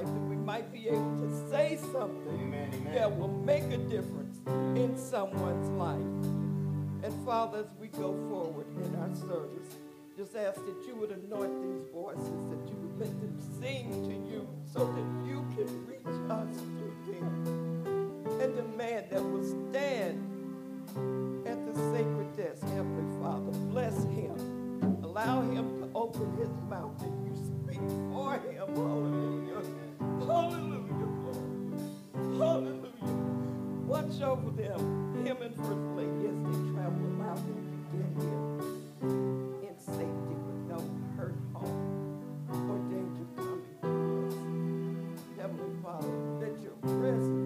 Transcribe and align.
life 0.00 0.12
we 0.28 0.36
might 0.36 0.72
be 0.72 0.88
able 0.88 1.16
to 1.18 1.50
say 1.50 1.78
something 1.92 2.40
amen, 2.40 2.70
amen. 2.74 2.94
that 2.94 3.18
will 3.18 3.28
make 3.28 3.64
a 3.64 3.76
difference 3.76 4.38
in 4.76 4.96
someone's 4.96 5.68
life. 5.70 6.00
And 7.02 7.26
Father, 7.26 7.60
as 7.60 7.66
we 7.78 7.88
go 7.88 8.14
forward 8.28 8.66
in 8.76 8.94
our 8.96 9.14
service, 9.14 9.76
just 10.16 10.36
ask 10.36 10.56
that 10.56 10.86
you 10.86 10.94
would 10.96 11.10
anoint 11.10 11.62
these 11.62 11.92
voices, 11.92 12.46
that 12.50 12.68
you 12.68 12.76
would 12.76 12.98
let 12.98 13.20
them 13.20 13.36
sing 13.60 13.90
to 14.04 14.32
you 14.32 14.48
so 14.72 14.86
that 14.86 15.28
you 15.28 15.44
can 15.56 15.86
reach 15.86 16.30
us 16.30 16.56
through 16.56 17.12
them. 17.12 18.40
And 18.40 18.56
the 18.56 18.64
man 18.76 19.04
that 19.10 19.22
will 19.22 19.44
stand 19.44 20.26
at 21.46 21.66
the 21.66 21.74
sacred 21.92 22.36
desk, 22.36 22.62
Heavenly 22.62 23.22
Father, 23.22 23.52
bless 23.70 24.02
him. 24.04 25.00
Allow 25.02 25.42
him 25.42 25.80
to 25.80 25.88
open 25.94 26.36
his 26.38 26.50
mouth 26.68 27.00
and 27.02 27.26
you 27.26 27.34
speak 27.36 27.80
for 28.12 28.34
him, 28.34 28.74
Holy 28.74 29.40
Hallelujah, 30.00 31.10
Lord. 31.24 32.38
Hallelujah. 32.38 33.14
Watch 33.86 34.20
over 34.22 34.50
them. 34.50 34.80
Him 35.26 35.36
and 35.42 35.54
First 35.56 35.88
Lady 35.96 36.26
as 36.28 36.38
they 36.40 36.58
travel 36.72 37.02
allow 37.06 37.36
and 37.36 37.44
to 37.44 37.52
get 37.92 38.08
here 38.22 39.68
in 39.68 39.74
safety 39.78 40.34
with 40.46 40.60
no 40.68 40.78
hurt, 41.16 41.36
harm, 41.52 41.80
or 42.70 42.78
danger 42.88 43.26
coming 43.36 43.64
to 43.82 43.88
us. 44.26 44.34
Heavenly 45.38 45.74
Father, 45.82 46.12
let 46.40 46.54
your 46.62 46.76
presence 47.00 47.39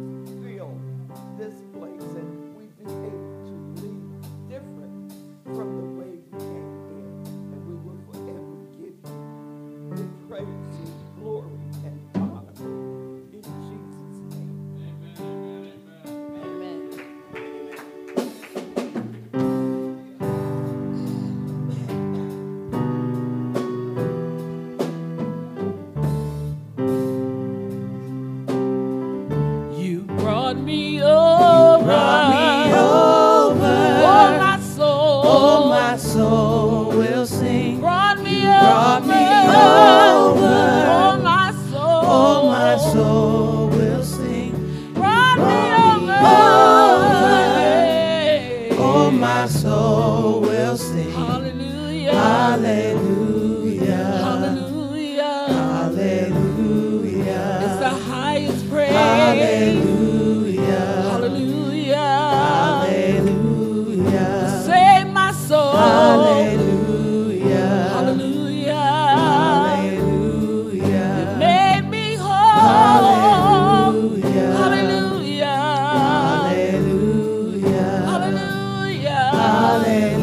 Amém. 79.75 80.14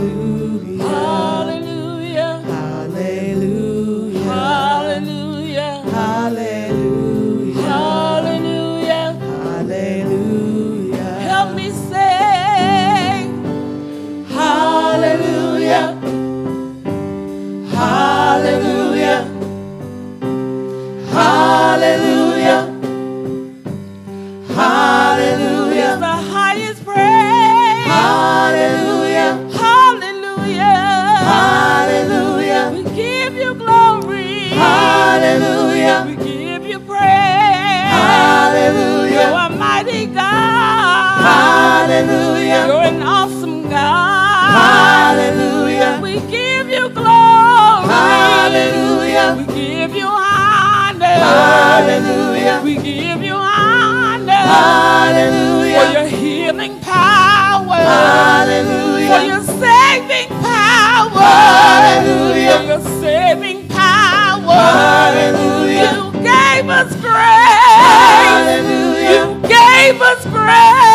praise. 70.46 70.91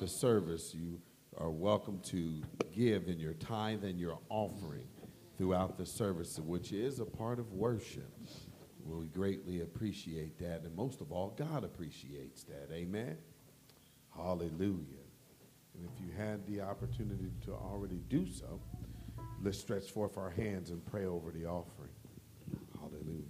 The 0.00 0.08
service, 0.08 0.74
you 0.74 0.98
are 1.36 1.50
welcome 1.50 2.00
to 2.00 2.42
give 2.74 3.06
in 3.08 3.20
your 3.20 3.34
tithe 3.34 3.84
and 3.84 4.00
your 4.00 4.18
offering 4.30 4.88
throughout 5.36 5.76
the 5.76 5.84
service, 5.84 6.38
which 6.38 6.72
is 6.72 7.00
a 7.00 7.04
part 7.04 7.38
of 7.38 7.52
worship. 7.52 8.10
We 8.86 9.08
greatly 9.08 9.60
appreciate 9.60 10.38
that, 10.38 10.62
and 10.62 10.74
most 10.74 11.02
of 11.02 11.12
all, 11.12 11.34
God 11.36 11.64
appreciates 11.64 12.44
that. 12.44 12.70
Amen. 12.72 13.18
Hallelujah. 14.16 15.04
And 15.74 15.84
if 15.84 16.00
you 16.00 16.10
had 16.16 16.46
the 16.46 16.62
opportunity 16.62 17.30
to 17.44 17.52
already 17.52 18.00
do 18.08 18.26
so, 18.26 18.58
let's 19.42 19.58
stretch 19.58 19.90
forth 19.90 20.16
our 20.16 20.30
hands 20.30 20.70
and 20.70 20.84
pray 20.86 21.04
over 21.04 21.30
the 21.30 21.44
offering. 21.44 21.92
Hallelujah. 22.78 23.24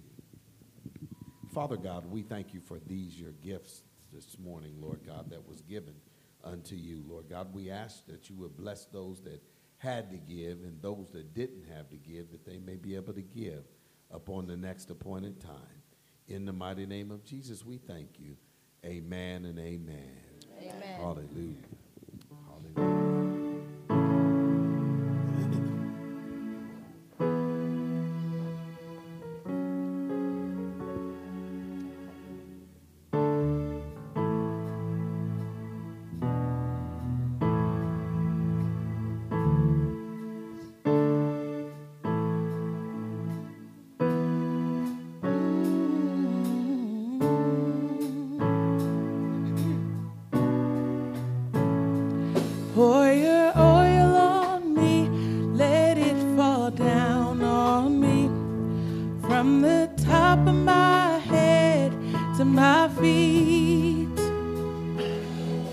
Father 1.53 1.75
God, 1.75 2.09
we 2.09 2.21
thank 2.21 2.53
you 2.53 2.61
for 2.61 2.79
these, 2.87 3.19
your 3.19 3.33
gifts 3.43 3.83
this 4.13 4.37
morning, 4.39 4.75
Lord 4.79 5.01
God, 5.05 5.29
that 5.31 5.45
was 5.45 5.59
given 5.63 5.95
unto 6.43 6.75
you, 6.75 7.03
Lord 7.07 7.29
God. 7.29 7.53
We 7.53 7.69
ask 7.69 8.05
that 8.07 8.29
you 8.29 8.35
would 8.37 8.55
bless 8.55 8.85
those 8.85 9.21
that 9.21 9.41
had 9.77 10.11
to 10.11 10.17
give 10.17 10.59
and 10.59 10.81
those 10.81 11.09
that 11.11 11.33
didn't 11.33 11.65
have 11.75 11.89
to 11.89 11.97
give, 11.97 12.31
that 12.31 12.45
they 12.45 12.59
may 12.59 12.75
be 12.75 12.95
able 12.95 13.13
to 13.13 13.21
give 13.21 13.63
upon 14.11 14.47
the 14.47 14.57
next 14.57 14.89
appointed 14.89 15.39
time. 15.41 15.81
In 16.27 16.45
the 16.45 16.53
mighty 16.53 16.85
name 16.85 17.11
of 17.11 17.23
Jesus, 17.23 17.65
we 17.65 17.77
thank 17.77 18.19
you. 18.19 18.37
Amen 18.85 19.45
and 19.45 19.59
amen. 19.59 20.09
Amen. 20.59 20.99
Hallelujah. 20.99 21.55
Hallelujah. 22.47 23.20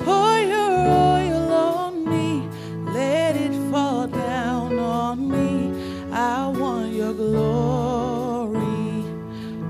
Pour 0.05 0.38
your 0.52 0.75
oil 1.14 1.52
on 1.52 2.05
me, 2.05 2.49
let 2.93 3.37
it 3.37 3.55
fall 3.70 4.06
down 4.06 4.78
on 4.78 5.28
me. 5.28 5.72
I 6.12 6.49
want 6.49 6.93
your 6.93 7.14
glory, 7.14 9.05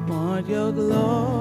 want 0.08 0.48
your 0.48 0.72
glory. 0.72 1.37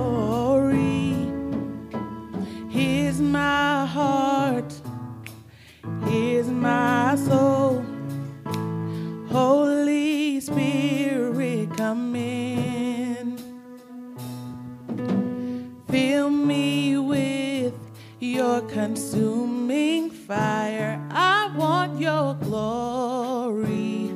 Consuming 18.78 20.12
fire. 20.12 21.02
I 21.10 21.52
want 21.58 22.00
your 22.00 22.36
glory. 22.36 24.12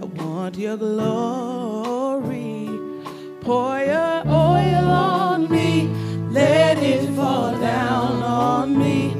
I 0.00 0.04
want 0.06 0.56
your 0.56 0.78
glory. 0.78 2.70
Pour 3.42 3.78
your 3.78 4.16
oil 4.26 4.86
on 4.90 5.50
me. 5.50 5.88
Let 6.30 6.78
it 6.78 7.14
fall 7.14 7.52
down 7.60 8.22
on 8.22 8.78
me. 8.78 9.12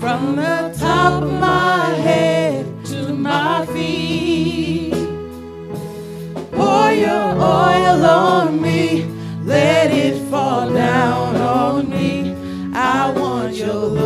From 0.00 0.36
the 0.36 0.74
top 0.78 1.22
of 1.22 1.30
my 1.32 1.84
head 2.08 2.64
to 2.86 3.12
my 3.12 3.66
feet. 3.66 4.94
Pour 6.52 6.90
your 6.92 7.26
oil 7.66 8.00
on 8.06 8.62
me, 8.62 9.04
let 9.44 9.87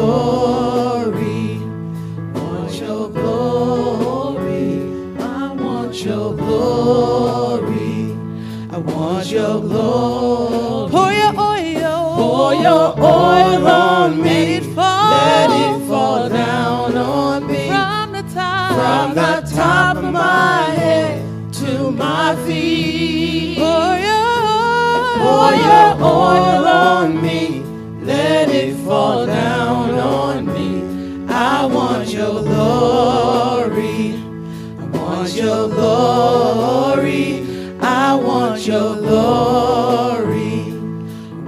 glory, 0.03 1.59
want 2.35 2.75
your 2.81 3.09
glory. 3.09 4.67
I 5.21 5.53
want 5.65 5.95
your 6.05 6.35
glory, 6.35 8.17
I 8.71 8.79
want 8.79 9.27
your 9.31 9.61
glory. 9.61 10.91
Pour 10.91 11.13
your 11.23 11.33
oil, 11.53 12.17
pour 12.21 12.55
your 12.67 12.87
oil 12.99 13.67
on 13.69 14.21
me. 14.21 14.31
Let 14.31 14.49
it 14.49 14.65
fall, 14.75 15.11
let 15.11 15.51
it 15.65 15.87
fall 15.89 16.29
down 16.29 16.97
on 16.97 17.47
me. 17.47 17.69
From 17.69 18.13
the 18.13 18.25
top, 18.35 18.71
from 18.79 19.15
the 19.15 19.33
top 19.55 19.97
of 19.99 20.05
my 20.13 20.63
head 20.81 21.15
to 21.61 21.91
my 21.93 22.35
feet. 22.45 23.59
Pour 23.59 23.93
your, 24.09 25.03
pour 25.23 25.51
your 25.69 25.91
oil 26.03 26.67
on 26.91 27.23
me. 27.23 27.63
Let 28.03 28.49
it 28.49 28.75
fall 28.85 29.27
down 29.27 29.62
your 38.73 38.97
glory. 38.97 40.73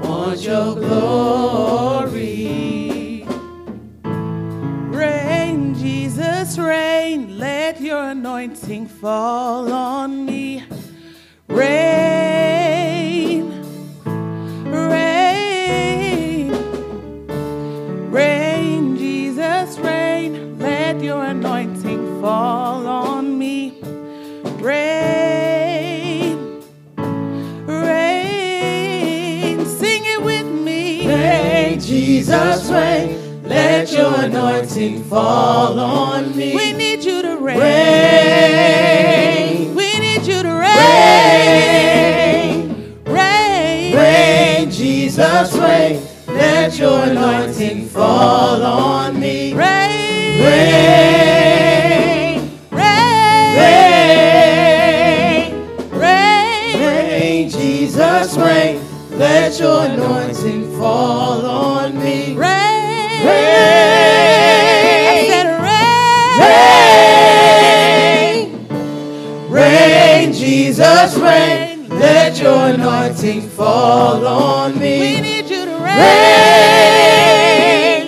Want 0.02 0.40
your 0.42 0.74
glory. 0.74 2.12
Rain, 4.92 5.74
Jesus, 5.74 6.58
rain, 6.58 7.38
let 7.38 7.80
your 7.80 8.10
anointing 8.10 8.86
fall 8.88 9.72
on 9.72 10.23
your 33.94 34.14
anointing 34.20 35.04
fall 35.04 35.78
on 35.78 36.36
me. 36.36 36.54
We 36.54 36.72
need 36.72 37.04
you 37.04 37.22
to 37.22 37.36
rain. 37.36 37.58
rain. 37.58 38.94
We 39.74 39.98
need 39.98 40.26
you 40.26 40.42
to 40.42 40.52
rain. 40.52 40.74
Rain. 43.06 43.94
Rain. 43.96 44.70
Jesus, 44.70 45.56
rain. 45.56 46.02
Let 46.26 46.76
your 46.78 47.04
anointing 47.04 47.86
fall 47.88 48.62
on 48.62 49.20
me. 49.20 49.54
Rain. 49.54 50.42
Rain. 50.42 51.33
Anointing 73.24 73.48
fall 73.50 74.26
on 74.26 74.78
me. 74.78 75.00
We 75.00 75.20
need 75.22 75.48
you 75.48 75.64
to 75.64 75.78
rain. 75.78 75.96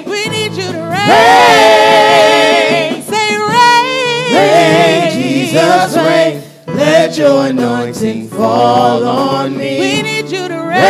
We 0.04 0.28
need 0.28 0.52
you 0.52 0.72
to 0.72 0.82
rain. 0.92 3.02
Say 3.02 3.38
rain. 3.38 4.34
Rain, 4.36 5.12
Jesus, 5.14 5.96
rain. 5.96 6.42
Let 6.66 7.16
your 7.16 7.46
anointing 7.46 8.28
fall 8.28 9.06
on 9.06 9.56
me. 9.56 9.80
We 9.80 10.02
need 10.02 10.30
you 10.30 10.48
to 10.48 10.54
rain. 10.54 10.82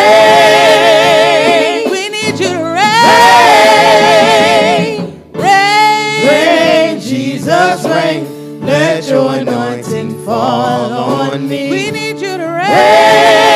We 1.88 2.08
need 2.08 2.40
you 2.40 2.48
to 2.48 2.64
rain. 2.64 2.74
Rain. 5.34 6.26
Rain, 6.26 7.00
Jesus, 7.00 7.84
rain. 7.84 8.26
Let 8.66 9.08
your 9.08 9.34
anointing 9.36 10.24
fall 10.24 10.92
on 10.92 11.46
me. 11.48 11.70
We 11.70 11.90
need 11.92 12.18
you 12.18 12.36
to 12.36 12.42
rain. 12.42 12.42
We 12.42 12.42
need 12.42 12.42
you 12.42 12.42
to 12.42 12.44
rain. 12.44 13.55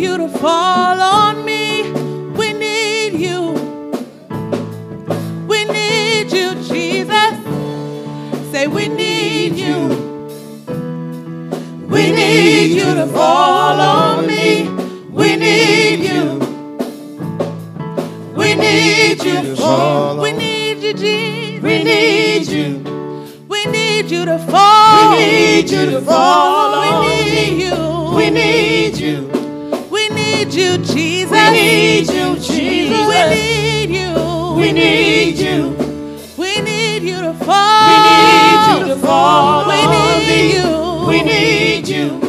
you 0.00 0.16
to 0.16 0.28
fall 0.28 0.98
on 0.98 1.44
me. 1.44 1.82
We 2.32 2.54
need 2.54 3.20
you. 3.20 3.52
We 5.46 5.64
need 5.66 6.32
you, 6.32 6.54
Jesus. 6.62 7.34
Say, 8.50 8.66
we 8.66 8.88
need 8.88 9.56
you. 9.56 9.88
We 11.86 12.10
need 12.12 12.72
you 12.76 12.94
to 12.94 13.06
fall 13.08 13.78
on 13.78 14.26
me. 14.26 14.68
We 15.10 15.36
need 15.36 16.00
you. 16.10 16.38
We 18.34 18.54
need 18.54 19.22
you. 19.22 19.54
We 20.18 20.32
need 20.32 20.78
you, 20.78 20.94
Jesus. 20.94 21.62
We 21.62 21.84
need 21.84 22.48
you. 22.48 23.46
We 23.48 23.66
need 23.66 24.10
you 24.10 24.24
to 24.24 24.38
fall. 24.38 25.10
We 25.10 25.18
need 25.26 25.70
you 25.70 25.90
to 25.90 26.00
fall. 26.00 26.80
We 26.80 27.06
need 27.06 27.62
you. 27.62 28.16
We 28.16 28.30
need 28.30 28.96
you. 28.96 29.39
Jesus. 30.50 31.30
We 31.30 31.50
need 31.52 32.10
you, 32.10 32.36
Jesus. 32.36 33.06
We 33.06 33.20
need 33.34 33.90
you. 33.90 34.54
We 34.56 34.72
need 34.72 35.38
you. 35.38 35.76
We 36.36 36.60
need 36.60 37.02
you 37.02 37.20
to 37.20 37.34
fall. 37.34 37.86
We 37.86 37.96
need 38.06 38.88
you 38.88 38.94
to 38.94 39.00
fall 39.00 39.66
We 39.68 39.86
need 39.86 40.54
you. 40.54 41.06
We 41.06 41.22
need 41.22 41.88
you. 41.88 42.20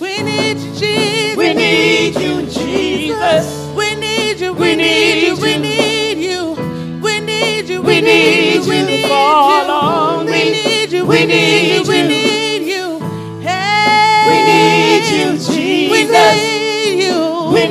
We 0.00 0.22
need 0.22 0.58
you, 0.58 0.74
Jesus. 0.74 1.36
We 1.36 1.54
need 1.54 2.14
you, 2.14 2.46
Jesus. 2.46 3.74
We 3.76 3.94
need 3.94 4.40
you. 4.40 4.54
We 4.54 4.74
need 4.74 5.22
you. 5.26 5.36
We 5.36 5.58
need 5.58 6.18
you. 6.18 6.54
We 7.02 7.20
need 7.20 7.68
you. 7.68 7.82
We 7.82 8.00
need 8.00 8.64
you 8.64 8.86
to 8.86 9.08
fall 9.08 9.70
on 9.70 10.26
We 10.26 10.50
need 10.50 10.92
you. 10.92 11.04
We 11.04 11.26
need 11.26 11.86
We 11.86 12.02
need 12.02 12.32
you. 12.32 12.37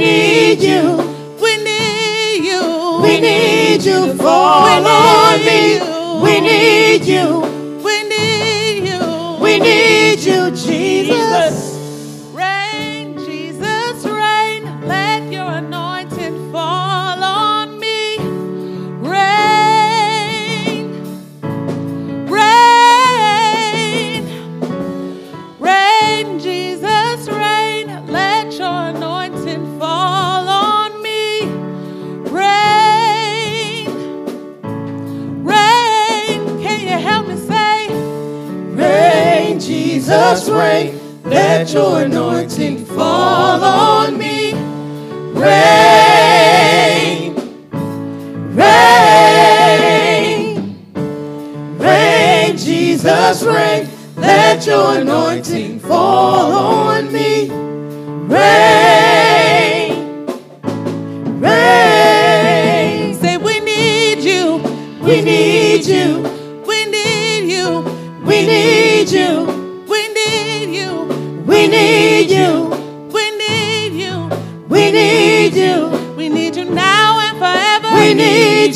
Need 0.08 0.62
you. 0.62 0.84
We 1.42 1.58
need 1.64 2.46
you. 2.46 3.00
We 3.02 3.20
need 3.20 3.82
you 3.84 4.14
fall 4.16 4.86
on 4.86 5.40
need 5.40 5.46
me. 5.46 5.76
you. 5.76 6.22
We 6.24 6.42
need 6.42 7.06
you. 7.06 7.57
Rain. 40.58 41.00
Let 41.24 41.72
your 41.74 42.04
anointing 42.04 42.86
fall 42.86 43.64
on 43.64 44.18
me. 44.18 44.54
Rain, 45.34 47.36
rain, 48.56 49.76
rain, 51.78 52.58
Jesus, 52.58 53.44
rain. 53.44 53.90
Let 54.16 54.66
your 54.66 55.00
anointing 55.00 55.80
fall 55.80 56.54
on 56.54 57.12
me. 57.12 57.50
Rain, 57.50 58.87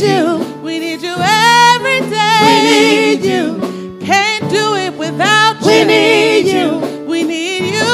you. 0.01 0.61
We 0.63 0.79
need 0.79 1.01
you 1.01 1.15
every 1.17 2.01
day. 2.09 2.39
We 2.47 2.55
need 2.69 3.23
you. 3.25 3.97
Can't 4.05 4.49
do 4.49 4.75
it 4.75 4.97
without 4.97 5.61
you. 5.61 5.67
We 5.67 5.83
need 5.85 6.47
you. 6.47 7.05
We 7.07 7.23
need 7.23 7.73
you. 7.73 7.87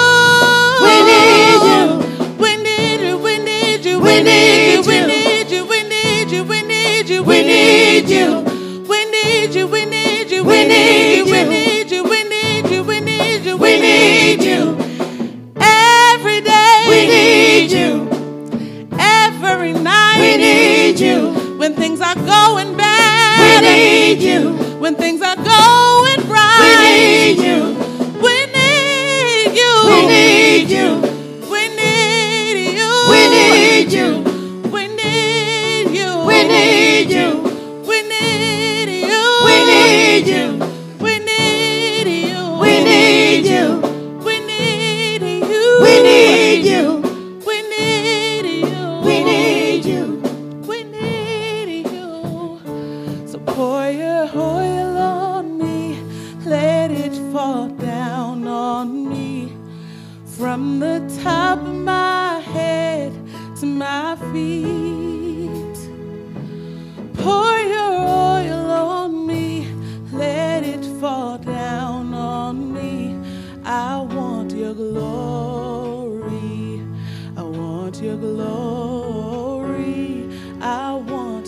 We 0.87 0.95
need 1.09 1.61
you. 1.67 2.07
We 2.39 2.57
need 2.57 3.01
you. 3.01 3.19
We 3.19 3.37
need 3.39 3.85
you. 3.85 3.99
We 3.99 4.23
need 4.23 4.85
We 4.87 4.95
you. 4.99 5.07
need 5.07 5.51
you. 5.51 5.65
We 5.65 5.83
need 5.83 6.31
you. 6.31 6.43
We 6.43 6.61
need 6.63 7.09
you. 7.09 7.23
We 7.23 7.43
need 7.43 7.89
you. 7.89 8.43
We 8.87 9.05
need 9.05 9.55
you. 9.55 9.67
We 9.67 9.85
need 9.85 10.31
you. 10.31 10.43
We 10.45 10.65
need 10.65 11.23
We 11.25 11.43
need 11.43 11.91
you. 11.91 12.03
We 12.03 12.23
need 12.23 12.69
you. 12.71 12.83
We 12.83 12.99
need 13.01 13.45
you. 13.45 13.57
We 13.57 13.79
need 13.79 14.43
you. 14.43 14.86
When 21.67 21.75
things 21.75 21.99
are 21.99 22.15
going 22.15 22.66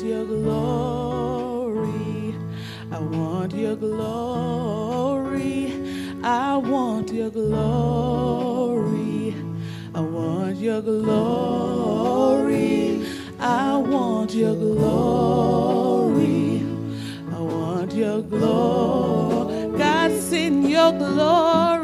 your 0.10 0.26
glory. 0.26 2.36
I 2.92 3.00
want 3.00 3.54
your 3.54 3.76
glory. 3.76 5.72
I 6.24 6.58
want 6.58 7.14
your 7.14 7.30
glory. 7.30 9.36
I 9.94 10.02
want 10.02 10.58
your 10.58 10.82
glory. 10.82 13.06
I 13.40 13.78
want 13.78 14.34
your 14.34 14.56
glory. 14.56 16.64
I 17.32 17.40
want 17.40 17.94
your 17.94 18.24
glory. 18.24 19.78
God, 19.78 20.12
send 20.20 20.68
your 20.68 20.92
glory. 20.92 21.79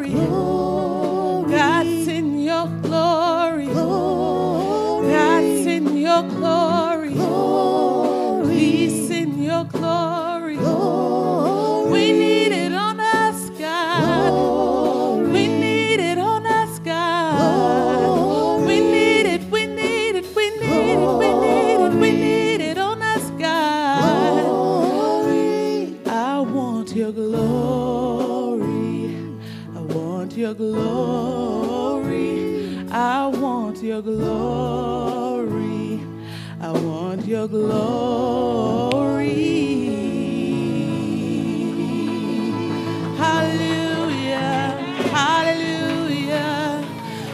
Your 37.45 37.61
glory. 37.61 39.35
Hallelujah. 43.17 44.77
Hallelujah. 45.13 46.83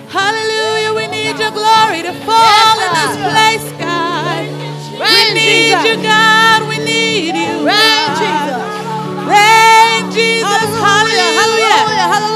Hallelujah. 0.10 0.94
We 0.96 1.08
need 1.08 1.40
your 1.40 1.52
glory 1.52 2.02
to 2.04 2.14
fall 2.26 2.80
in 2.86 2.92
this 3.00 3.16
place, 3.32 3.72
God. 3.80 4.48
We 5.00 5.34
need 5.34 5.80
you, 5.88 5.96
God. 6.04 6.68
We 6.68 6.78
need 6.80 7.36
you. 7.36 7.66
Rain, 7.66 8.08
Jesus. 8.20 8.72
Rain, 9.28 10.12
Jesus. 10.12 10.70
Hallelujah. 10.76 11.40
Hallelujah. 11.40 12.31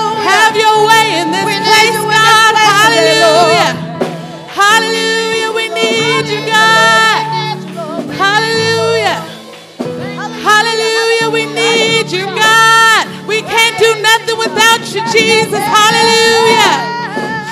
you, 14.96 15.04
Jesus. 15.12 15.60
Hallelujah. 15.60 16.74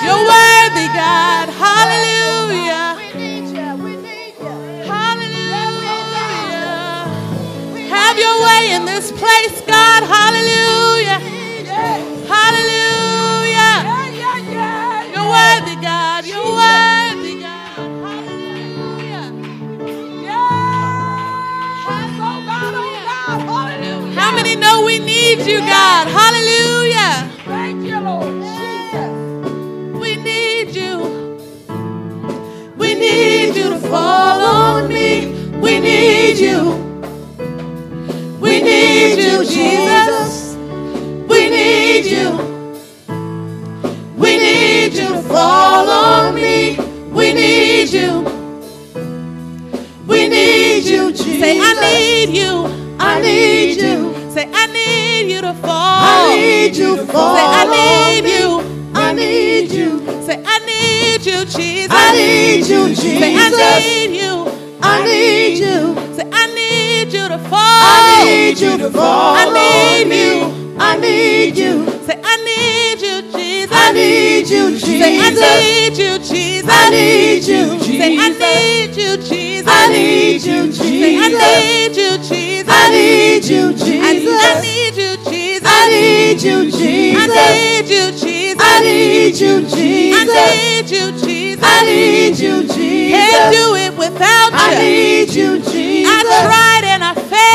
You're 0.00 0.24
worthy, 0.24 0.88
God. 0.96 1.48
Hallelujah. 1.52 2.96
Hallelujah. 4.88 6.08
Have 7.92 8.18
your 8.18 8.36
way 8.44 8.72
in 8.72 8.86
this 8.86 9.12
place, 9.12 9.60
God. 9.66 10.04
Hallelujah. 10.04 11.20
Hallelujah. 12.32 13.74
You're 15.12 15.28
worthy, 15.28 15.76
God. 15.82 16.24
You're 16.24 16.44
worthy. 16.44 17.34
How 24.16 24.30
many 24.34 24.56
know 24.56 24.84
we 24.84 24.98
need 24.98 25.40
you, 25.46 25.58
God? 25.58 26.08
Hallelujah. 26.08 26.43
Jesus. 39.54 40.56
We 41.28 41.48
need 41.48 42.06
you. 42.06 42.28
We 44.16 44.36
need 44.36 44.94
you 44.94 45.08
to 45.08 45.22
fall 45.22 45.88
on 45.88 46.34
me. 46.34 46.76
We 47.12 47.32
need 47.32 47.90
you. 47.90 48.22
We 50.08 50.28
need 50.28 50.84
you, 50.84 51.12
Jesus. 51.12 51.40
Say, 51.40 51.60
I 51.60 51.72
need 51.80 52.36
you. 52.36 52.66
I 52.98 53.20
need 53.20 53.80
you. 53.80 54.30
Say, 54.30 54.50
I 54.52 54.66
need 54.66 55.30
you 55.32 55.40
to 55.40 55.54
fall. 55.54 55.70
I 55.72 56.34
need 56.36 56.76
you 56.76 56.96
to 56.96 57.06
fall. 57.06 57.36
Say, 57.36 57.44
I 57.44 57.64
need 57.76 58.28
you. 58.28 58.90
I 58.94 59.12
need 59.12 59.70
you. 59.70 60.00
Say, 60.22 60.42
I 60.44 60.58
need 60.66 61.24
you, 61.24 61.44
Jesus. 61.44 61.90
I 61.92 62.12
need 62.12 62.66
you, 62.66 62.88
Jesus. 62.88 63.20
Say, 63.20 63.36
I 63.36 63.50
need 63.80 64.16
you. 64.16 64.34
I 64.82 65.04
need 65.04 65.58
you. 65.58 65.93
Need 67.04 67.12
you 67.12 67.28
to 67.28 67.38
fall. 67.38 67.60
I 67.60 68.24
need 68.24 68.58
you 68.58 68.78
to 68.78 68.90
fall. 68.90 69.34
I 69.36 69.44
need 69.52 70.08
you. 70.08 70.74
I 70.80 70.96
need 70.96 71.54
you. 71.54 71.84
Say, 72.06 72.18
I 72.24 72.36
need 72.48 72.98
you, 72.98 73.30
Jesus. 73.30 73.76
I 73.76 73.92
need 73.92 74.48
you, 74.48 74.70
Jesus. 74.70 74.88
Say, 74.88 75.18
I 75.20 75.28
need 75.28 75.98
you, 75.98 76.18
Jesus. 76.18 76.70
I 76.70 76.88
need 76.88 77.44
you, 77.44 77.78
Jesus. 77.78 77.98
Say, 77.98 78.16
I 78.16 78.28
need 78.30 78.96
you, 78.96 79.16
Jesus. 79.18 79.68
I 79.68 79.86
need 79.92 80.40
you, 80.40 80.66
Jesus. 80.72 80.80
Say, 80.80 81.18
I 81.18 81.28
need 81.28 81.94
you, 81.94 82.18
Jesus. 82.24 82.72
I 82.72 82.88
need 82.88 83.44
you, 83.44 83.72
Jesus. 83.74 84.00
I 84.00 84.48
need 84.48 84.96
you, 84.96 85.12
Jesus. 85.20 85.68
I 85.68 85.90
need 85.90 86.40
you, 86.40 86.70
Jesus. 86.70 87.04
I 87.04 87.60
need 87.60 87.90
you, 87.90 88.12
Jesus. 88.16 88.64
I 88.64 88.80
need 88.80 89.36
you, 89.36 89.60
Jesus. 89.60 90.16
I 90.16 90.32
need 90.32 90.88
you, 90.88 91.12
Jesus. 91.12 91.62
I 91.62 91.84
need 91.84 92.38
you, 92.38 92.62
Jesus. 92.62 93.30
Can't 93.30 93.52
do 93.52 93.74
it 93.74 93.92
without 93.98 94.52
you. 94.52 94.58
I 94.58 94.78
need 94.80 95.28
you, 95.34 95.58
Jesus. 95.58 95.74
I 96.10 96.24
and 96.24 96.73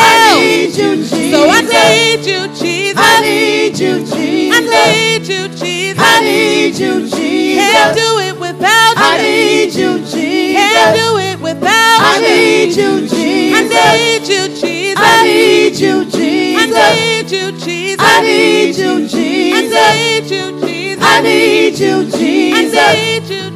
I 0.01 0.39
need 0.39 0.75
you, 0.77 0.95
Jesus. 0.97 1.31
So 1.31 1.49
I 1.49 1.61
need 1.61 2.25
you, 2.25 2.47
Jesus. 2.55 2.97
I 2.97 3.21
need 3.21 3.79
you, 3.79 3.99
Jesus. 4.05 4.55
I 4.55 4.61
need 4.61 5.27
you, 5.27 5.47
Jesus. 5.49 5.97
I 5.99 6.21
need 6.21 6.75
you, 6.77 6.93
Jesus. 7.09 7.71
Can't 7.71 7.97
do 7.97 8.19
it 8.19 8.39
without 8.39 8.95
you. 8.95 9.03
I 9.03 9.17
need 9.21 9.73
you, 9.73 9.99
Jesus. 9.99 10.55
Can't 10.55 10.97
do 10.97 11.17
it 11.17 11.39
without 11.41 11.99
you. 11.99 12.05
I 12.05 12.19
need 12.21 12.75
you, 12.75 13.07
Jesus. 13.07 13.71
I 13.71 13.87
need 13.93 14.27
you, 14.27 14.43
Jesus. 14.55 14.97
I 14.97 15.23
need 15.23 15.79
you, 15.79 16.05
Jesus. 16.05 16.49
I 16.49 16.81
need 16.81 17.31
you, 17.31 17.51
Jesus. 17.51 17.97
I 17.99 18.21
need 18.21 18.75
you, 18.77 19.07
Jesus. 19.07 19.73
I 19.73 19.91
need 19.93 20.25
you, 20.29 20.59
Jesus. 20.61 21.03
I 21.03 21.21
need 21.21 21.79
you, 21.79 22.05
Jesus. 22.05 22.73
I 22.75 22.95
need 22.95 23.23
you. 23.29 23.48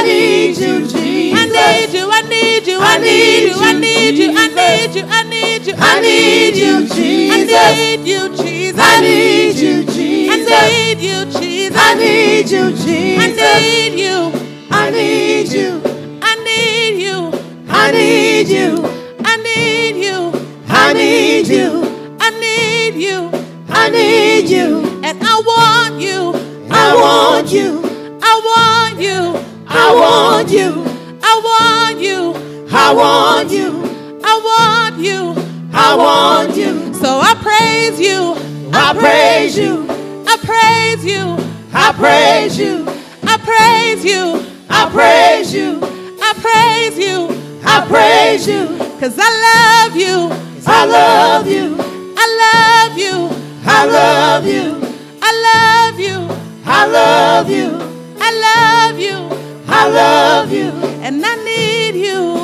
I 0.00 0.02
need 0.02 0.56
you, 0.56 0.80
Jesus. 0.88 1.38
I 1.38 1.44
need 1.44 1.92
you. 1.92 2.08
I 2.10 2.22
need 2.22 2.66
you. 2.66 2.78
I 2.80 2.96
need 2.96 3.44
you. 3.44 3.54
I 3.60 3.72
need 3.74 4.16
you. 4.16 4.32
I 4.34 4.48
need 4.48 4.96
you. 4.96 5.04
I 5.06 5.22
need 5.28 5.66
you. 5.66 5.74
I 5.76 6.00
need 6.00 6.56
you, 6.56 6.88
Jesus. 6.88 7.36
I 7.36 7.44
need 7.44 8.08
you, 8.08 8.34
Jesus. 8.34 8.80
I 8.80 9.00
need 9.02 9.56
you, 9.56 9.84
Jesus. 9.84 10.32
I 10.32 10.48
need 10.48 11.00
you, 11.00 11.24
Jesus. 11.26 11.76
I 11.76 11.94
need 11.96 12.50
you, 12.50 12.70
Jesus. 12.72 13.20
I 13.20 13.28
need 13.28 14.00
you. 14.00 14.32
I 14.70 14.90
need 14.90 15.52
you. 15.52 15.82
I 16.22 16.34
need 16.46 16.96
you. 16.96 17.30
I 17.68 17.92
need 17.92 18.48
you. 18.48 18.82
I 19.22 19.36
need 19.36 19.96
you. 19.98 20.32
I 20.66 20.92
need 20.94 21.46
you. 21.46 22.16
I 22.18 22.30
need 22.40 22.94
you. 22.94 23.30
I 23.68 23.90
need 23.90 24.48
you. 24.48 24.80
And 25.04 25.22
I 25.22 25.42
want 25.44 26.00
you. 26.00 26.32
I 26.70 26.94
want 26.94 27.52
you. 27.52 27.82
I 28.22 28.40
want 28.48 28.98
you. 28.98 29.49
I 29.90 29.92
want 29.92 30.50
you. 30.52 30.84
I 31.20 31.34
want 31.48 31.98
you. 31.98 32.32
I 32.70 32.92
want 32.94 33.50
you. 33.50 33.82
I 34.22 34.34
want 34.48 34.98
you. 35.00 35.34
I 35.72 35.96
want 35.96 36.56
you. 36.56 36.94
So 36.94 37.18
I 37.18 37.34
praise 37.34 37.98
you. 37.98 38.36
I 38.72 38.94
praise 38.94 39.58
you. 39.58 39.84
I 40.28 40.36
praise 40.46 41.04
you. 41.04 41.36
I 41.74 41.92
praise 41.92 42.56
you. 42.56 42.86
I 43.24 43.36
praise 43.38 44.04
you. 44.04 44.46
I 44.70 44.88
praise 44.92 45.52
you. 45.52 45.80
I 46.22 46.34
praise 46.38 46.96
you. 46.96 47.28
I 47.64 47.86
praise 47.88 48.46
you. 48.46 48.68
Cause 49.00 49.18
I 49.18 49.28
love 49.48 49.96
you. 49.96 50.30
I 50.68 50.84
love 50.86 51.48
you. 51.48 51.76
I 52.16 52.26
love 52.44 52.96
you. 52.96 53.28
I 53.66 53.86
love 53.86 54.46
you. 54.46 54.66
I 55.20 55.32
love 55.48 55.98
you. 55.98 56.28
I 56.64 56.86
love 56.86 57.50
you. 57.50 57.76
I 58.20 58.86
love 58.86 59.00
you. 59.00 59.29
I 59.82 59.88
love 59.88 60.52
you. 60.52 60.68
And 61.00 61.24
I 61.24 61.36
need 61.36 61.94
you. 62.06 62.39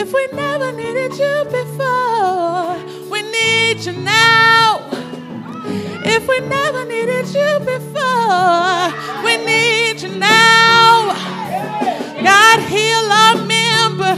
If 0.00 0.12
we 0.12 0.28
never 0.28 0.70
needed 0.70 1.12
you 1.18 1.44
before, 1.50 2.76
we 3.10 3.20
need 3.20 3.80
you 3.84 3.94
now. 3.94 4.78
If 6.04 6.28
we 6.28 6.38
never 6.38 6.84
needed 6.84 7.26
you 7.34 7.58
before, 7.58 8.92
we 9.24 9.38
need 9.44 10.00
you 10.00 10.16
now. 10.16 11.14
God, 12.22 12.60
heal 12.70 13.10
our 13.22 13.44
member. 13.44 14.14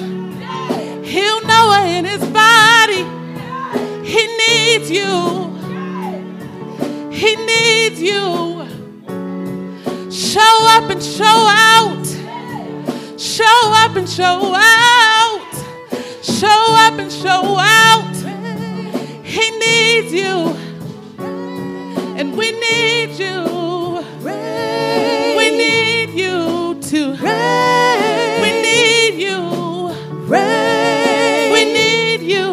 Heal 1.02 1.40
Noah 1.46 1.86
in 1.86 2.04
his 2.04 2.24
body. 2.28 3.04
He 4.06 4.22
needs 4.36 4.90
you. 4.90 5.48
He 7.10 7.36
needs 7.36 8.02
you. 8.02 8.68
Show 10.10 10.56
up 10.76 10.90
and 10.90 11.02
show 11.02 11.24
out. 11.24 12.06
Show 13.18 13.72
up 13.82 13.96
and 13.96 14.06
show 14.06 14.54
out. 14.54 15.39
Show 16.40 16.46
up 16.48 16.98
and 16.98 17.12
show 17.12 17.58
out. 17.58 18.16
He 19.22 19.50
needs 19.58 20.10
you. 20.10 20.56
And 22.16 22.34
we 22.34 22.52
need 22.52 23.10
you. 23.18 24.02
We 25.36 25.50
need 25.50 26.10
you 26.18 26.80
to. 26.80 27.00
We 28.40 28.50
need 28.62 29.20
you. 29.20 29.94
We 31.52 31.60
need 31.74 32.22
you. 32.22 32.46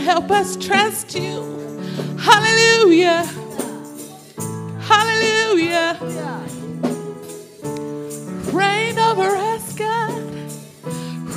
Help 0.00 0.30
us 0.30 0.56
trust 0.56 1.14
you. 1.14 1.42
Hallelujah. 2.18 3.24
Hallelujah. 4.80 5.96
Reign 8.52 8.98
over 8.98 9.28
us, 9.36 9.74
God. 9.74 10.22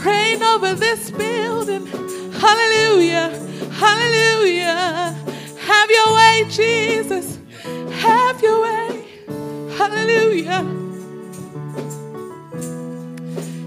Reign 0.05 0.41
over 0.41 0.73
this 0.73 1.11
building. 1.11 1.85
Hallelujah. 2.33 3.29
Hallelujah. 3.71 5.15
Have 5.59 5.91
your 5.91 6.15
way, 6.15 6.45
Jesus. 6.49 7.37
Have 7.91 8.41
your 8.41 8.61
way. 8.61 9.05
Hallelujah. 9.77 10.65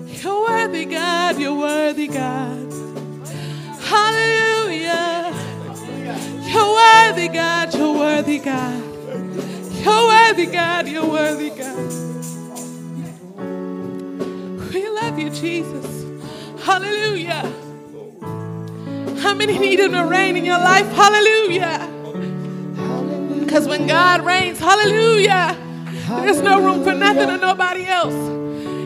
You're 0.07 0.41
worthy, 0.43 0.85
God. 0.87 1.39
You're 1.39 1.55
worthy, 1.55 2.09
God. 2.09 2.73
Hallelujah. 3.81 4.36
God. 7.29 7.75
You're 7.75 7.95
worthy, 7.95 8.39
God. 8.39 8.83
You're 9.85 10.07
worthy, 10.07 10.47
God. 10.47 10.89
You're 10.89 11.07
worthy, 11.09 11.51
God. 11.51 11.93
We 14.73 14.89
love 14.89 15.19
you, 15.19 15.31
Jesus. 15.31 16.05
Hallelujah. 16.65 17.53
How 19.19 19.35
many 19.35 19.59
need 19.59 19.81
him 19.81 19.93
to 19.93 20.05
reign 20.05 20.37
in 20.37 20.45
your 20.45 20.59
life? 20.59 20.87
Hallelujah. 20.93 21.91
Because 23.41 23.67
when 23.69 23.87
God 23.87 24.23
reigns, 24.25 24.59
hallelujah, 24.59 25.57
there's 26.09 26.43
no 26.43 26.61
room 26.61 26.85
for 26.85 26.93
nothing 26.95 27.31
or 27.31 27.39
nobody 27.39 27.87
else. 27.87 28.15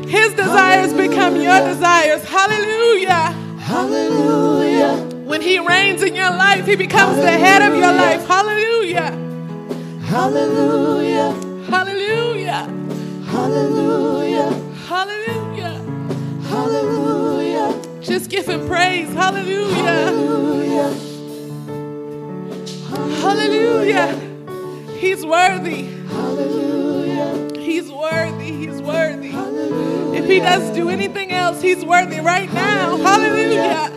His 0.09 0.35
desires 0.35 0.93
become 0.93 1.37
your 1.37 1.61
desires. 1.61 2.25
Hallelujah. 2.25 3.33
Hallelujah. 3.61 5.10
When 5.31 5.43
he 5.43 5.61
reigns 5.61 6.03
in 6.03 6.17
your 6.17 6.31
life, 6.31 6.67
he 6.67 6.75
becomes 6.75 7.17
the 7.19 7.31
head 7.31 7.63
of 7.63 7.73
your 7.79 7.93
life. 7.93 8.27
Hallelujah. 8.27 9.13
Hallelujah. 10.03 11.31
Hallelujah. 11.71 12.67
Hallelujah. 13.27 14.51
Hallelujah. 14.89 15.79
Hallelujah. 16.49 17.83
Just 18.01 18.29
give 18.29 18.49
him 18.49 18.67
praise. 18.67 19.09
Hallelujah. 19.13 19.77
Hallelujah. 19.77 20.95
Hallelujah. 23.21 24.97
He's 24.99 25.25
worthy. 25.25 25.83
Hallelujah. 26.09 27.57
He's 27.57 27.89
worthy. 27.93 28.51
He's 28.51 28.83
worthy. 28.83 29.29
Hallelujah. 29.29 30.21
If 30.21 30.27
he 30.29 30.41
does 30.41 30.75
do 30.75 30.89
anything 30.89 31.31
else, 31.31 31.63
he's 31.63 31.85
worthy 31.85 32.19
right 32.19 32.53
now. 32.53 32.97
Hallelujah. 32.97 33.93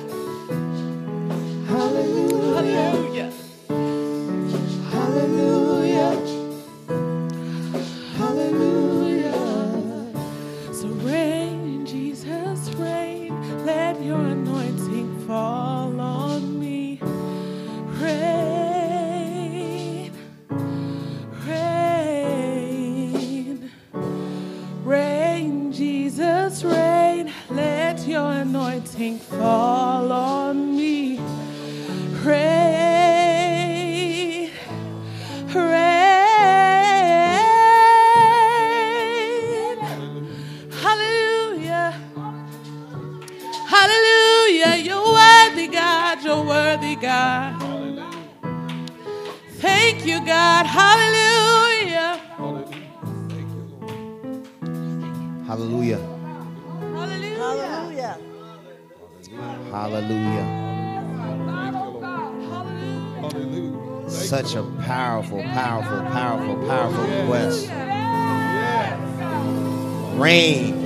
Jesus, 26.14 26.64
reign. 26.64 27.34
Let 27.50 28.08
your 28.08 28.30
anointing 28.30 29.18
fall 29.18 30.12
on 30.12 30.53
Rain, 32.24 32.40
rain. 35.54 36.14
Hallelujah. 40.72 41.92
Hallelujah. 43.68 44.76
You're 44.78 45.04
worthy, 45.04 45.68
God. 45.68 46.24
You're 46.24 46.46
worthy, 46.46 46.96
God. 46.96 47.62
Thank 49.60 50.06
you, 50.06 50.26
God. 50.26 50.66
Hallelujah. 50.66 52.22
Hallelujah. 55.46 56.00
Hallelujah. 56.96 58.18
Hallelujah. 59.72 60.63
Such 64.08 64.56
a 64.56 64.64
powerful, 64.82 65.42
powerful, 65.42 66.02
powerful, 66.12 66.56
powerful 66.68 67.04
request. 67.04 67.70
Rain. 70.20 70.84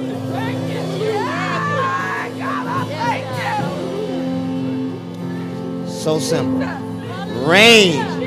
So 5.88 6.20
simple. 6.20 6.68
Rain. 7.46 8.18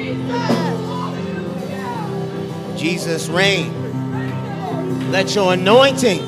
Jesus, 2.76 3.28
rain. 3.28 3.72
Let 5.10 5.34
your 5.34 5.54
anointing 5.54 6.20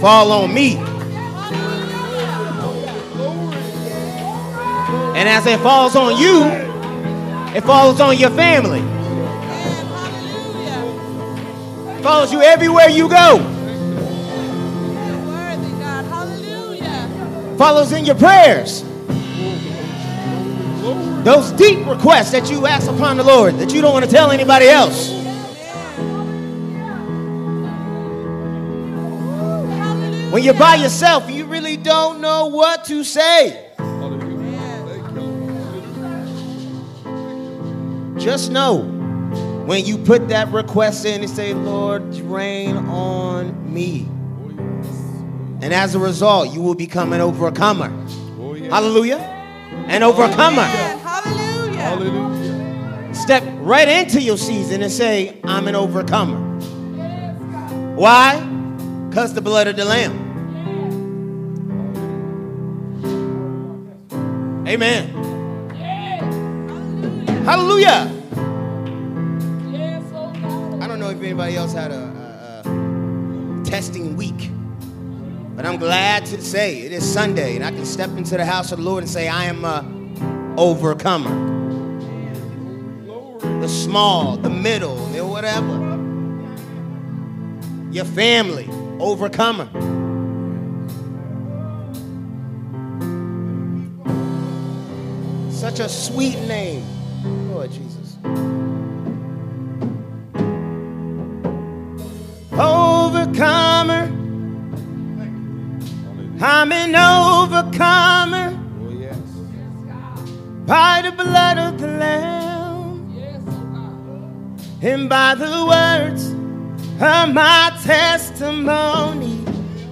fall 0.00 0.32
on 0.32 0.52
me. 0.54 0.89
And 5.20 5.28
as 5.28 5.44
it 5.44 5.60
falls 5.60 5.96
on 5.96 6.16
you, 6.16 6.44
it 7.54 7.62
falls 7.64 8.00
on 8.00 8.16
your 8.16 8.30
family. 8.30 8.80
It 11.98 12.02
follows 12.02 12.32
you 12.32 12.40
everywhere 12.40 12.88
you 12.88 13.06
go. 13.06 13.36
Follows 17.58 17.92
in 17.92 18.06
your 18.06 18.14
prayers. 18.14 18.82
Those 21.22 21.52
deep 21.52 21.86
requests 21.86 22.30
that 22.30 22.50
you 22.50 22.66
ask 22.66 22.90
upon 22.90 23.18
the 23.18 23.22
Lord 23.22 23.56
that 23.56 23.74
you 23.74 23.82
don't 23.82 23.92
want 23.92 24.06
to 24.06 24.10
tell 24.10 24.30
anybody 24.30 24.68
else. 24.68 25.10
When 30.32 30.42
you're 30.42 30.54
by 30.54 30.76
yourself, 30.76 31.30
you 31.30 31.44
really 31.44 31.76
don't 31.76 32.22
know 32.22 32.46
what 32.46 32.86
to 32.86 33.04
say. 33.04 33.69
Just 38.20 38.52
know 38.52 38.82
when 39.64 39.84
you 39.86 39.96
put 39.96 40.28
that 40.28 40.52
request 40.52 41.06
in 41.06 41.22
and 41.22 41.30
say, 41.30 41.54
Lord, 41.54 42.02
rain 42.16 42.76
on 42.76 43.72
me. 43.72 44.06
And 45.62 45.72
as 45.72 45.94
a 45.94 45.98
result, 45.98 46.52
you 46.52 46.60
will 46.60 46.74
become 46.74 47.12
an 47.12 47.20
overcomer. 47.20 47.88
Hallelujah. 48.68 49.18
An 49.88 50.02
overcomer. 50.02 50.62
Hallelujah. 50.62 51.76
Hallelujah. 51.76 53.14
Step 53.14 53.42
right 53.60 53.88
into 53.88 54.20
your 54.20 54.38
season 54.38 54.82
and 54.82 54.92
say, 54.92 55.40
I'm 55.44 55.66
an 55.66 55.74
overcomer. 55.74 56.38
Why? 57.94 58.40
Because 59.08 59.34
the 59.34 59.40
blood 59.40 59.66
of 59.66 59.76
the 59.76 59.84
Lamb. 59.84 60.28
Amen. 64.66 65.19
Hallelujah. 67.44 68.10
Oh 70.12 70.78
I 70.80 70.86
don't 70.86 71.00
know 71.00 71.10
if 71.10 71.20
anybody 71.22 71.56
else 71.56 71.72
had 71.72 71.90
a, 71.90 72.62
a, 72.64 73.60
a 73.60 73.64
testing 73.64 74.16
week, 74.16 74.50
but 75.56 75.64
I'm 75.64 75.78
glad 75.78 76.26
to 76.26 76.40
say 76.42 76.82
it 76.82 76.92
is 76.92 77.02
Sunday 77.10 77.56
and 77.56 77.64
I 77.64 77.70
can 77.70 77.86
step 77.86 78.10
into 78.10 78.36
the 78.36 78.44
house 78.44 78.72
of 78.72 78.78
the 78.78 78.84
Lord 78.84 79.02
and 79.02 79.10
say, 79.10 79.28
I 79.28 79.44
am 79.44 79.64
a 79.64 79.84
overcomer. 80.56 81.48
The 83.60 83.68
small, 83.68 84.36
the 84.36 84.50
middle, 84.50 84.96
the 85.06 85.26
whatever. 85.26 85.78
Your 87.90 88.04
family, 88.04 88.68
overcomer. 89.00 89.68
Such 95.50 95.80
a 95.80 95.88
sweet 95.88 96.38
name, 96.46 96.84
Overcomer. 103.40 104.02
I'm 106.42 106.72
an 106.72 106.94
overcomer 106.94 108.58
Oh, 108.82 108.90
yes. 108.90 109.16
by 110.66 111.00
the 111.02 111.12
blood 111.12 111.56
of 111.56 111.80
the 111.80 111.86
Lamb 111.86 113.08
and 114.82 115.08
by 115.08 115.34
the 115.36 115.64
words 115.66 116.28
of 117.00 117.32
my 117.32 117.72
testimony. 117.82 119.42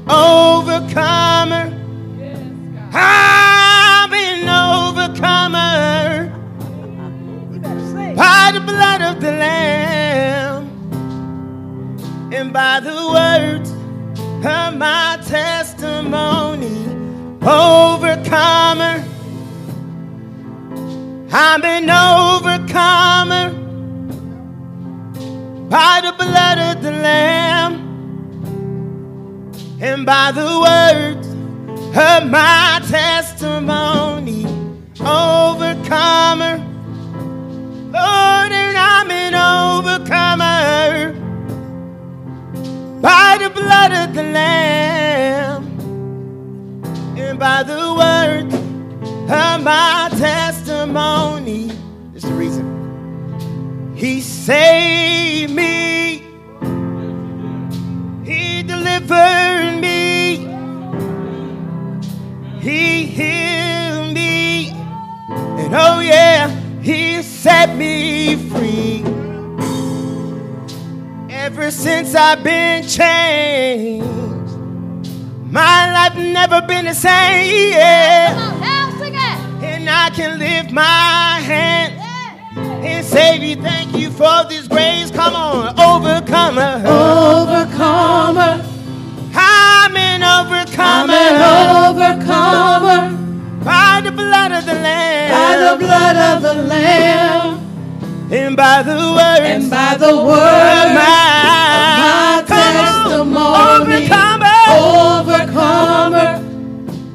Overcomer. 0.07 1.73
I'm 2.93 4.13
an 4.13 4.49
overcomer 4.49 6.33
by 8.15 8.51
the 8.53 8.61
blood 8.61 9.01
of 9.03 9.21
the 9.23 9.33
Lamb 9.33 10.48
and 12.31 12.53
by 12.53 12.81
the 12.81 12.95
words 13.13 13.71
of 14.45 14.77
my 14.77 15.19
testimony. 15.25 16.87
Overcomer. 17.41 19.05
I'm 21.31 21.65
an 21.65 21.89
overcomer 21.89 23.51
by 25.69 26.01
the 26.03 26.13
blood 26.13 26.59
of 26.59 26.83
the 26.83 26.91
Lamb 26.91 27.75
and 29.81 30.05
by 30.05 30.33
the 30.33 30.61
words 30.61 31.29
of 31.97 32.31
my 32.31 32.81
testimony. 32.89 34.45
Overcomer, 35.01 36.59
Lord, 37.93 38.53
and 38.53 38.77
I'm 38.77 39.11
an 39.11 39.35
overcomer 39.35 40.48
by 43.01 43.39
the 43.41 43.51
blood 43.51 43.93
of 43.93 44.15
the 44.15 44.23
Lamb 44.23 45.65
and 47.17 47.39
by 47.39 47.63
the 47.63 47.95
word 47.95 48.53
of 49.31 49.63
my 49.63 50.09
testimony. 50.17 51.71
Is 52.15 52.23
the 52.25 52.33
reason. 52.33 53.95
He 53.95 54.21
saved 54.21 55.53
me. 55.55 56.23
He 58.25 58.63
delivered 58.63 59.81
me. 59.81 60.37
He 62.61 63.07
healed 63.07 64.15
me. 64.15 64.71
And 65.31 65.75
oh 65.75 66.01
yeah, 66.01 66.49
he 66.81 67.23
set 67.23 67.77
me 67.77 68.37
free. 68.51 69.05
Ever 71.49 71.71
since 71.71 72.15
I've 72.15 72.45
been 72.45 72.83
changed, 72.83 74.05
my 75.51 75.91
life 75.91 76.15
never 76.15 76.61
been 76.61 76.85
the 76.85 76.93
same. 76.93 77.73
Yeah. 77.73 78.37
On, 78.39 78.61
now 78.61 78.91
sing 78.99 79.15
it. 79.15 79.65
And 79.65 79.89
I 79.89 80.11
can 80.11 80.39
lift 80.39 80.71
my 80.73 81.41
hand 81.41 81.95
and 82.85 83.03
say, 83.03 83.39
we 83.39 83.55
thank 83.55 83.97
you 83.97 84.11
for 84.11 84.45
this 84.47 84.69
grace. 84.69 85.11
Come 85.11 85.35
on, 85.35 85.69
overcomer. 85.81 86.83
Overcomer. 86.87 88.63
I'm 89.35 89.97
an 89.97 90.23
overcomer 90.23 90.79
I'm 90.85 91.09
an 91.09 91.97
overcomer 91.97 93.65
by 93.65 94.03
the 94.05 94.13
blood 94.13 94.53
of 94.53 94.67
the 94.67 94.75
Lamb 94.75 95.31
by 95.33 95.57
the 95.57 95.79
blood 95.83 96.17
of 96.17 96.43
the 96.43 96.63
Lamb 96.65 97.58
and 98.31 98.57
by 98.57 98.83
the 98.83 98.95
words 98.95 99.41
and 99.41 99.71
by 99.71 99.97
the 99.97 100.11
of 100.11 100.27
my, 100.27 101.01
of 101.01 101.89
my 102.05 102.45
testimony. 102.47 104.05
overcomer. 104.05 104.59
Overcomer. 104.69 106.29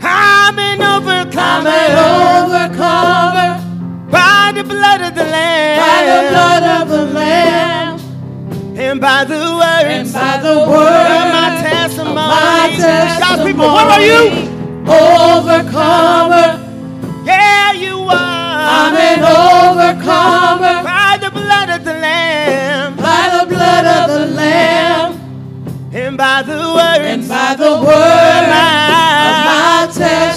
I'm 0.01 0.57
an 0.59 0.81
I'm 0.81 1.03
overcomer 1.03 1.69
an 1.69 2.43
overcomer 2.43 3.49
by 4.11 4.53
the 4.55 4.63
blood 4.63 5.01
of 5.01 5.15
the 5.15 5.23
Lamb 5.23 5.79
by 5.79 5.99
the 6.09 6.19
blood 6.31 6.63
of 6.81 6.89
the 6.89 7.05
Lamb 7.13 7.99
and 8.77 8.99
by 8.99 9.23
the 9.23 9.35
words 9.35 9.85
and 9.85 10.11
by 10.13 10.37
the 10.41 10.49
of 10.51 11.29
my 11.33 11.61
testimony. 11.61 12.15
my 12.15 13.19
God's 13.19 13.43
people, 13.43 13.65
what 13.67 13.87
are 13.87 14.01
you? 14.01 14.49
Overcomer. 14.89 16.59
Yeah, 17.25 17.71
you 17.73 17.99
are. 17.99 18.53
I'm 18.65 18.95
an 18.95 19.19
overcomer 19.23 20.59
by 20.59 20.81
the 20.81 20.83
blood 20.83 20.92
of 21.83 21.93
the 21.95 21.99
Lamb 21.99 22.95
by 22.95 23.39
the 23.41 23.45
blood 23.45 23.85
of 23.85 24.09
the 24.09 24.25
Lamb 24.35 25.11
and 25.93 26.17
by 26.17 26.41
the 26.43 26.53
words 26.53 27.03
and 27.03 27.27
by 27.27 27.55
the 27.55 27.71
word 27.83 28.43
of 28.43 29.35
my 29.49 29.87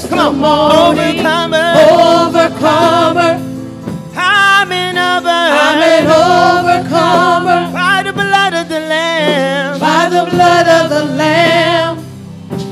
Come 0.09 0.45
on, 0.45 0.97
testimony. 0.97 1.21
overcomer. 1.21 1.69
Overcomer. 1.87 3.33
I'm 4.17 4.73
an 4.73 4.99
I'm 4.99 5.79
an 5.79 6.07
overcomer 6.07 7.73
by 7.73 8.03
the 8.03 8.13
blood 8.13 8.55
of 8.55 8.69
the 8.69 8.81
Lamb 8.81 9.79
by 9.79 10.09
the 10.09 10.29
blood 10.29 10.67
of 10.69 10.91
the 10.91 11.05
Lamb 11.15 11.99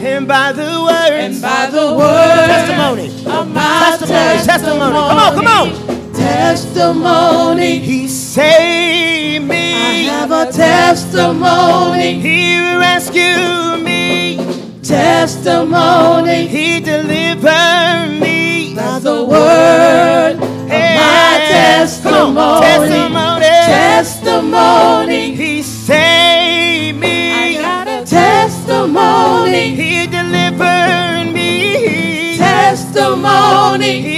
and 0.02 0.26
by 0.26 0.50
the 0.52 0.82
words 0.82 1.10
and 1.12 1.40
by 1.40 1.66
the 1.70 1.94
word 1.94 2.46
testimony. 2.46 3.06
of 3.38 3.48
my 3.54 3.96
Testimony, 3.98 4.44
testimony. 4.44 4.92
Come 4.94 5.18
on, 5.18 5.34
come 5.36 5.46
on. 5.46 5.93
Testimony. 6.24 7.80
He 7.80 8.08
saved 8.08 9.44
me. 9.46 9.74
I 9.74 9.92
have 10.12 10.30
a 10.30 10.50
testimony. 10.50 12.18
He 12.18 12.58
rescued 12.76 13.82
me. 13.84 14.36
Testimony. 14.82 16.46
He 16.46 16.80
delivered 16.80 18.18
me. 18.20 18.74
By 18.74 18.98
the 19.00 19.22
word 19.22 20.36
of 20.36 20.40
my 20.70 21.34
on, 22.38 22.62
testimony. 22.62 23.44
Testimony. 23.44 25.34
He 25.34 25.62
saved 25.62 26.98
me. 26.98 27.32
I 27.32 27.52
got 27.60 27.86
a 27.86 28.06
testimony. 28.06 29.74
He 29.74 30.06
delivered 30.06 31.32
me. 31.34 32.38
Testimony. 32.38 34.13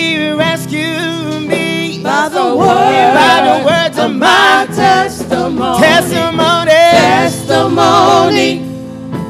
The 2.36 2.54
word 2.54 3.14
By 3.14 3.36
the 3.48 3.56
words 3.64 3.98
of 3.98 4.10
my 4.14 4.66
testimony. 4.68 5.78
testimony. 5.80 6.70
Testimony. 7.00 8.50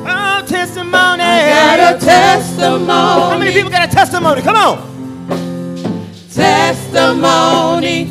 Oh, 0.08 0.42
testimony. 0.46 1.22
I 1.22 1.48
got 1.54 1.78
a 1.94 2.04
testimony. 2.04 3.30
How 3.30 3.38
many 3.38 3.52
people 3.52 3.70
got 3.70 3.88
a 3.88 3.92
testimony? 3.92 4.42
Come 4.42 4.56
on. 4.56 4.76
Testimony. 6.32 8.10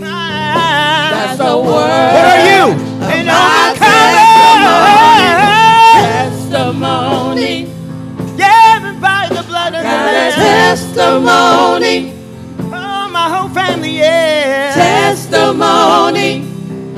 That's 0.00 1.38
the 1.38 1.56
word 1.58 2.12
What 2.14 2.26
are 2.32 2.42
you? 2.46 2.64
of 2.72 3.10
An 3.10 3.26
my 3.26 3.74
overcomer. 3.74 4.86
Testimony. 6.06 7.56
Yeah, 8.38 8.86
and 8.88 9.00
by 9.00 9.26
the 9.28 9.42
blood 9.42 9.74
of 9.74 9.82
the 9.82 9.88
testimony. 10.46 12.19
Testimony. 15.60 16.40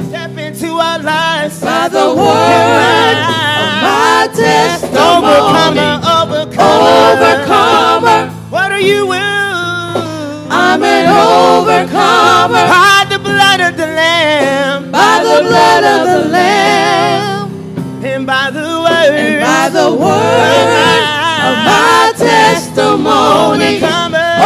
Step 0.09 0.39
into 0.39 0.69
our 0.79 1.01
lives. 1.01 1.61
By 1.61 1.89
the 1.89 2.15
word 2.15 3.19
of 3.19 3.71
my 3.83 4.29
testimony. 4.33 5.03
Overcomer, 5.03 5.99
overcomer. 6.07 7.03
Overcomer. 7.11 8.31
What 8.51 8.71
are 8.71 8.81
you? 8.81 9.11
I'm 9.11 10.81
an 10.85 11.07
overcomer. 11.11 12.67
By 12.71 13.07
the 13.11 13.19
blood 13.19 13.61
of 13.61 13.77
the 13.77 13.87
Lamb. 13.87 14.93
By 14.93 15.25
the 15.25 15.43
blood 15.43 15.83
of 15.83 16.07
the 16.07 16.29
Lamb. 16.29 18.05
And 18.05 18.25
by 18.25 18.51
the 18.51 18.61
word. 18.61 19.19
And 19.19 19.41
by 19.43 19.71
the 19.71 19.91
word 19.91 21.03
of 21.49 21.55
my 21.67 22.13
testimony. 22.17 23.83
Overcomer. 23.83 24.39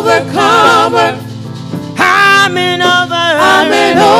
Overcomer. 0.00 1.19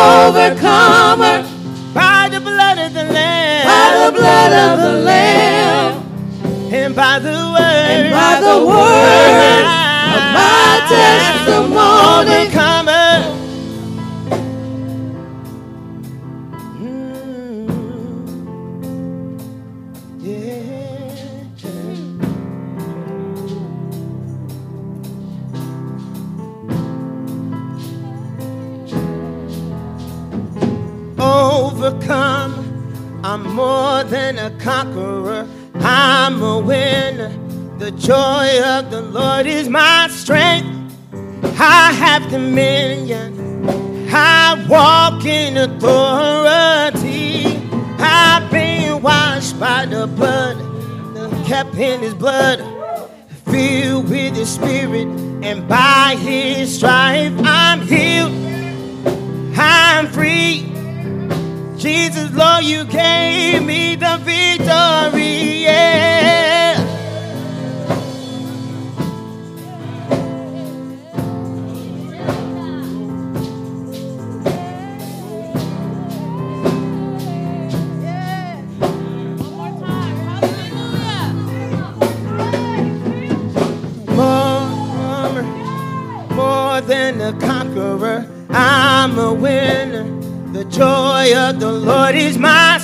Overcomer. 0.01 1.45
By 1.93 2.29
the 2.31 2.41
blood 2.41 2.79
of 2.79 2.93
the 2.95 3.05
Lamb. 3.05 3.67
By 3.67 3.89
the 4.05 4.13
blood 4.19 4.53
of 4.53 4.73
the 4.85 4.93
Lamb. 5.03 5.93
And 6.73 6.95
by 6.95 7.19
the 7.19 7.37
word. 7.55 7.91
And 7.95 8.13
by 8.13 8.41
the 8.41 8.57
word 8.65 9.65
of 10.17 10.23
my 10.39 10.71
testimony. 10.89 12.31
Overcomer. 12.31 12.80
Conqueror. 34.61 35.49
I'm 35.77 36.43
a 36.43 36.59
winner. 36.59 37.33
The 37.79 37.91
joy 37.93 38.63
of 38.65 38.91
the 38.91 39.01
Lord 39.01 39.47
is 39.47 39.69
my 39.69 40.09
strength. 40.11 40.69
I 41.59 41.93
have 41.93 42.31
dominion. 42.31 43.69
I 44.13 44.67
walk 44.69 45.25
in 45.25 45.57
authority. 45.57 47.47
I've 47.99 48.51
been 48.51 49.03
washed 49.03 49.59
by 49.59 49.87
the 49.87 50.07
blood, 50.07 50.57
kept 51.47 51.75
in 51.77 52.01
his 52.01 52.15
blood, 52.15 52.59
filled 53.47 54.11
with 54.11 54.37
his 54.37 54.51
spirit, 54.51 55.07
and 55.43 55.67
by 55.69 56.17
his 56.21 56.77
stripe 56.77 57.33
I'm 57.39 57.81
healed. 57.83 58.33
I'm 59.57 60.07
free. 60.09 60.67
Jesus, 61.77 62.31
Lord, 62.33 62.65
you 62.65 62.85
gave 62.85 63.65
me 63.65 63.97
the 64.11 64.25
victory. 64.25 65.67
More, 84.17 85.43
more 86.35 86.81
than 86.81 87.21
a 87.21 87.33
conqueror, 87.39 88.29
I'm 88.51 89.19
a 89.19 89.33
winner. 89.33 90.05
The 90.53 90.65
joy 90.65 91.33
of 91.37 91.61
the 91.61 91.71
Lord 91.71 92.15
is 92.17 92.37
my. 92.39 92.80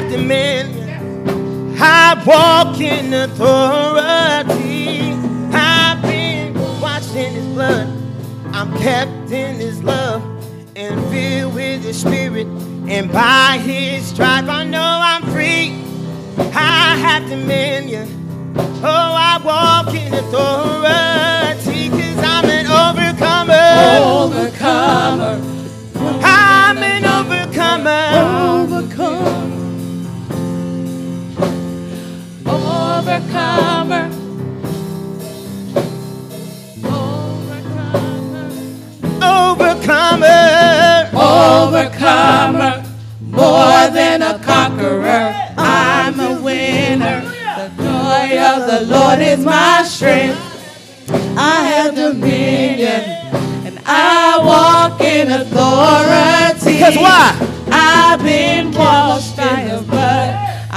I 0.00 0.04
have 0.04 0.12
dominion. 0.12 1.76
I 1.78 2.24
walk 2.26 2.80
in 2.80 3.12
authority. 3.12 5.12
I've 5.52 6.00
been 6.00 6.54
washed 6.80 7.14
in 7.14 7.34
His 7.34 7.44
blood. 7.48 7.86
I'm 8.54 8.72
kept 8.78 9.30
in 9.30 9.56
His 9.56 9.82
love 9.82 10.22
and 10.74 10.98
filled 11.10 11.54
with 11.54 11.84
His 11.84 12.00
Spirit. 12.00 12.46
And 12.88 13.12
by 13.12 13.58
His 13.62 14.06
stripe, 14.06 14.46
I 14.46 14.64
know 14.64 14.80
I'm 14.80 15.22
free. 15.32 15.84
I 16.54 16.96
have 16.96 17.28
dominion. 17.28 18.08
Oh, 18.82 18.84
I 18.86 19.38
walk 19.44 19.94
in 19.94 20.14
authority 20.14 21.90
because 21.90 22.18
I'm 22.24 22.46
an 22.46 22.66
overcomer. 22.88 24.24
Overcomer. 24.24 25.42
I'm 26.24 26.78
an 26.78 27.04
overcomer. 27.04 28.64
Overcomer. 28.64 28.99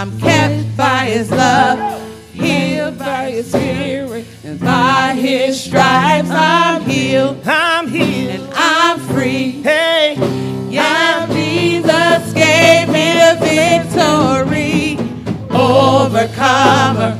I'm 0.03 0.20
kept 0.20 0.76
by 0.76 1.05
His 1.05 1.32
love, 1.32 1.80
healed 2.43 2.99
by 2.99 3.31
His 3.31 3.47
Spirit, 3.49 4.25
and 4.43 4.59
by 4.59 5.15
His 5.15 5.61
stripes 5.63 6.29
I'm 6.29 6.81
healed 6.83 7.45
I'm 7.47 7.87
healed, 7.87 8.29
and 8.41 8.53
I'm 8.53 8.99
free. 8.99 9.61
Hey, 9.63 10.15
Yeah, 10.69 11.25
Jesus 11.27 12.33
gave 12.33 12.87
me 12.89 13.13
the 13.13 13.37
victory. 13.41 14.97
Overcomer, 15.49 17.19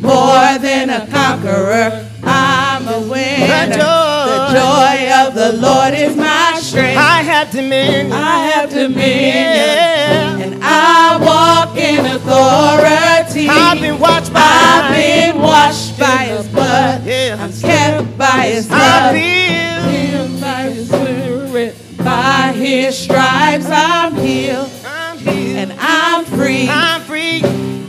more 0.00 0.58
than 0.58 0.90
a 0.90 1.06
conqueror. 1.08 2.08
I'm 2.22 2.88
a 2.88 3.00
winner. 3.00 3.66
The 3.66 3.74
joy. 3.76 4.14
The 4.30 4.40
joy 4.58 4.96
of 5.22 5.34
the 5.34 5.52
Lord 5.60 5.94
is 5.94 6.16
my 6.16 6.53
strength. 6.74 6.98
I 6.98 7.22
have 7.22 7.50
dominion. 7.50 8.12
I 8.12 8.36
have 8.50 8.70
dominion. 8.70 10.42
And 10.42 10.60
I 10.62 11.16
walk 11.22 11.76
in 11.78 12.04
authority. 12.04 13.48
I've 13.48 13.80
been 13.80 14.00
watched 14.00 14.32
by. 14.32 14.40
I've 14.42 14.94
been 14.94 15.40
washed 15.40 15.98
by 15.98 16.24
his 16.34 16.48
blood. 16.48 17.04
Yeah. 17.06 17.36
I'm 17.38 17.52
kept 17.52 18.18
by 18.18 18.50
his 18.52 18.68
love. 18.68 19.14
Healed 19.14 20.40
by 20.40 20.62
his 20.74 20.88
spirit. 20.88 21.76
By 21.98 22.52
his 22.56 22.98
stripes 22.98 23.66
I'm 23.66 24.16
healed. 24.16 24.70
I'm. 24.84 25.28
And 25.28 25.72
I'm 25.78 26.24
free. 26.24 26.68
I'm 26.68 27.00
free. 27.02 27.40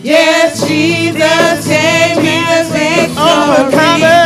Yes, 0.03 0.65
Jesus 0.67 1.67
gave 1.67 2.17
me 2.17 2.39
the 2.45 2.63
victory. 2.71 3.17
Overcomer. 3.17 4.25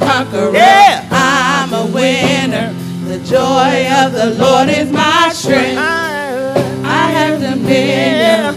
Conqueror. 0.00 0.54
Yeah. 0.54 1.08
I'm 1.10 1.72
a 1.72 1.86
winner. 1.86 2.72
The 3.04 3.18
joy 3.20 3.86
of 4.02 4.12
the 4.12 4.34
Lord 4.38 4.68
is 4.68 4.90
my 4.90 5.30
strength. 5.32 5.78
Ah. 5.78 6.30
I 6.84 7.10
have 7.10 7.40
dominion. 7.40 8.54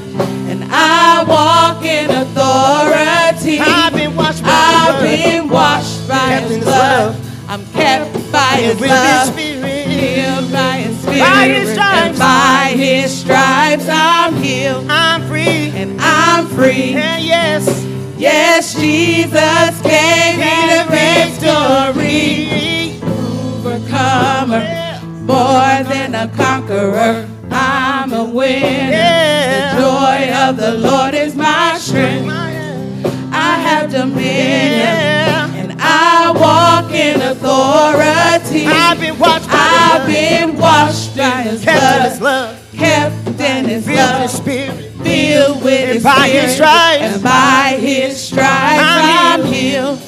And 0.49 0.63
I 0.71 1.23
walk 1.27 1.83
in 1.83 2.09
authority. 2.09 3.59
I've 3.59 3.93
been 3.93 4.15
watched 4.15 4.43
by. 4.43 4.49
I've 4.49 5.01
been 5.01 5.49
washed 5.49 6.07
by 6.07 6.39
his 6.41 6.57
his 6.57 6.65
love. 6.65 7.49
I'm 7.49 7.65
kept 7.67 8.13
by 8.31 8.55
his 8.57 8.79
love. 8.79 9.35
His 9.35 9.45
Spirit. 9.49 9.87
Healed 9.87 10.51
by 10.51 10.77
his 10.77 10.97
spirit. 10.99 11.19
By 11.19 11.47
his 11.47 11.77
And 11.77 12.17
by 12.17 12.73
his 12.75 13.19
stripes 13.19 13.87
I'm 13.89 14.35
healed. 14.35 14.85
I'm 14.89 15.21
free. 15.27 15.71
And 15.75 15.99
I'm 15.99 16.47
free. 16.47 16.93
And 16.93 17.23
yes. 17.23 17.92
Yes, 18.23 18.73
Jesus 18.75 19.81
gave 19.81 20.37
me 20.39 20.55
the 20.71 20.85
victory. 20.95 22.31
Overcomer, 23.03 24.63
more 25.25 25.83
than 25.91 26.15
a 26.15 26.29
conqueror. 26.29 27.27
I'm 27.51 28.13
a 28.13 28.23
winner. 28.23 28.91
The 28.91 29.75
joy 29.77 30.31
of 30.39 30.55
the 30.55 30.71
Lord 30.87 31.13
is 31.13 31.35
my 31.35 31.77
strength. 31.77 32.29
I 33.33 33.57
have 33.59 33.91
dominion. 33.91 34.87
And 35.59 35.75
I 35.81 36.31
walk 36.31 36.93
in 36.93 37.19
authority. 37.21 38.67
I've 38.67 39.01
been 39.01 39.19
watched 39.19 39.47
by. 39.49 39.55
I've 39.59 40.07
been 40.07 40.57
washed 40.57 41.17
by 41.17 41.41
his 41.41 41.61
kept 41.61 41.83
in 41.83 42.09
His 42.09 42.19
blood. 42.19 42.55
love. 42.55 42.71
Kept 42.73 43.41
in 43.41 43.65
his 43.65 43.85
love. 43.85 44.82
Filled 45.03 45.63
with 45.63 45.79
And 45.81 45.93
his 45.95 46.03
by 46.03 46.27
his 46.29 46.55
stripes. 46.55 47.01
and 47.03 47.23
by 47.23 47.77
his 47.79 48.21
stripes 48.21 48.81
I'm 48.81 49.41
I'm 49.41 49.45
healed 49.45 49.99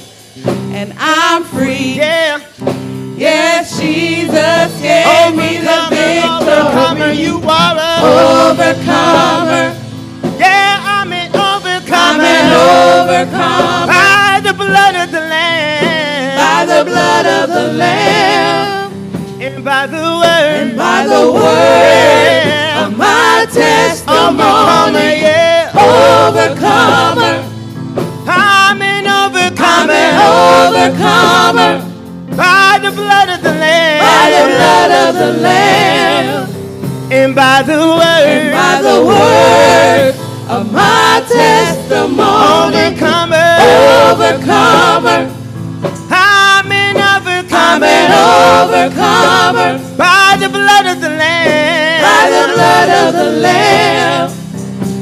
and 0.76 0.93
I'm 0.98 1.43
free. 1.43 1.96
Yeah. 1.96 2.39
Yes, 3.18 3.80
Jesus 3.80 4.82
gave 4.82 5.36
me 5.36 5.58
the 5.64 5.72
Overcomer, 5.88 7.08
victory. 7.14 7.24
you 7.24 7.39
are 7.48 7.78
a 7.80 8.52
Overcomer, 8.52 9.74
Yeah, 10.38 10.82
I'm 10.84 11.12
an 11.14 11.30
overcomer. 11.30 11.96
I'm 11.96 12.20
an 12.20 12.52
overcomer 13.08 13.88
By 13.88 14.41
the 14.43 14.54
blood 14.54 14.96
of 14.96 15.12
the 15.12 15.22
Lamb. 15.22 16.38
by 16.38 16.66
the 16.66 16.84
blood 16.84 17.26
of 17.26 17.50
the 17.50 17.74
Lamb 17.74 18.85
by 19.66 19.88
the 19.88 19.97
word. 19.97 20.55
and 20.61 20.78
by 20.78 21.05
the 21.07 21.32
word 21.32 22.86
of 22.86 22.97
my 22.97 23.45
Overcomer, 23.45 23.61
testimony. 23.61 25.22
yeah. 25.22 25.72
Overcomer, 25.76 27.36
I'm 28.28 28.82
an 28.82 29.05
overcomer. 29.07 29.66
I'm 29.66 29.89
an 29.89 30.13
overcomer. 30.70 31.72
By 32.36 32.80
the 32.82 32.91
blood 32.91 33.30
of 33.30 33.41
the 33.43 33.53
Lamb. 33.53 34.01
by 34.05 34.24
the 34.36 34.43
blood 34.55 34.91
of 34.91 35.16
the 35.16 35.32
Lamb 35.41 36.49
And 37.11 37.36
by 37.36 37.61
the 37.63 37.78
word. 37.78 38.28
and 38.28 38.51
by 38.51 38.82
the 38.82 38.97
word 39.05 40.13
of 40.49 40.72
my 40.74 41.24
testimony. 41.28 42.78
Overcomer. 42.78 43.57
Overcomer, 44.11 45.22
overcomer 48.26 49.72
By 49.98 50.38
the 50.40 50.50
blood 50.50 50.86
of 50.94 50.98
the 51.02 51.10
Lamb. 51.10 52.02
by 52.08 52.24
the 52.36 52.44
blood 52.54 52.90
of 53.04 53.14
the 53.20 53.30
Lamb 53.46 54.30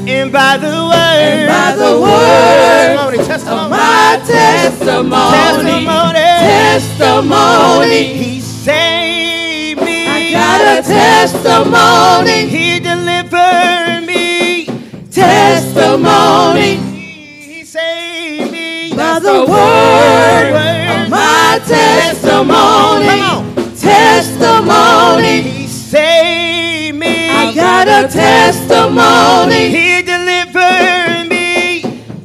And 0.08 0.32
by 0.32 0.56
the 0.58 0.74
word. 0.90 0.94
and 0.94 1.48
by 1.48 1.68
the 1.76 1.92
word 2.00 3.16
Testimony, 3.24 3.64
of 3.64 3.70
my 3.70 4.20
testimony. 4.26 5.32
Testimony. 5.38 6.30
Testimony. 6.54 8.02
He 8.22 8.40
saved 8.40 9.80
me. 9.80 10.06
I 10.06 10.30
got 10.32 10.60
a 10.78 10.82
testimony. 10.82 12.38
He 12.48 12.80
delivered 12.80 14.06
me. 14.06 14.66
Testimony. 15.10 16.93
He 19.14 19.20
saved 19.20 19.20
me. 19.20 19.20
By 19.20 19.20
the 19.20 19.44
word 19.46 20.54
of 20.90 21.10
my 21.10 21.60
testimony. 21.66 23.20
Testimony. 23.78 25.42
He 25.42 25.66
saved 25.68 26.98
me. 26.98 27.30
I 27.30 27.52
got 27.54 27.86
a 27.86 28.08
testimony. 28.08 29.68
He 29.70 30.02
delivered 30.02 31.28
me. 31.28 31.82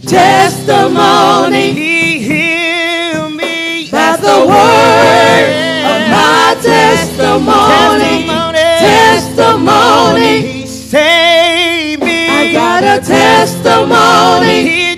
Testimony. 0.07 1.73
He 1.73 2.19
healed 2.19 3.33
me. 3.33 3.87
That's 3.91 4.21
the 4.21 4.39
word 4.49 5.49
of 5.91 5.99
my 6.09 6.55
testimony. 6.61 8.25
Testimony. 8.79 10.41
He 10.41 10.65
saved 10.65 12.01
me. 12.03 12.29
I 12.29 12.51
got 12.51 12.83
a 12.83 12.99
testimony. 13.05 14.61
He. 14.63 14.88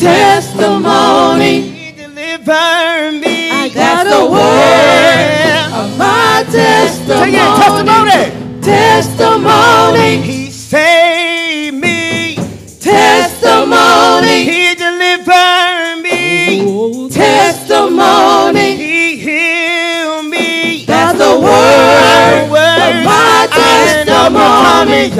Testimony. 0.00 1.60
He 1.60 1.92
delivered 1.92 3.20
me. 3.20 3.50
I 3.50 3.68
got 3.68 4.04
the 4.04 4.24
word 4.32 5.72
of 5.76 5.98
my 5.98 6.40
it, 6.40 6.50
testimony. 6.50 7.32
testimony. 7.60 8.32
Testimony. 8.62 10.22
He 10.22 10.50
saved 10.50 11.76
me. 11.76 12.36
Testimony. 12.80 14.44
He 14.44 14.74
delivered 14.74 16.00
me. 16.02 17.10
Testimony. 17.10 18.76
He 18.76 19.18
healed 19.18 20.24
me. 20.30 20.86
That's 20.86 21.18
the 21.18 21.38
word 21.38 22.48
of 22.48 23.04
my 23.04 23.48
testimony. 23.52 25.10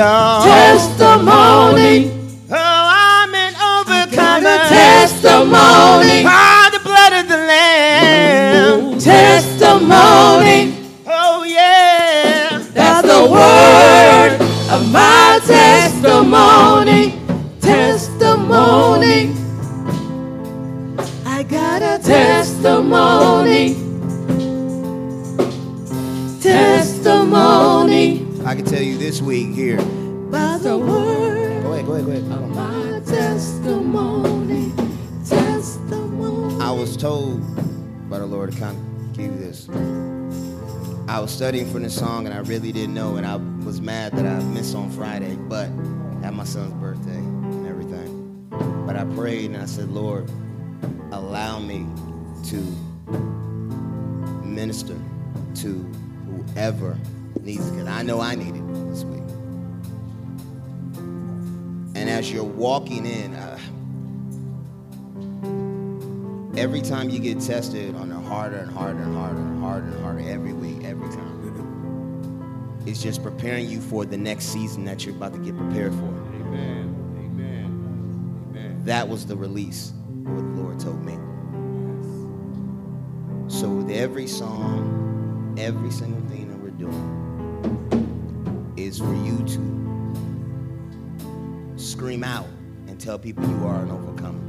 Testimony. 0.48 2.19
Testimony. 5.20 6.24
By 6.24 6.70
the 6.72 6.80
blood 6.82 7.12
of 7.12 7.28
the 7.28 7.36
Lamb. 7.36 8.98
Testimony. 8.98 10.74
Oh, 11.06 11.44
yeah. 11.44 12.58
That's 12.72 13.06
the 13.06 13.30
word 13.30 14.40
of 14.70 14.90
my 14.92 15.40
testimony. 15.44 17.18
Testimony. 17.60 19.34
I 21.26 21.42
got 21.42 21.82
a 21.82 22.02
testimony. 22.02 23.76
Testimony. 26.40 28.26
I 28.44 28.54
can 28.54 28.64
tell 28.64 28.82
you 28.82 28.96
this 28.96 29.20
week 29.20 29.54
here. 29.54 29.80
By 30.30 30.58
the 30.58 30.78
word 30.78 31.29
told 37.00 37.40
by 38.10 38.18
the 38.18 38.26
Lord 38.26 38.52
to 38.52 38.58
kind 38.58 38.76
of 38.76 39.12
give 39.16 39.32
you 39.32 39.38
this. 39.38 39.70
I 41.08 41.18
was 41.18 41.30
studying 41.30 41.70
for 41.72 41.78
this 41.78 41.96
song 41.96 42.26
and 42.26 42.34
I 42.34 42.40
really 42.40 42.72
didn't 42.72 42.92
know, 42.92 43.16
and 43.16 43.26
I 43.26 43.36
was 43.64 43.80
mad 43.80 44.12
that 44.12 44.26
I 44.26 44.38
missed 44.44 44.74
on 44.76 44.90
Friday, 44.90 45.34
but 45.34 45.70
at 46.22 46.34
my 46.34 46.44
son's 46.44 46.74
birthday 46.74 47.16
and 47.16 47.66
everything. 47.66 48.46
But 48.86 48.96
I 48.96 49.04
prayed 49.16 49.46
and 49.46 49.62
I 49.62 49.64
said, 49.64 49.88
Lord, 49.88 50.30
allow 51.10 51.58
me 51.58 51.86
to 52.50 52.56
minister 54.44 54.98
to 55.54 55.68
whoever 56.26 56.98
needs 57.40 57.66
it, 57.66 57.70
because 57.70 57.88
I 57.88 58.02
know 58.02 58.20
I 58.20 58.34
need 58.34 58.54
it 58.54 58.90
this 58.90 59.04
week. 59.04 59.22
And 61.94 62.10
as 62.10 62.30
you're 62.30 62.44
walking 62.44 63.06
in, 63.06 63.34
uh, 63.34 63.49
every 66.60 66.82
time 66.82 67.08
you 67.08 67.18
get 67.18 67.40
tested 67.40 67.94
on 67.94 68.12
a 68.12 68.20
harder 68.20 68.58
and 68.58 68.70
harder 68.70 69.02
and 69.02 69.16
harder 69.16 69.38
and 69.38 69.62
harder 69.62 69.86
and 69.86 70.04
harder 70.04 70.20
every 70.28 70.52
week, 70.52 70.84
every 70.84 71.08
time. 71.08 71.40
It's 72.86 73.02
just 73.02 73.22
preparing 73.22 73.68
you 73.68 73.80
for 73.80 74.04
the 74.04 74.18
next 74.18 74.46
season 74.46 74.84
that 74.84 75.06
you're 75.06 75.14
about 75.14 75.32
to 75.32 75.38
get 75.38 75.56
prepared 75.56 75.94
for. 75.94 76.04
Amen. 76.04 76.94
Amen. 77.16 78.50
Amen. 78.50 78.82
That 78.84 79.08
was 79.08 79.24
the 79.24 79.36
release, 79.36 79.92
what 80.24 80.42
the 80.42 80.62
Lord 80.62 80.78
told 80.78 81.02
me. 81.02 81.14
So 83.48 83.70
with 83.70 83.90
every 83.90 84.26
song, 84.26 85.56
every 85.58 85.90
single 85.90 86.20
thing 86.28 86.48
that 86.50 86.58
we're 86.58 86.70
doing 86.70 87.16
is 88.76 88.98
for 88.98 89.14
you 89.14 89.38
to 89.46 89.60
scream 91.76 92.22
out 92.22 92.48
and 92.86 93.00
tell 93.00 93.18
people 93.18 93.48
you 93.48 93.66
are 93.66 93.82
an 93.82 93.90
overcomer. 93.90 94.39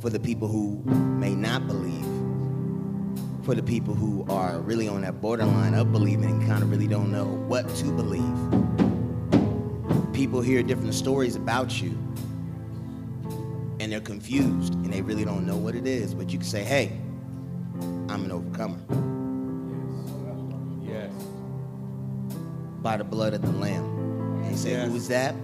For 0.00 0.10
the 0.10 0.20
people 0.20 0.46
who 0.48 0.82
may 1.18 1.34
not 1.34 1.66
believe, 1.66 2.04
for 3.44 3.54
the 3.54 3.62
people 3.62 3.94
who 3.94 4.24
are 4.28 4.60
really 4.60 4.86
on 4.88 5.00
that 5.02 5.20
borderline 5.20 5.74
of 5.74 5.90
believing 5.90 6.30
and 6.30 6.46
kind 6.46 6.62
of 6.62 6.70
really 6.70 6.86
don't 6.86 7.10
know 7.10 7.24
what 7.24 7.68
to 7.76 7.84
believe. 7.92 8.22
People 10.12 10.40
hear 10.40 10.62
different 10.62 10.94
stories 10.94 11.34
about 11.34 11.80
you 11.82 11.96
and 13.80 13.90
they're 13.92 14.00
confused 14.00 14.74
and 14.74 14.92
they 14.92 15.00
really 15.02 15.24
don't 15.24 15.46
know 15.46 15.56
what 15.56 15.74
it 15.74 15.86
is, 15.86 16.14
but 16.14 16.30
you 16.30 16.38
can 16.38 16.46
say, 16.46 16.62
hey, 16.62 16.92
I'm 18.08 18.24
an 18.24 18.30
overcomer 18.32 18.78
Yes. 20.84 21.10
by 22.82 22.96
the 22.96 23.04
blood 23.04 23.34
of 23.34 23.42
the 23.42 23.50
Lamb. 23.52 23.84
And 24.42 24.50
you 24.52 24.56
say, 24.56 24.74
who 24.86 24.94
is 24.94 25.08
that? 25.08 25.34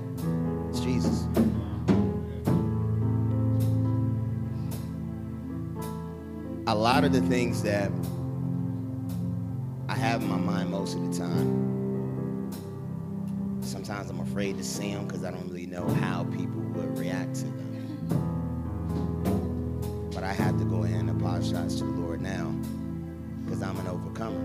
It's 0.71 0.81
Jesus. 0.81 1.27
A 6.67 6.75
lot 6.75 7.05
of 7.05 7.13
the 7.13 7.21
things 7.21 7.63
that 7.63 7.91
I 9.87 9.95
have 9.95 10.23
in 10.23 10.29
my 10.29 10.39
mind 10.39 10.71
most 10.71 10.95
of 10.95 11.13
the 11.13 11.19
time, 11.19 12.51
sometimes 13.61 14.09
I'm 14.09 14.21
afraid 14.21 14.57
to 14.57 14.65
say 14.65 14.95
them 14.95 15.07
because 15.07 15.25
I 15.25 15.31
don't 15.31 15.47
really 15.47 15.67
know 15.67 15.87
how 15.87 16.25
people 16.25 16.63
would 16.63 16.99
react 16.99 17.35
to 17.37 17.45
them. 17.45 17.71
But 20.15 20.25
I 20.25 20.33
have 20.33 20.59
to 20.59 20.65
go 20.65 20.85
ahead 20.85 21.01
and 21.01 21.11
apologize 21.11 21.77
to 21.77 21.85
the 21.85 21.91
Lord 21.91 22.23
now 22.23 22.55
because 23.45 23.61
I'm 23.63 23.79
an 23.81 23.87
overcomer 23.89 24.41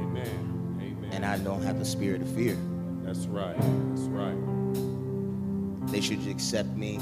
Amen. 0.00 0.78
Amen. 0.80 1.10
and 1.10 1.26
I 1.26 1.38
don't 1.38 1.62
have 1.62 1.80
the 1.80 1.84
spirit 1.84 2.22
of 2.22 2.28
fear. 2.28 2.56
That's 3.02 3.26
right. 3.26 3.56
That's 3.56 4.02
right. 4.02 4.36
They 5.90 6.00
should 6.00 6.24
accept 6.28 6.68
me, 6.76 7.00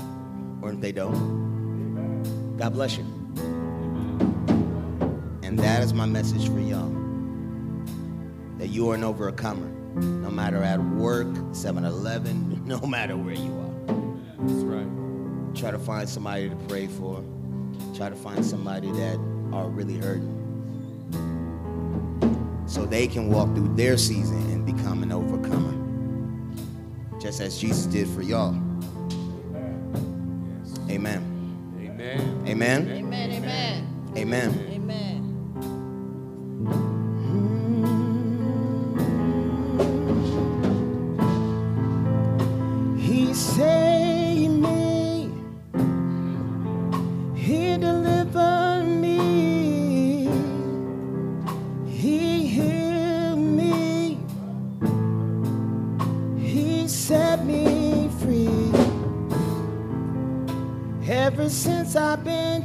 or 0.63 0.73
if 0.73 0.81
they 0.81 0.93
don't, 0.93 2.57
God 2.57 2.73
bless 2.73 2.97
you. 2.97 3.05
And 5.55 5.63
that 5.63 5.85
is 5.85 5.95
my 5.95 6.05
message 6.05 6.49
for 6.49 6.59
y'all. 6.59 6.91
That 8.59 8.71
you 8.71 8.91
are 8.91 8.97
an 8.97 9.05
overcomer, 9.05 9.69
no 9.95 10.29
matter 10.29 10.61
at 10.61 10.81
work, 10.81 11.29
7-Eleven, 11.29 12.65
no 12.67 12.81
matter 12.81 13.17
where 13.17 13.37
you 13.37 13.53
are. 13.53 13.95
That's 14.45 14.65
right. 14.65 15.55
Try 15.55 15.71
to 15.71 15.79
find 15.79 16.09
somebody 16.09 16.49
to 16.49 16.57
pray 16.67 16.89
for. 16.89 17.23
Try 17.95 18.09
to 18.09 18.17
find 18.17 18.45
somebody 18.45 18.91
that 18.91 19.15
are 19.53 19.69
really 19.69 19.97
hurting. 19.97 20.35
So 22.67 22.85
they 22.85 23.07
can 23.07 23.31
walk 23.31 23.55
through 23.55 23.77
their 23.77 23.97
season 23.97 24.39
and 24.51 24.67
become 24.67 25.05
an 25.05 25.13
overcomer. 25.13 25.71
Just 27.21 27.41
as 27.41 27.61
Jesus 27.61 27.87
did 27.87 28.09
for 28.09 28.23
y'all. 28.23 28.57
Amen. 30.91 31.23
Amen. 31.79 32.43
Amen. 32.45 32.91
Amen, 32.91 33.31
amen, 33.31 34.17
Amen. 34.17 34.74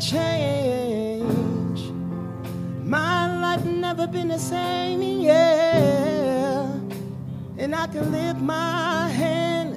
Changed, 0.10 1.94
my 2.84 3.40
life 3.42 3.64
never 3.66 4.08
been 4.08 4.30
the 4.30 4.40
same, 4.40 5.02
yeah. 5.22 6.72
And 7.60 7.76
I 7.76 7.86
can 7.88 8.12
lift 8.12 8.40
my 8.40 9.10
hand 9.10 9.76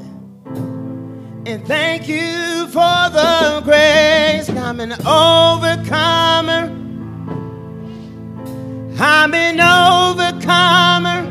and 1.47 1.67
thank 1.67 2.09
you 2.09 2.67
for 2.69 3.11
the 3.19 3.61
grace. 3.65 4.49
I'm 4.49 4.81
an 4.81 4.93
overcomer 5.07 6.79
I'm 9.05 9.35
an 9.35 9.61
overcomer 9.61 11.31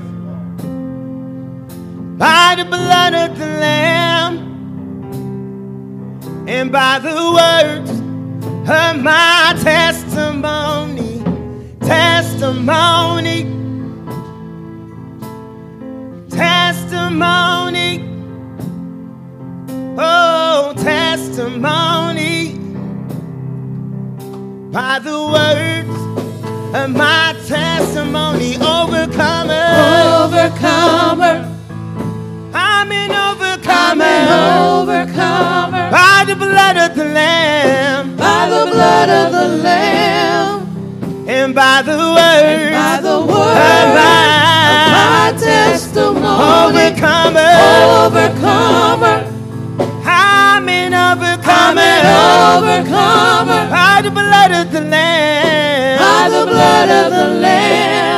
by 2.17 2.55
the 2.57 2.65
blood 2.65 3.13
of 3.13 3.39
the 3.39 3.45
Lamb 3.45 4.35
and 6.47 6.71
by 6.71 6.99
the 6.99 7.15
words 7.33 7.90
of 8.67 9.01
my 9.01 9.57
testimony. 9.61 11.23
Testimony. 11.79 13.43
Testimony. 16.29 18.05
Oh, 19.97 20.73
testimony. 20.77 22.57
By 24.71 24.99
the 24.99 25.17
words 25.35 26.75
of 26.75 26.89
my 26.91 27.35
testimony, 27.45 28.55
overcomer. 28.57 29.67
Overcomer. 30.23 31.47
I'm 32.53 32.91
an 32.91 33.11
I'm 33.11 33.41
overcomer. 33.41 34.03
an 34.03 34.63
overcomer. 34.79 35.80
By 35.91 36.23
the 36.25 36.35
blood 36.35 36.77
of 36.77 36.95
the 36.95 37.05
Lamb 37.05 38.15
By 38.15 38.47
the 38.49 38.63
blood 38.71 39.09
of 39.09 39.31
the 39.37 39.47
Lamb. 39.63 41.27
and 41.27 41.53
by 41.53 41.81
the 41.81 41.97
words 41.97 42.71
By 42.81 42.99
the 43.01 43.17
word 43.31 43.57
of 43.75 43.85
my 43.99 44.21
my 44.95 45.33
testimony. 45.37 46.27
overcomer. 46.63 47.51
Overcomer. 48.05 49.17
I'm 50.05 50.67
an 50.69 50.93
I'm 50.93 51.17
overcomer. 51.17 51.81
an 51.81 52.63
overcomer. 52.63 53.63
By 53.77 54.01
the 54.05 54.11
blood 54.11 54.51
of 54.61 54.71
the 54.71 54.81
Lamb 54.81 55.99
By 55.99 56.29
the 56.29 56.43
blood 56.51 56.89
of 57.01 57.11
the 57.17 57.27
Lamb. 57.43 58.10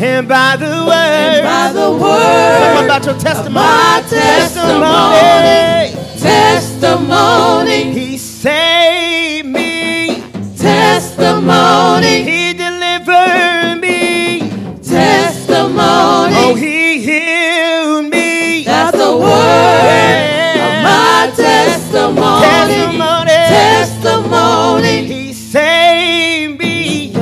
And 0.00 0.28
by 0.28 0.56
the 0.56 0.66
And 0.66 1.44
by 1.44 1.72
the 1.72 1.88
Talk 1.88 2.00
word 2.00 2.84
about 2.84 3.04
your 3.04 3.18
testimony. 3.18 3.54
my 3.54 4.02
testimony. 4.08 5.92
Testimony. 6.20 7.92
He 7.92 8.16
saved 8.18 9.48
me. 9.48 10.22
Testimony. 10.56 12.22
He 12.22 12.52
delivered 12.54 13.80
me. 13.80 14.40
Testimony. 14.82 16.34
Oh, 16.36 16.54
he 16.56 17.00
healed 17.00 18.06
me. 18.10 18.64
That's 18.64 18.96
the 18.96 19.16
word 19.16 20.60
of 20.66 20.74
my 20.84 21.32
testimony. 21.34 22.44
Testimony. 22.46 23.38
Testimony. 23.58 25.04
He 25.06 25.32
saved 25.32 26.58
me. 26.60 27.12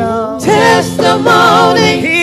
Testimony. 0.40 2.00
He 2.00 2.15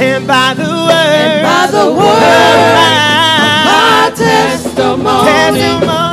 And 0.00 0.26
by 0.26 0.54
the 0.54 0.62
word. 0.62 0.90
And 0.90 1.42
by 1.42 1.66
the 1.70 1.84
of 1.86 1.96
word 1.96 2.74
my 2.76 2.90
My 3.64 4.12
testimony. 4.16 5.28
Testimony. 5.28 6.11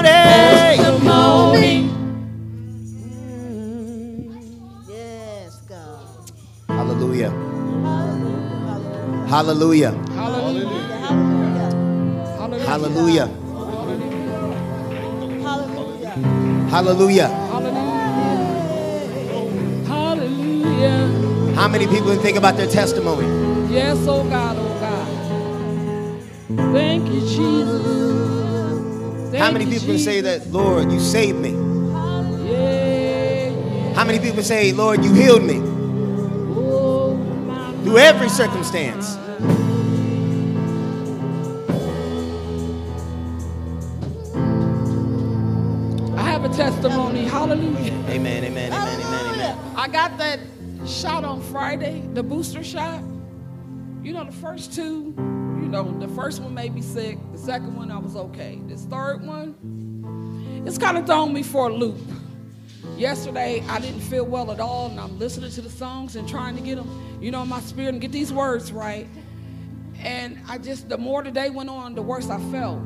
Hallelujah. 9.29 9.91
Hallelujah. 9.91 10.67
Hallelujah. 12.65 12.65
Hallelujah. 12.65 13.27
Hallelujah. 16.71 17.27
Hallelujah. 19.85 21.53
How 21.53 21.67
many 21.67 21.85
people 21.85 22.15
think 22.15 22.37
about 22.37 22.57
their 22.57 22.65
testimony? 22.67 23.27
Yes, 23.71 23.99
oh 24.07 24.23
God, 24.27 24.55
oh 24.57 24.79
God. 24.79 25.07
Thank 26.73 27.07
you, 27.09 27.19
Jesus. 27.21 29.29
Thank 29.29 29.43
How 29.43 29.51
many 29.51 29.65
people 29.65 29.85
can 29.89 29.99
say 29.99 30.21
that, 30.21 30.47
Lord, 30.47 30.91
you 30.91 30.99
saved 30.99 31.37
me? 31.37 31.51
Yeah, 31.51 33.51
yeah. 33.51 33.93
How 33.93 34.05
many 34.05 34.17
people 34.17 34.41
say, 34.41 34.71
Lord, 34.73 35.03
you 35.05 35.13
healed 35.13 35.43
me 35.43 35.61
through 37.83 37.97
every 37.97 38.29
circumstance? 38.29 39.15
I 46.17 46.23
have 46.23 46.43
a 46.43 46.49
testimony. 46.49 47.25
Hallelujah. 47.25 47.93
Amen, 48.07 48.43
amen, 48.43 48.73
amen, 48.73 49.01
amen, 49.01 49.33
amen. 49.33 49.57
I 49.75 49.87
got 49.87 50.17
that 50.17 50.39
shot 50.85 51.23
on 51.23 51.41
Friday, 51.41 52.03
the 52.13 52.23
booster 52.23 52.63
shot. 52.63 53.01
You 54.01 54.13
know, 54.13 54.23
the 54.23 54.31
first 54.31 54.73
two, 54.73 55.13
you 55.17 55.67
know, 55.67 55.97
the 55.99 56.07
first 56.09 56.41
one 56.41 56.53
made 56.53 56.73
me 56.73 56.81
sick. 56.81 57.17
The 57.31 57.37
second 57.37 57.75
one, 57.75 57.91
I 57.91 57.97
was 57.97 58.15
okay. 58.15 58.59
This 58.67 58.85
third 58.85 59.25
one, 59.25 60.63
it's 60.65 60.77
kind 60.77 60.97
of 60.97 61.05
thrown 61.05 61.33
me 61.33 61.43
for 61.43 61.69
a 61.69 61.73
loop. 61.73 61.97
Yesterday, 62.99 63.63
I 63.69 63.79
didn't 63.79 64.01
feel 64.01 64.25
well 64.25 64.51
at 64.51 64.59
all, 64.59 64.87
and 64.87 64.99
I'm 64.99 65.17
listening 65.17 65.49
to 65.51 65.61
the 65.61 65.69
songs 65.69 66.17
and 66.17 66.27
trying 66.27 66.57
to 66.57 66.61
get 66.61 66.75
them, 66.75 67.17
you 67.21 67.31
know, 67.31 67.45
my 67.45 67.61
spirit 67.61 67.93
and 67.93 68.01
get 68.01 68.11
these 68.11 68.33
words 68.33 68.73
right. 68.73 69.07
And 69.99 70.37
I 70.49 70.57
just, 70.57 70.89
the 70.89 70.97
more 70.97 71.23
the 71.23 71.31
day 71.31 71.49
went 71.49 71.69
on, 71.69 71.95
the 71.95 72.01
worse 72.01 72.29
I 72.29 72.39
felt. 72.51 72.81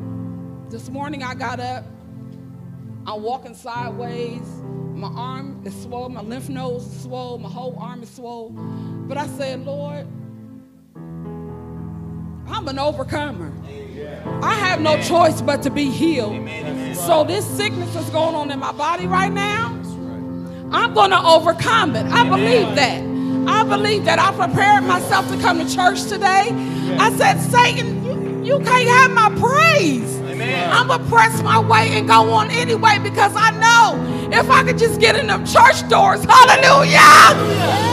This 0.69 0.87
morning, 0.87 1.23
I 1.23 1.33
got 1.33 1.59
up, 1.59 1.83
I'm 3.07 3.23
walking 3.23 3.55
sideways. 3.55 4.47
My 4.93 5.07
arm 5.07 5.63
is 5.65 5.81
swollen, 5.81 6.13
my 6.13 6.21
lymph 6.21 6.47
nodes 6.47 6.85
is 6.85 7.01
swollen, 7.01 7.41
my 7.41 7.49
whole 7.49 7.75
arm 7.79 8.03
is 8.03 8.09
swollen. 8.11 9.07
But 9.07 9.17
I 9.17 9.25
said, 9.29 9.65
Lord, 9.65 10.05
I'm 12.47 12.67
an 12.67 12.77
overcomer. 12.77 13.51
I 14.43 14.53
have 14.53 14.79
no 14.79 15.01
choice 15.01 15.41
but 15.41 15.63
to 15.63 15.71
be 15.71 15.89
healed. 15.89 16.47
So 16.95 17.23
this 17.23 17.45
sickness 17.45 17.95
that's 17.95 18.11
going 18.11 18.35
on 18.35 18.51
in 18.51 18.59
my 18.59 18.73
body 18.73 19.07
right 19.07 19.33
now, 19.33 19.81
I'm 20.73 20.93
going 20.93 21.11
to 21.11 21.23
overcome 21.23 21.95
it. 21.95 22.05
I 22.07 22.27
believe 22.27 22.75
that. 22.75 23.01
I 23.47 23.63
believe 23.63 24.05
that 24.05 24.19
I 24.19 24.31
prepared 24.31 24.83
myself 24.83 25.29
to 25.29 25.37
come 25.39 25.59
to 25.59 25.75
church 25.75 26.03
today. 26.03 26.49
I 26.97 27.11
said, 27.15 27.39
Satan, 27.39 28.03
you, 28.03 28.55
you 28.57 28.59
can't 28.63 28.89
have 28.89 29.11
my 29.11 29.29
praise. 29.39 30.19
I'm 30.41 30.87
going 30.87 31.03
to 31.03 31.09
press 31.09 31.41
my 31.43 31.59
way 31.59 31.89
and 31.97 32.07
go 32.07 32.31
on 32.31 32.49
anyway 32.51 32.99
because 32.99 33.33
I 33.35 33.51
know 33.51 34.29
if 34.31 34.49
I 34.49 34.63
could 34.63 34.77
just 34.77 34.99
get 34.99 35.15
in 35.15 35.27
them 35.27 35.45
church 35.45 35.87
doors, 35.89 36.23
hallelujah! 36.25 36.97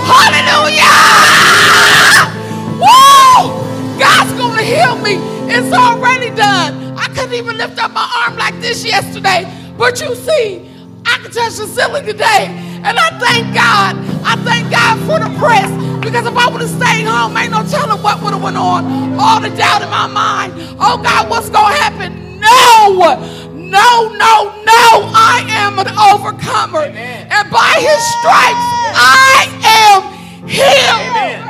Hallelujah! 0.09 0.97
Woo! 2.81 3.99
God's 3.99 4.33
going 4.33 4.57
to 4.57 4.65
heal 4.65 4.97
me. 4.99 5.17
It's 5.53 5.73
already 5.73 6.35
done. 6.35 6.97
I 6.97 7.07
couldn't 7.09 7.35
even 7.35 7.59
lift 7.59 7.79
up 7.79 7.93
my 7.93 8.25
arm 8.27 8.39
like 8.39 8.59
this 8.61 8.85
yesterday. 8.85 9.47
But 9.77 10.01
you 10.01 10.15
see, 10.15 10.69
I 11.05 11.19
can 11.19 11.31
touch 11.31 11.57
the 11.57 11.67
ceiling 11.67 12.07
today. 12.07 12.70
And 12.83 12.99
I 12.99 13.09
thank 13.21 13.55
God. 13.55 13.97
I 14.25 14.37
thank 14.45 14.71
God 14.71 14.97
for 15.05 15.19
the 15.21 15.31
press. 15.39 15.71
Because 16.01 16.27
if 16.27 16.37
I 16.37 16.49
would 16.51 16.63
have 16.63 16.71
stayed 16.71 17.05
home, 17.05 17.37
ain't 17.37 17.53
no 17.53 17.63
telling 17.69 18.03
what 18.03 18.23
would 18.23 18.33
have 18.33 18.43
went 18.43 18.57
on. 18.57 19.19
All 19.19 19.41
the 19.41 19.51
doubt 19.51 19.83
in 19.83 19.91
my 19.91 20.07
mind. 20.07 20.53
Oh 20.81 20.97
God, 21.03 21.29
what's 21.29 21.51
gonna 21.51 21.75
happen? 21.77 22.41
No! 22.41 23.21
No, 23.71 24.09
no, 24.09 24.51
no. 24.65 24.83
I 25.15 25.45
am 25.47 25.79
an 25.79 25.87
overcomer. 26.11 26.89
And 26.89 27.51
by 27.51 27.75
his 27.79 28.01
stripes, 28.19 28.67
I 28.97 29.47
am 29.63 30.49
healed. 30.49 31.15
Hallelujah. 31.15 31.50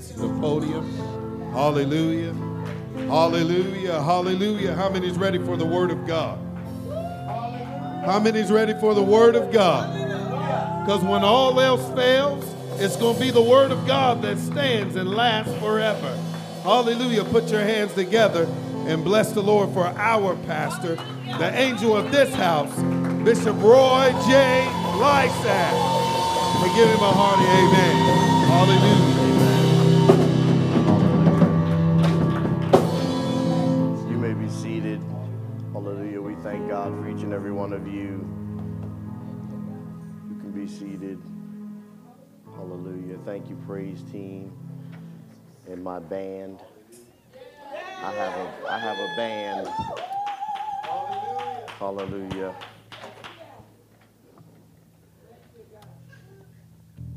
Stand 0.00 0.20
to 0.20 0.26
the 0.26 0.40
podium. 0.40 1.52
Hallelujah. 1.52 2.32
Hallelujah. 3.08 4.02
Hallelujah. 4.02 4.74
How 4.74 4.88
many 4.88 5.08
is 5.08 5.18
ready 5.18 5.38
for 5.38 5.56
the 5.56 5.66
word 5.66 5.90
of 5.90 6.06
God? 6.06 6.38
How 8.06 8.18
many 8.18 8.40
is 8.40 8.50
ready 8.50 8.72
for 8.80 8.94
the 8.94 9.02
word 9.02 9.34
of 9.36 9.52
God? 9.52 9.92
Because 10.80 11.02
when 11.02 11.22
all 11.22 11.60
else 11.60 11.94
fails, 11.94 12.42
it's 12.80 12.96
going 12.96 13.16
to 13.16 13.20
be 13.20 13.30
the 13.30 13.42
word 13.42 13.70
of 13.70 13.86
God 13.86 14.22
that 14.22 14.38
stands 14.38 14.96
and 14.96 15.10
lasts 15.10 15.54
forever. 15.58 16.16
Hallelujah. 16.62 17.24
Put 17.24 17.50
your 17.50 17.62
hands 17.62 17.92
together 17.92 18.44
and 18.86 19.04
bless 19.04 19.32
the 19.32 19.42
Lord 19.42 19.72
for 19.74 19.86
our 19.86 20.36
pastor, 20.46 20.96
the 21.38 21.52
angel 21.54 21.94
of 21.94 22.10
this 22.10 22.32
house, 22.34 22.74
Bishop 23.24 23.56
Roy 23.60 24.10
J. 24.26 24.64
Lisath. 24.96 26.62
We 26.62 26.68
give 26.76 26.88
him 26.88 27.00
a 27.00 27.12
hearty 27.12 27.44
amen. 27.44 28.48
Hallelujah. 28.48 29.21
One 37.72 37.80
of 37.80 37.88
you. 37.88 38.28
You 40.28 40.36
can 40.40 40.52
be 40.52 40.66
seated. 40.66 41.18
Hallelujah. 42.54 43.16
Thank 43.24 43.48
you, 43.48 43.56
praise 43.66 44.02
team 44.12 44.52
and 45.66 45.82
my 45.82 45.98
band. 45.98 46.60
I 48.02 48.12
have 48.12 48.34
a 48.34 48.52
I 48.68 48.78
have 48.78 48.98
a 48.98 49.16
band. 49.16 49.68
Hallelujah. 51.78 52.54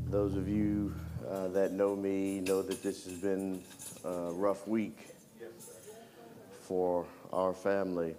Those 0.10 0.38
of 0.38 0.48
you 0.48 0.94
uh, 1.30 1.50
that 1.50 1.74
know 1.74 1.98
me 1.98 2.40
know 2.40 2.62
that 2.62 2.82
this 2.82 3.04
has 3.04 3.16
been 3.16 3.62
a 4.06 4.32
rough 4.32 4.66
week 4.70 5.08
for 6.62 7.06
our 7.34 7.54
family. 7.54 8.16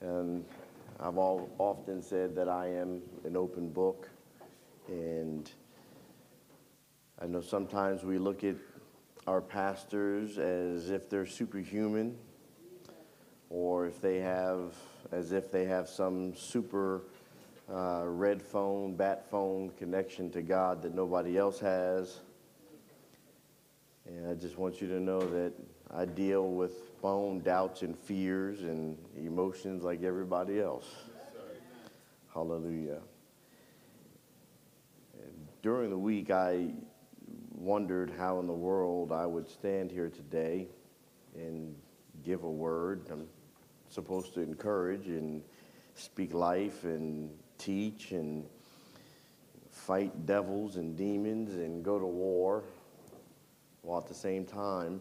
And 0.00 0.46
I've 1.02 1.16
all, 1.16 1.48
often 1.58 2.02
said 2.02 2.34
that 2.36 2.48
I 2.48 2.66
am 2.66 3.00
an 3.24 3.34
open 3.34 3.70
book. 3.70 4.10
And 4.86 5.50
I 7.18 7.26
know 7.26 7.40
sometimes 7.40 8.04
we 8.04 8.18
look 8.18 8.44
at 8.44 8.56
our 9.26 9.40
pastors 9.40 10.36
as 10.36 10.90
if 10.90 11.08
they're 11.08 11.24
superhuman 11.24 12.18
or 13.48 13.86
if 13.86 14.02
they 14.02 14.18
have, 14.18 14.74
as 15.10 15.32
if 15.32 15.50
they 15.50 15.64
have 15.64 15.88
some 15.88 16.36
super 16.36 17.02
uh, 17.72 18.02
red 18.04 18.42
phone, 18.42 18.94
bat 18.94 19.24
phone 19.30 19.70
connection 19.78 20.30
to 20.32 20.42
God 20.42 20.82
that 20.82 20.94
nobody 20.94 21.38
else 21.38 21.58
has. 21.60 22.20
And 24.06 24.28
I 24.28 24.34
just 24.34 24.58
want 24.58 24.82
you 24.82 24.88
to 24.88 25.00
know 25.00 25.20
that 25.20 25.52
I 25.90 26.04
deal 26.04 26.50
with 26.50 26.89
bone 27.00 27.40
doubts 27.40 27.82
and 27.82 27.96
fears 27.98 28.62
and 28.62 28.96
emotions 29.16 29.82
like 29.82 30.02
everybody 30.02 30.60
else. 30.60 30.86
Hallelujah. 32.32 33.00
During 35.62 35.90
the 35.90 35.98
week, 35.98 36.30
I 36.30 36.72
wondered 37.54 38.12
how 38.16 38.40
in 38.40 38.46
the 38.46 38.52
world 38.52 39.12
I 39.12 39.26
would 39.26 39.48
stand 39.48 39.90
here 39.90 40.08
today 40.08 40.68
and 41.34 41.74
give 42.24 42.44
a 42.44 42.50
word. 42.50 43.06
I'm 43.10 43.26
supposed 43.88 44.32
to 44.34 44.40
encourage 44.40 45.08
and 45.08 45.42
speak 45.94 46.32
life 46.32 46.84
and 46.84 47.30
teach 47.58 48.12
and 48.12 48.46
fight 49.70 50.24
devils 50.24 50.76
and 50.76 50.96
demons 50.96 51.54
and 51.54 51.84
go 51.84 51.98
to 51.98 52.06
war, 52.06 52.64
while 53.82 54.00
at 54.00 54.06
the 54.06 54.14
same 54.14 54.44
time, 54.44 55.00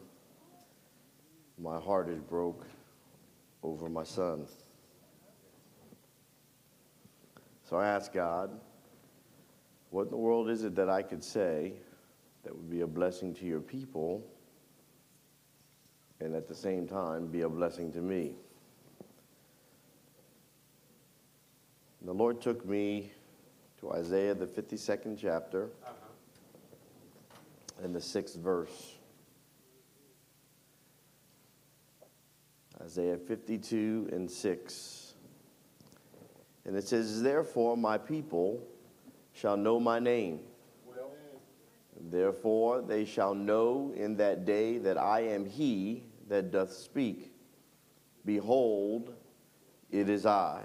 my 1.62 1.80
heart 1.80 2.10
is 2.10 2.20
broke 2.22 2.66
over 3.64 3.90
my 3.90 4.04
son. 4.04 4.46
So 7.70 7.78
I 7.78 7.88
asked 7.88 8.14
God, 8.14 8.50
what 9.90 10.04
in 10.04 10.10
the 10.12 10.18
world 10.18 10.50
is 10.50 10.64
it 10.64 10.76
that 10.76 10.90
I 10.90 11.02
could 11.02 11.24
say 11.24 11.74
that 12.44 12.56
would 12.56 12.70
be 12.70 12.82
a 12.82 12.88
blessing 12.88 13.34
to 13.36 13.46
your 13.46 13.60
people 13.60 14.26
and 16.20 16.36
at 16.36 16.48
the 16.48 16.56
same 16.56 16.88
time 16.88 17.28
be 17.28 17.42
a 17.42 17.50
blessing 17.50 17.92
to 17.94 18.00
me? 18.00 18.36
And 22.00 22.08
The 22.08 22.14
Lord 22.14 22.42
took 22.42 22.66
me 22.66 23.12
to 23.82 23.92
Isaiah, 23.92 24.34
the 24.34 24.48
52nd 24.48 25.18
chapter, 25.20 25.70
uh-huh. 25.86 25.94
and 27.84 27.94
the 27.94 28.02
sixth 28.02 28.38
verse. 28.38 28.99
Isaiah 32.82 33.18
52 33.18 34.10
and 34.12 34.30
6. 34.30 35.14
And 36.66 36.76
it 36.76 36.88
says, 36.88 37.22
Therefore, 37.22 37.76
my 37.76 37.98
people 37.98 38.64
shall 39.34 39.58
know 39.58 39.80
my 39.80 40.00
name. 40.00 40.40
Therefore, 42.10 42.82
they 42.82 43.04
shall 43.04 43.36
know 43.36 43.94
in 43.96 44.16
that 44.18 44.46
day 44.46 44.78
that 44.78 44.98
I 44.98 45.22
am 45.22 45.46
he 45.46 46.04
that 46.30 46.52
doth 46.52 46.72
speak. 46.72 47.34
Behold, 48.26 49.14
it 49.92 50.10
is 50.10 50.26
I. 50.26 50.64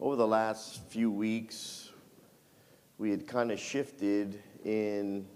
Over 0.00 0.14
the 0.14 0.26
last 0.26 0.80
few 0.88 1.10
weeks, 1.10 1.90
we 2.98 3.10
had 3.10 3.26
kind 3.26 3.50
of 3.50 3.58
shifted 3.58 4.40
in 4.64 5.26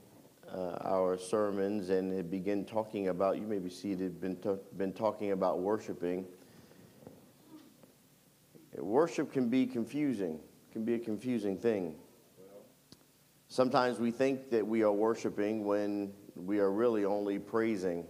uh, 0.55 0.77
our 0.83 1.17
sermons 1.17 1.89
and 1.89 2.13
had 2.13 2.31
begun 2.31 2.65
talking 2.65 3.09
about, 3.09 3.39
you 3.39 3.47
may 3.47 3.59
be 3.59 3.71
seated, 3.71 4.21
been, 4.21 4.37
t- 4.37 4.51
been 4.77 4.93
talking 4.93 5.33
about 5.33 5.61
worshiping. 5.61 6.27
Worship 8.77 9.33
can 9.33 9.49
be 9.49 9.67
confusing, 9.67 10.39
can 10.73 10.85
be 10.85 10.95
a 10.95 10.99
confusing 10.99 11.57
thing. 11.57 11.95
Sometimes 13.49 13.99
we 13.99 14.11
think 14.11 14.51
that 14.51 14.67
we 14.67 14.83
are 14.83 14.93
worshiping 14.93 15.65
when 15.65 16.13
we 16.35 16.59
are 16.59 16.71
really 16.71 17.05
only 17.05 17.39
praising. 17.39 18.07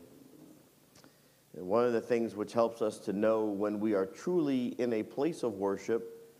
And 1.56 1.66
one 1.66 1.84
of 1.84 1.92
the 1.92 2.00
things 2.00 2.34
which 2.34 2.52
helps 2.52 2.80
us 2.80 2.98
to 3.00 3.12
know 3.12 3.44
when 3.44 3.80
we 3.80 3.94
are 3.94 4.06
truly 4.06 4.68
in 4.78 4.92
a 4.92 5.02
place 5.02 5.42
of 5.42 5.54
worship 5.54 6.32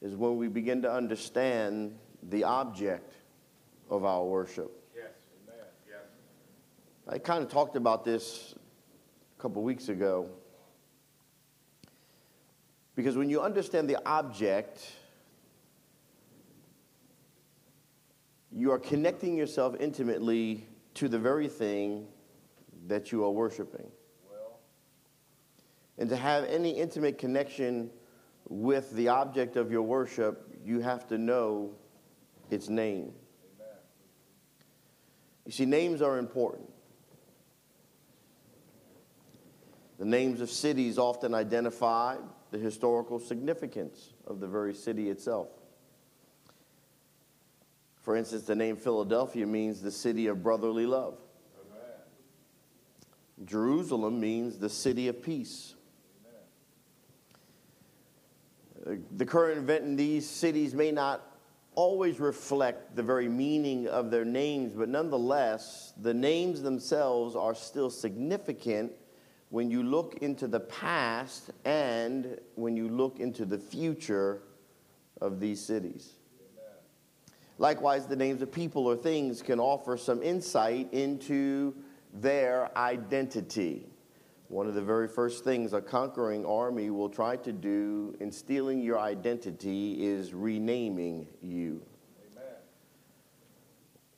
is 0.00 0.14
when 0.14 0.36
we 0.36 0.48
begin 0.48 0.82
to 0.82 0.92
understand 0.92 1.96
the 2.22 2.44
object 2.44 3.14
of 3.88 4.04
our 4.04 4.24
worship. 4.24 4.79
Yes, 7.10 7.16
amen. 7.16 7.16
Yes. 7.16 7.16
I 7.16 7.18
kind 7.18 7.44
of 7.44 7.50
talked 7.50 7.76
about 7.76 8.04
this 8.04 8.54
a 9.38 9.42
couple 9.42 9.62
weeks 9.62 9.88
ago. 9.88 10.30
Because 12.94 13.16
when 13.16 13.30
you 13.30 13.40
understand 13.40 13.88
the 13.88 13.98
object, 14.06 14.84
you 18.52 18.70
are 18.72 18.78
connecting 18.78 19.36
yourself 19.36 19.74
intimately 19.80 20.66
to 20.94 21.08
the 21.08 21.18
very 21.18 21.48
thing 21.48 22.06
that 22.86 23.12
you 23.12 23.24
are 23.24 23.30
worshiping. 23.30 23.90
Well. 24.28 24.58
And 25.98 26.10
to 26.10 26.16
have 26.16 26.44
any 26.44 26.70
intimate 26.70 27.18
connection 27.18 27.90
with 28.48 28.90
the 28.92 29.08
object 29.08 29.56
of 29.56 29.70
your 29.70 29.82
worship, 29.82 30.58
you 30.64 30.80
have 30.80 31.06
to 31.08 31.16
know 31.16 31.70
its 32.50 32.68
name. 32.68 33.12
Amen. 33.54 33.76
You 35.46 35.52
see, 35.52 35.64
names 35.64 36.02
are 36.02 36.18
important. 36.18 36.69
The 40.00 40.06
names 40.06 40.40
of 40.40 40.48
cities 40.48 40.96
often 40.96 41.34
identify 41.34 42.16
the 42.50 42.56
historical 42.56 43.18
significance 43.18 44.14
of 44.26 44.40
the 44.40 44.46
very 44.46 44.72
city 44.72 45.10
itself. 45.10 45.48
For 48.00 48.16
instance, 48.16 48.44
the 48.44 48.54
name 48.54 48.76
Philadelphia 48.76 49.46
means 49.46 49.82
the 49.82 49.90
city 49.90 50.28
of 50.28 50.42
brotherly 50.42 50.86
love. 50.86 51.18
Amen. 51.70 51.90
Jerusalem 53.44 54.18
means 54.18 54.56
the 54.56 54.70
city 54.70 55.08
of 55.08 55.22
peace. 55.22 55.74
the 59.18 59.26
current 59.26 59.58
event 59.58 59.84
in 59.84 59.96
these 59.96 60.26
cities 60.26 60.74
may 60.74 60.90
not 60.90 61.20
always 61.74 62.18
reflect 62.18 62.96
the 62.96 63.02
very 63.02 63.28
meaning 63.28 63.86
of 63.86 64.10
their 64.10 64.24
names, 64.24 64.72
but 64.72 64.88
nonetheless, 64.88 65.92
the 66.00 66.14
names 66.14 66.62
themselves 66.62 67.36
are 67.36 67.54
still 67.54 67.90
significant 67.90 68.92
when 69.50 69.70
you 69.70 69.82
look 69.82 70.18
into 70.22 70.46
the 70.46 70.60
past 70.60 71.50
and 71.64 72.38
when 72.54 72.76
you 72.76 72.88
look 72.88 73.18
into 73.18 73.44
the 73.44 73.58
future 73.58 74.42
of 75.20 75.40
these 75.40 75.60
cities. 75.60 76.14
Likewise, 77.58 78.06
the 78.06 78.16
names 78.16 78.40
of 78.40 78.50
people 78.50 78.86
or 78.86 78.96
things 78.96 79.42
can 79.42 79.60
offer 79.60 79.96
some 79.96 80.22
insight 80.22 80.90
into 80.92 81.74
their 82.14 82.76
identity. 82.78 83.86
One 84.48 84.66
of 84.66 84.74
the 84.74 84.82
very 84.82 85.06
first 85.06 85.44
things 85.44 85.72
a 85.72 85.80
conquering 85.80 86.46
army 86.46 86.90
will 86.90 87.10
try 87.10 87.36
to 87.36 87.52
do 87.52 88.16
in 88.18 88.32
stealing 88.32 88.80
your 88.80 88.98
identity 88.98 90.06
is 90.06 90.32
renaming 90.32 91.26
you. 91.42 91.82
Amen. 92.32 92.54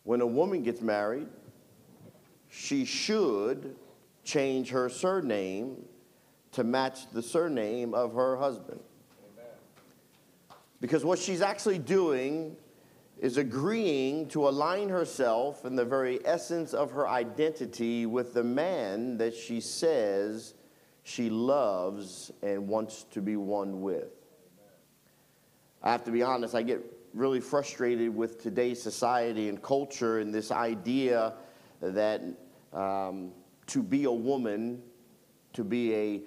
When 0.04 0.20
a 0.20 0.26
woman 0.26 0.62
gets 0.62 0.80
married, 0.80 1.26
she 2.48 2.84
should 2.84 3.74
change 4.24 4.70
her 4.70 4.88
surname 4.88 5.84
to 6.52 6.64
match 6.64 7.10
the 7.10 7.22
surname 7.22 7.94
of 7.94 8.14
her 8.14 8.36
husband. 8.36 8.80
Because 10.80 11.04
what 11.04 11.18
she's 11.18 11.40
actually 11.40 11.78
doing 11.78 12.56
is 13.18 13.36
agreeing 13.36 14.26
to 14.28 14.48
align 14.48 14.88
herself 14.88 15.64
in 15.64 15.76
the 15.76 15.84
very 15.84 16.18
essence 16.26 16.74
of 16.74 16.90
her 16.90 17.08
identity 17.08 18.04
with 18.04 18.34
the 18.34 18.42
man 18.42 19.16
that 19.16 19.32
she 19.34 19.60
says 19.60 20.54
she 21.04 21.30
loves 21.30 22.32
and 22.42 22.66
wants 22.66 23.04
to 23.04 23.22
be 23.22 23.36
one 23.36 23.80
with. 23.80 24.10
I 25.82 25.92
have 25.92 26.04
to 26.04 26.10
be 26.10 26.22
honest, 26.22 26.54
I 26.54 26.62
get 26.62 26.84
really 27.14 27.40
frustrated 27.40 28.14
with 28.14 28.42
today's 28.42 28.82
society 28.82 29.48
and 29.48 29.62
culture 29.62 30.18
and 30.18 30.34
this 30.34 30.50
idea 30.50 31.34
that 31.80 32.22
um, 32.72 33.32
to 33.66 33.82
be 33.82 34.04
a 34.04 34.12
woman, 34.12 34.82
to 35.52 35.64
be 35.64 35.94
a, 35.94 36.20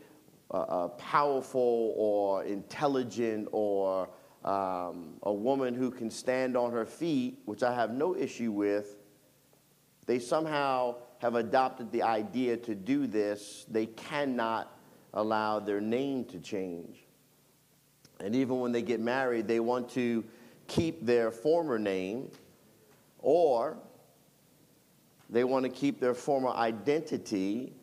a, 0.52 0.58
a 0.58 0.90
powerful 0.90 1.94
or 1.96 2.44
intelligent 2.44 3.48
or 3.52 4.10
um, 4.44 5.16
a 5.24 5.34
woman 5.34 5.74
who 5.74 5.90
can 5.90 6.10
stand 6.10 6.56
on 6.56 6.72
her 6.72 6.86
feet, 6.86 7.40
which 7.46 7.64
I 7.64 7.74
have 7.74 7.92
no 7.92 8.16
issue 8.16 8.52
with, 8.52 8.98
they 10.06 10.20
somehow 10.20 10.96
have 11.20 11.36
adopted 11.36 11.92
the 11.92 12.04
idea 12.04 12.58
to 12.58 12.76
do 12.76 13.08
this. 13.08 13.66
They 13.70 13.88
cannot 13.88 14.78
allow 15.14 15.60
their 15.60 15.82
name 15.82 16.26
to 16.26 16.40
change. 16.40 17.06
And 18.20 18.36
even 18.36 18.60
when 18.60 18.72
they 18.72 18.82
get 18.82 19.00
married, 19.00 19.48
they 19.48 19.60
want 19.60 19.90
to 19.92 20.24
keep 20.68 21.06
their 21.06 21.32
former 21.32 21.80
name 21.80 22.30
or 23.20 23.78
they 25.30 25.44
want 25.44 25.64
to 25.64 25.70
keep 25.70 26.00
their 26.00 26.14
former 26.14 26.50
identity 26.50 27.74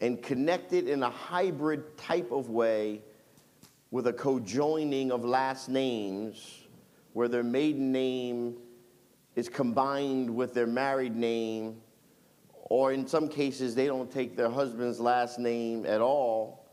and 0.00 0.22
connect 0.22 0.72
it 0.72 0.88
in 0.88 1.02
a 1.02 1.10
hybrid 1.10 1.96
type 1.96 2.30
of 2.30 2.48
way 2.48 3.02
with 3.90 4.06
a 4.06 4.12
co-joining 4.12 5.10
of 5.10 5.24
last 5.24 5.68
names 5.68 6.64
where 7.12 7.28
their 7.28 7.42
maiden 7.42 7.90
name 7.92 8.56
is 9.34 9.48
combined 9.48 10.28
with 10.28 10.54
their 10.54 10.66
married 10.66 11.16
name 11.16 11.80
or 12.52 12.92
in 12.92 13.06
some 13.06 13.28
cases 13.28 13.74
they 13.74 13.86
don't 13.86 14.10
take 14.10 14.36
their 14.36 14.50
husband's 14.50 15.00
last 15.00 15.38
name 15.38 15.84
at 15.86 16.00
all. 16.00 16.64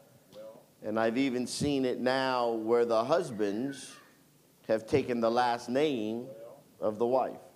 And 0.83 0.99
i've 0.99 1.17
even 1.17 1.47
seen 1.47 1.85
it 1.85 1.99
now 1.99 2.51
where 2.51 2.85
the 2.85 3.03
husbands 3.03 3.95
have 4.67 4.85
taken 4.85 5.19
the 5.19 5.31
last 5.31 5.69
name 5.69 6.27
of 6.79 6.99
the 6.99 7.07
wife 7.07 7.46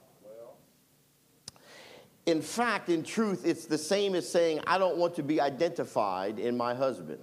in 2.25 2.41
fact 2.41 2.89
in 2.89 3.03
truth 3.03 3.45
it's 3.45 3.65
the 3.65 3.77
same 3.77 4.15
as 4.15 4.29
saying 4.29 4.59
i 4.67 4.77
don't 4.77 4.97
want 4.97 5.15
to 5.15 5.23
be 5.23 5.41
identified 5.41 6.39
in 6.39 6.55
my 6.55 6.73
husband 6.73 7.19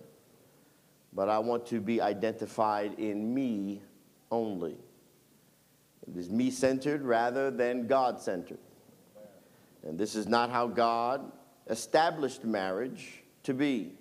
but 1.13 1.29
I 1.29 1.39
want 1.39 1.67
to 1.67 1.81
be 1.81 2.01
identified 2.01 2.99
in 2.99 3.35
me 3.35 3.83
only. 4.31 4.77
It 6.07 6.17
is 6.17 6.31
me 6.31 6.51
centered 6.51 7.03
rather 7.03 7.51
than 7.51 7.87
God 7.87 8.21
centered. 8.21 8.61
And 9.83 9.99
this 9.99 10.15
is 10.15 10.27
not 10.27 10.51
how 10.51 10.67
God 10.67 11.33
established 11.69 12.45
marriage 12.45 13.23
to 13.45 13.55
be. 13.55 13.95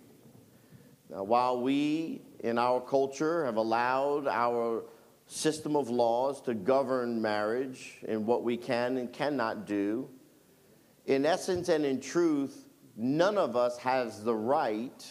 Now, 1.10 1.24
while 1.24 1.62
we 1.62 2.22
in 2.42 2.58
our 2.58 2.82
culture 2.82 3.46
have 3.46 3.56
allowed 3.56 4.28
our 4.28 4.84
system 5.28 5.76
of 5.76 5.90
laws 5.90 6.42
to 6.42 6.54
govern 6.54 7.22
marriage 7.22 8.00
and 8.08 8.26
what 8.26 8.44
we 8.44 8.58
can 8.58 8.98
and 8.98 9.12
cannot 9.12 9.66
do, 9.66 10.10
in 11.08 11.26
essence 11.26 11.70
and 11.70 11.86
in 11.86 12.00
truth, 12.00 12.68
none 12.96 13.38
of 13.38 13.56
us 13.56 13.78
has 13.78 14.24
the 14.24 14.36
right 14.36 15.06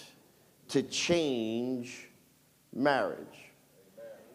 to 0.68 0.82
change 0.82 2.08
marriage. 2.74 3.50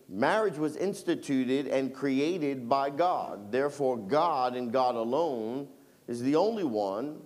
Marriage 0.09 0.57
was 0.57 0.76
instituted 0.76 1.68
and 1.68 1.93
created 1.93 2.68
by 2.68 2.89
God. 2.89 3.51
Therefore, 3.51 3.95
God 3.95 4.55
and 4.55 4.74
God 4.74 4.95
alone 4.95 5.70
is 6.07 6.22
the 6.22 6.36
only 6.36 6.66
one 6.66 7.22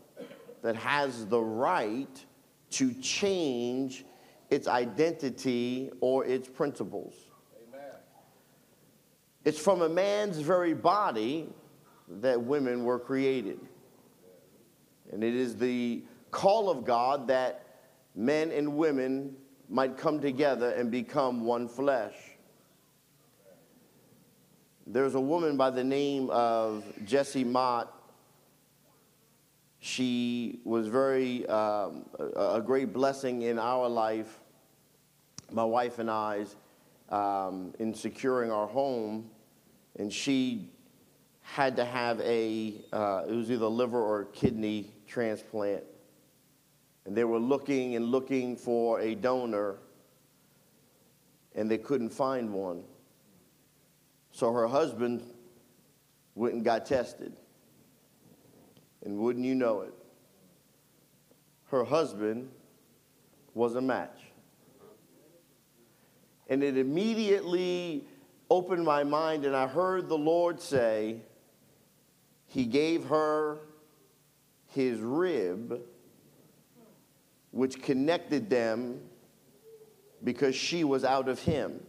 that 0.62 0.76
has 0.76 1.26
the 1.26 1.42
right 1.42 2.26
to 2.72 2.94
change 2.96 4.06
its 4.50 4.68
identity 4.68 5.90
or 6.02 6.26
its 6.26 6.48
principles. 6.48 7.14
Amen. 7.70 7.90
It's 9.46 9.60
from 9.60 9.82
a 9.82 9.90
man's 9.90 10.38
very 10.40 10.74
body 10.74 11.48
that 12.08 12.40
women 12.40 12.84
were 12.84 13.00
created. 13.00 13.60
And 15.12 15.24
it 15.24 15.36
is 15.36 15.56
the 15.56 16.04
call 16.32 16.70
of 16.70 16.86
God 16.86 17.28
that 17.28 17.66
men 18.16 18.52
and 18.52 18.76
women 18.76 19.36
might 19.70 19.98
come 19.98 20.20
together 20.20 20.72
and 20.72 20.92
become 20.92 21.46
one 21.46 21.68
flesh. 21.68 22.14
There's 24.88 25.16
a 25.16 25.20
woman 25.20 25.58
by 25.58 25.72
the 25.72 25.84
name 25.84 26.30
of 26.30 26.84
Jessie 27.06 27.44
Mott. 27.44 27.92
She 29.80 30.60
was 30.64 30.88
very 30.88 31.46
um, 31.48 32.06
a, 32.20 32.62
great 32.64 32.94
blessing 32.94 33.44
in 33.44 33.58
our 33.58 33.90
life, 33.90 34.40
my 35.52 35.64
wife 35.64 36.00
and 36.00 36.10
I's, 36.10 36.56
um, 37.10 37.74
in 37.80 37.94
securing 37.94 38.52
our 38.52 38.68
home. 38.68 39.30
And 39.98 40.12
she 40.12 40.70
had 41.42 41.76
to 41.78 41.86
have 41.86 42.20
a, 42.22 42.76
uh, 42.92 43.24
it 43.28 43.34
was 43.34 43.52
either 43.52 43.68
liver 43.68 44.02
or 44.02 44.26
kidney 44.26 44.95
transplant. 45.16 45.82
And 47.06 47.16
they 47.16 47.24
were 47.24 47.40
looking 47.40 47.96
and 47.96 48.08
looking 48.08 48.58
for 48.58 49.00
a 49.00 49.16
donor, 49.16 49.78
and 51.56 51.72
they 51.72 51.78
couldn't 51.78 52.10
find 52.10 52.52
one. 52.52 52.84
So 54.32 54.52
her 54.52 54.68
husband 54.68 55.24
went 56.36 56.56
and 56.56 56.66
got 56.66 56.86
tested. 56.86 57.32
And 59.06 59.18
wouldn't 59.18 59.46
you 59.46 59.56
know 59.56 59.82
it, 59.82 59.94
her 61.70 61.86
husband 61.86 62.50
was 63.54 63.76
a 63.76 63.82
match. 63.82 64.20
And 66.50 66.62
it 66.62 66.78
immediately 66.78 68.04
opened 68.50 68.84
my 68.84 69.06
mind, 69.06 69.46
and 69.46 69.56
I 69.56 69.68
heard 69.68 70.10
the 70.10 70.18
Lord 70.18 70.60
say, 70.60 71.22
He 72.48 72.66
gave 72.66 73.06
her 73.06 73.60
his 74.76 75.00
rib 75.00 75.82
which 77.52 77.82
connected 77.82 78.50
them 78.50 79.00
because 80.26 80.54
she 80.54 80.84
was 80.84 81.06
out 81.06 81.30
of 81.30 81.40
him. 81.40 81.80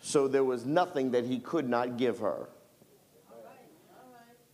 So 0.00 0.28
there 0.28 0.44
was 0.44 0.64
nothing 0.64 1.10
that 1.10 1.24
he 1.24 1.40
could 1.40 1.68
not 1.68 1.96
give 1.96 2.20
her. 2.20 2.48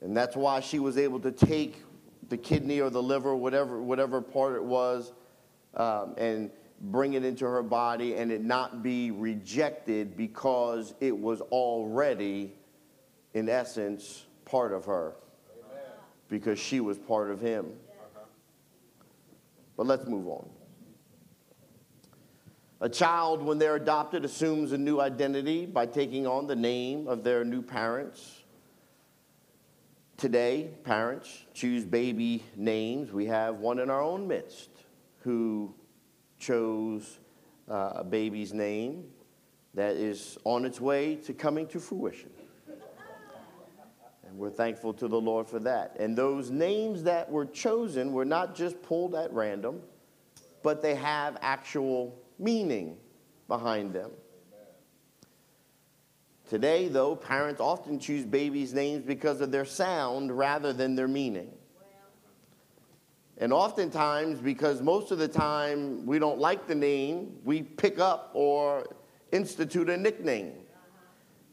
And 0.00 0.16
that's 0.16 0.34
why 0.34 0.60
she 0.60 0.78
was 0.78 0.96
able 0.96 1.20
to 1.20 1.30
take 1.30 1.82
the 2.30 2.38
kidney 2.38 2.80
or 2.80 2.88
the 2.88 3.02
liver, 3.02 3.36
whatever, 3.36 3.82
whatever 3.82 4.22
part 4.22 4.56
it 4.56 4.64
was, 4.64 5.12
um, 5.74 6.14
and 6.16 6.50
bring 6.80 7.12
it 7.12 7.22
into 7.22 7.44
her 7.44 7.62
body 7.62 8.14
and 8.14 8.32
it 8.32 8.42
not 8.42 8.82
be 8.82 9.10
rejected 9.10 10.16
because 10.16 10.94
it 11.00 11.16
was 11.16 11.42
already, 11.42 12.54
in 13.34 13.50
essence, 13.50 14.24
part 14.46 14.72
of 14.72 14.86
her. 14.86 15.14
Because 16.28 16.58
she 16.58 16.80
was 16.80 16.98
part 16.98 17.30
of 17.30 17.40
him. 17.40 17.66
But 19.76 19.86
let's 19.86 20.06
move 20.06 20.26
on. 20.26 20.48
A 22.80 22.88
child, 22.88 23.42
when 23.42 23.58
they're 23.58 23.76
adopted, 23.76 24.24
assumes 24.24 24.72
a 24.72 24.78
new 24.78 25.00
identity 25.00 25.64
by 25.64 25.86
taking 25.86 26.26
on 26.26 26.46
the 26.46 26.56
name 26.56 27.08
of 27.08 27.24
their 27.24 27.44
new 27.44 27.62
parents. 27.62 28.42
Today, 30.18 30.70
parents 30.84 31.44
choose 31.54 31.84
baby 31.84 32.42
names. 32.54 33.12
We 33.12 33.26
have 33.26 33.56
one 33.56 33.78
in 33.78 33.88
our 33.88 34.02
own 34.02 34.26
midst 34.28 34.70
who 35.20 35.74
chose 36.38 37.18
uh, 37.70 37.92
a 37.96 38.04
baby's 38.04 38.52
name 38.52 39.04
that 39.74 39.96
is 39.96 40.38
on 40.44 40.64
its 40.64 40.80
way 40.80 41.16
to 41.16 41.34
coming 41.34 41.66
to 41.68 41.80
fruition. 41.80 42.30
We're 44.36 44.50
thankful 44.50 44.92
to 44.94 45.08
the 45.08 45.20
Lord 45.20 45.48
for 45.48 45.58
that. 45.60 45.96
And 45.98 46.16
those 46.16 46.50
names 46.50 47.02
that 47.04 47.30
were 47.30 47.46
chosen 47.46 48.12
were 48.12 48.24
not 48.24 48.54
just 48.54 48.82
pulled 48.82 49.14
at 49.14 49.32
random, 49.32 49.80
but 50.62 50.82
they 50.82 50.94
have 50.94 51.38
actual 51.40 52.18
meaning 52.38 52.98
behind 53.48 53.94
them. 53.94 54.10
Today, 56.48 56.88
though, 56.88 57.16
parents 57.16 57.60
often 57.60 57.98
choose 57.98 58.24
babies' 58.24 58.74
names 58.74 59.04
because 59.04 59.40
of 59.40 59.50
their 59.50 59.64
sound 59.64 60.36
rather 60.36 60.72
than 60.72 60.94
their 60.94 61.08
meaning. 61.08 61.50
And 63.38 63.52
oftentimes, 63.52 64.38
because 64.38 64.80
most 64.80 65.10
of 65.10 65.18
the 65.18 65.28
time 65.28 66.06
we 66.06 66.18
don't 66.18 66.38
like 66.38 66.66
the 66.66 66.74
name, 66.74 67.38
we 67.44 67.62
pick 67.62 67.98
up 67.98 68.30
or 68.34 68.86
institute 69.32 69.88
a 69.88 69.96
nickname 69.96 70.52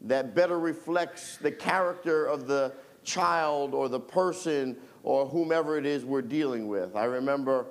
that 0.03 0.35
better 0.35 0.59
reflects 0.59 1.37
the 1.37 1.51
character 1.51 2.25
of 2.25 2.47
the 2.47 2.73
child 3.03 3.73
or 3.73 3.89
the 3.89 3.99
person 3.99 4.77
or 5.03 5.25
whomever 5.25 5.77
it 5.77 5.85
is 5.85 6.05
we're 6.05 6.21
dealing 6.21 6.67
with. 6.67 6.95
I 6.95 7.05
remember 7.05 7.67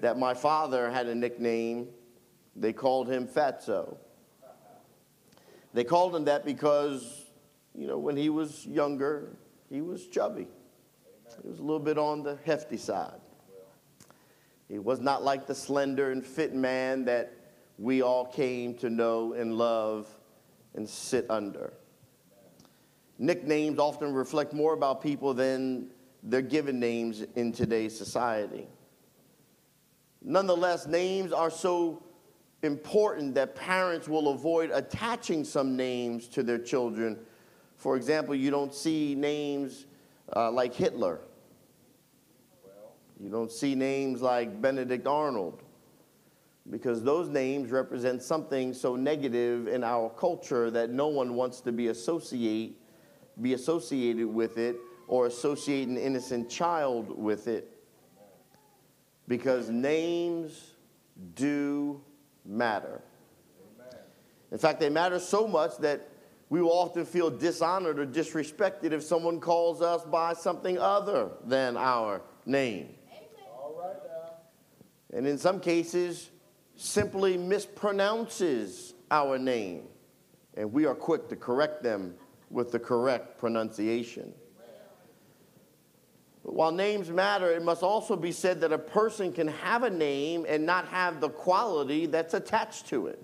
that 0.00 0.18
my 0.18 0.34
father 0.34 0.90
had 0.90 1.06
a 1.06 1.14
nickname. 1.14 1.88
They 2.54 2.72
called 2.72 3.08
him 3.08 3.26
Fatso. 3.26 3.96
They 5.74 5.84
called 5.84 6.16
him 6.16 6.24
that 6.24 6.44
because, 6.44 7.26
you 7.74 7.86
know, 7.86 7.98
when 7.98 8.16
he 8.16 8.30
was 8.30 8.66
younger, 8.66 9.36
he 9.68 9.82
was 9.82 10.06
chubby. 10.06 10.48
He 11.42 11.48
was 11.48 11.58
a 11.58 11.62
little 11.62 11.80
bit 11.80 11.98
on 11.98 12.22
the 12.22 12.38
hefty 12.44 12.78
side. 12.78 13.20
He 14.68 14.78
was 14.78 15.00
not 15.00 15.22
like 15.22 15.46
the 15.46 15.54
slender 15.54 16.10
and 16.10 16.24
fit 16.24 16.54
man 16.54 17.04
that 17.04 17.32
we 17.78 18.00
all 18.02 18.24
came 18.24 18.74
to 18.78 18.88
know 18.88 19.34
and 19.34 19.58
love 19.58 20.08
and 20.76 20.88
sit 20.88 21.26
under. 21.30 21.72
Nicknames 23.18 23.78
often 23.78 24.12
reflect 24.12 24.52
more 24.52 24.74
about 24.74 25.02
people 25.02 25.32
than 25.34 25.88
their 26.22 26.42
given 26.42 26.78
names 26.78 27.24
in 27.34 27.52
today's 27.52 27.96
society. 27.96 28.66
Nonetheless, 30.22 30.86
names 30.86 31.32
are 31.32 31.50
so 31.50 32.02
important 32.62 33.34
that 33.36 33.54
parents 33.54 34.08
will 34.08 34.28
avoid 34.28 34.70
attaching 34.72 35.44
some 35.44 35.76
names 35.76 36.26
to 36.28 36.42
their 36.42 36.58
children. 36.58 37.18
For 37.76 37.96
example, 37.96 38.34
you 38.34 38.50
don't 38.50 38.74
see 38.74 39.14
names 39.14 39.86
uh, 40.34 40.50
like 40.50 40.74
Hitler. 40.74 41.20
You 43.20 43.30
don't 43.30 43.52
see 43.52 43.74
names 43.74 44.20
like 44.20 44.60
Benedict 44.60 45.06
Arnold 45.06 45.62
because 46.70 47.02
those 47.02 47.28
names 47.28 47.70
represent 47.70 48.22
something 48.22 48.72
so 48.72 48.96
negative 48.96 49.68
in 49.68 49.84
our 49.84 50.10
culture 50.10 50.70
that 50.70 50.90
no 50.90 51.06
one 51.06 51.34
wants 51.34 51.60
to 51.60 51.72
be 51.72 51.88
associate 51.88 52.76
be 53.40 53.52
associated 53.52 54.26
with 54.26 54.56
it 54.56 54.76
or 55.08 55.26
associate 55.26 55.88
an 55.88 55.98
innocent 55.98 56.48
child 56.48 57.10
with 57.16 57.48
it 57.48 57.70
because 59.28 59.68
names 59.68 60.72
do 61.34 62.00
matter. 62.44 63.02
In 64.50 64.58
fact, 64.58 64.80
they 64.80 64.88
matter 64.88 65.18
so 65.18 65.46
much 65.46 65.76
that 65.78 66.08
we 66.48 66.62
will 66.62 66.72
often 66.72 67.04
feel 67.04 67.28
dishonored 67.30 67.98
or 67.98 68.06
disrespected 68.06 68.92
if 68.92 69.02
someone 69.02 69.40
calls 69.40 69.82
us 69.82 70.04
by 70.04 70.32
something 70.32 70.78
other 70.78 71.30
than 71.44 71.76
our 71.76 72.22
name. 72.44 72.88
And 75.12 75.26
in 75.26 75.38
some 75.38 75.60
cases, 75.60 76.30
simply 76.76 77.36
mispronounces 77.36 78.92
our 79.10 79.38
name. 79.38 79.88
And 80.54 80.72
we 80.72 80.86
are 80.86 80.94
quick 80.94 81.28
to 81.28 81.36
correct 81.36 81.82
them 81.82 82.14
with 82.50 82.70
the 82.70 82.78
correct 82.78 83.38
pronunciation. 83.38 84.32
But 86.44 86.54
while 86.54 86.70
names 86.70 87.10
matter, 87.10 87.50
it 87.50 87.62
must 87.62 87.82
also 87.82 88.14
be 88.14 88.30
said 88.30 88.60
that 88.60 88.72
a 88.72 88.78
person 88.78 89.32
can 89.32 89.48
have 89.48 89.82
a 89.82 89.90
name 89.90 90.46
and 90.48 90.64
not 90.64 90.86
have 90.88 91.20
the 91.20 91.28
quality 91.28 92.06
that's 92.06 92.34
attached 92.34 92.86
to 92.88 93.08
it. 93.08 93.20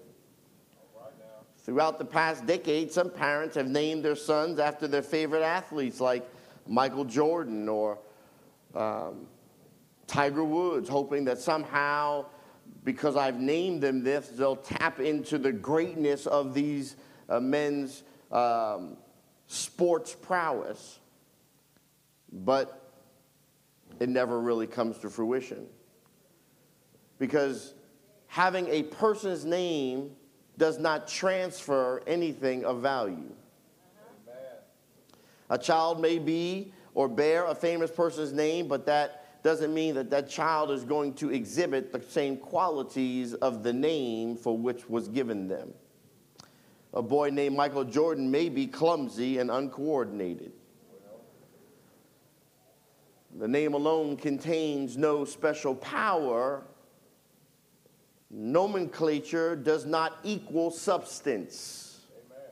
Throughout 1.58 2.00
the 2.00 2.04
past 2.04 2.44
decade, 2.44 2.90
some 2.90 3.08
parents 3.08 3.54
have 3.54 3.68
named 3.68 4.04
their 4.04 4.16
sons 4.16 4.58
after 4.58 4.88
their 4.88 5.02
favorite 5.02 5.44
athletes 5.44 6.00
like 6.00 6.28
Michael 6.66 7.04
Jordan 7.04 7.68
or 7.68 7.98
um, 8.74 9.28
Tiger 10.08 10.42
Woods, 10.42 10.88
hoping 10.88 11.24
that 11.26 11.38
somehow, 11.38 12.26
because 12.84 13.16
I've 13.16 13.40
named 13.40 13.82
them 13.82 14.02
this, 14.02 14.28
they'll 14.28 14.56
tap 14.56 15.00
into 15.00 15.38
the 15.38 15.52
greatness 15.52 16.26
of 16.26 16.54
these 16.54 16.96
uh, 17.28 17.38
men's 17.40 18.02
um, 18.30 18.96
sports 19.46 20.14
prowess. 20.14 20.98
But 22.32 22.82
it 24.00 24.08
never 24.08 24.40
really 24.40 24.66
comes 24.66 24.98
to 24.98 25.10
fruition. 25.10 25.66
Because 27.18 27.74
having 28.26 28.66
a 28.68 28.82
person's 28.84 29.44
name 29.44 30.10
does 30.58 30.78
not 30.78 31.06
transfer 31.06 32.02
anything 32.06 32.64
of 32.64 32.80
value. 32.80 33.30
A 35.50 35.58
child 35.58 36.00
may 36.00 36.18
be 36.18 36.72
or 36.94 37.08
bear 37.08 37.46
a 37.46 37.54
famous 37.54 37.90
person's 37.90 38.32
name, 38.32 38.68
but 38.68 38.86
that 38.86 39.21
doesn't 39.42 39.74
mean 39.74 39.94
that 39.96 40.10
that 40.10 40.28
child 40.28 40.70
is 40.70 40.84
going 40.84 41.14
to 41.14 41.30
exhibit 41.30 41.92
the 41.92 42.00
same 42.02 42.36
qualities 42.36 43.34
of 43.34 43.62
the 43.62 43.72
name 43.72 44.36
for 44.36 44.56
which 44.56 44.88
was 44.88 45.08
given 45.08 45.48
them. 45.48 45.72
A 46.94 47.02
boy 47.02 47.30
named 47.30 47.56
Michael 47.56 47.84
Jordan 47.84 48.30
may 48.30 48.48
be 48.48 48.66
clumsy 48.66 49.38
and 49.38 49.50
uncoordinated. 49.50 50.52
The 53.38 53.48
name 53.48 53.72
alone 53.72 54.16
contains 54.16 54.98
no 54.98 55.24
special 55.24 55.74
power. 55.74 56.62
Nomenclature 58.30 59.56
does 59.56 59.86
not 59.86 60.18
equal 60.22 60.70
substance. 60.70 62.00
Amen. 62.26 62.50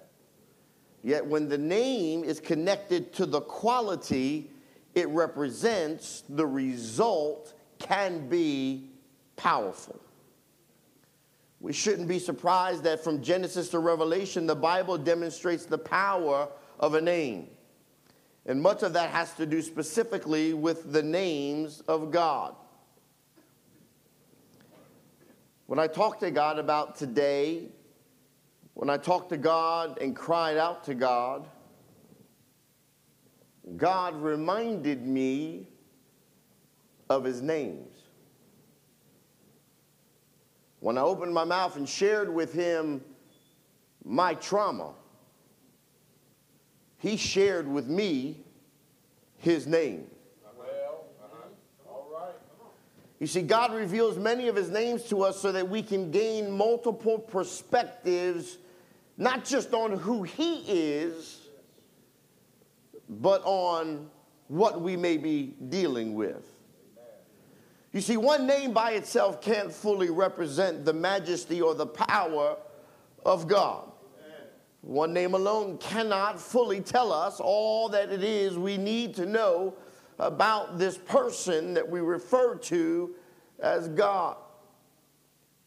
Yet 1.03 1.27
when 1.27 1.51
the 1.51 1.59
name 1.59 2.25
is 2.25 2.41
connected 2.41 3.13
to 3.15 3.27
the 3.27 3.43
quality 3.43 4.51
it 4.95 5.09
represents, 5.09 6.23
the 6.29 6.47
result 6.47 7.55
can 7.79 8.29
be 8.29 8.91
powerful. 9.37 10.01
We 11.61 11.73
shouldn't 11.73 12.09
be 12.09 12.19
surprised 12.19 12.85
that 12.85 13.05
from 13.05 13.23
Genesis 13.23 13.69
to 13.71 13.79
Revelation, 13.79 14.47
the 14.47 14.57
Bible 14.57 14.97
demonstrates 14.97 15.67
the 15.67 15.79
power 15.79 16.49
of 16.79 16.95
a 16.95 17.01
name. 17.01 17.49
And 18.47 18.61
much 18.61 18.83
of 18.83 18.95
that 18.95 19.11
has 19.11 19.35
to 19.35 19.47
do 19.47 19.61
specifically 19.61 20.55
with 20.55 20.93
the 20.93 21.03
names 21.03 21.83
of 21.87 22.11
God. 22.11 22.55
When 25.67 25.79
I 25.79 25.87
talked 25.87 26.21
to 26.21 26.31
God 26.31 26.59
about 26.59 26.97
today, 26.97 27.69
when 28.75 28.89
I 28.89 28.97
talked 28.97 29.29
to 29.29 29.37
God 29.37 29.99
and 30.01 30.17
cried 30.17 30.57
out 30.57 30.85
to 30.85 30.95
God, 30.95 31.47
God 33.77 34.21
reminded 34.21 35.07
me 35.07 35.67
of 37.09 37.25
his 37.25 37.43
names. 37.43 37.93
When 40.81 40.97
I 40.97 41.03
opened 41.03 41.35
my 41.35 41.45
mouth 41.45 41.77
and 41.77 41.89
shared 41.89 42.33
with 42.33 42.53
him 42.53 43.03
my 44.05 44.35
trauma, 44.35 44.95
he 46.99 47.17
shared 47.17 47.69
with 47.69 47.87
me 47.87 48.45
his 49.39 49.67
name. 49.67 50.07
You 53.19 53.27
see, 53.27 53.43
God 53.43 53.75
reveals 53.75 54.17
many 54.17 54.49
of 54.49 54.57
his 54.57 54.71
names 54.71 55.05
to 55.11 55.23
us 55.23 55.39
so 55.39 55.53
that 55.53 55.69
we 55.69 55.83
can 55.83 56.11
gain 56.11 56.51
multiple 56.51 57.19
perspectives, 57.19 58.57
not 59.19 59.45
just 59.45 59.75
on 59.75 59.93
who 59.93 60.23
he 60.23 60.61
is, 60.61 61.50
but 63.11 63.43
on 63.45 64.09
what 64.47 64.81
we 64.81 64.97
may 64.97 65.17
be 65.17 65.55
dealing 65.69 66.15
with. 66.15 66.47
You 67.93 68.01
see, 68.01 68.17
one 68.17 68.47
name 68.47 68.73
by 68.73 68.93
itself 68.93 69.43
can't 69.43 69.73
fully 69.73 70.11
represent 70.11 70.85
the 70.85 70.93
majesty 70.93 71.61
or 71.61 71.75
the 71.75 71.87
power 71.87 72.57
of 73.27 73.49
God. 73.49 73.91
One 74.83 75.13
name 75.13 75.35
alone 75.35 75.77
cannot 75.79 76.41
fully 76.41 76.81
tell 76.81 77.13
us 77.13 77.41
all 77.41 77.89
that 77.91 78.11
it 78.11 78.23
is 78.23 78.57
we 78.57 78.79
need 78.79 79.15
to 79.17 79.27
know 79.27 79.75
about 80.19 80.79
this 80.79 80.97
person 80.97 81.75
that 81.75 81.89
we 81.89 82.01
refer 82.01 82.55
to 82.55 83.15
as 83.59 83.89
God. 83.89 84.37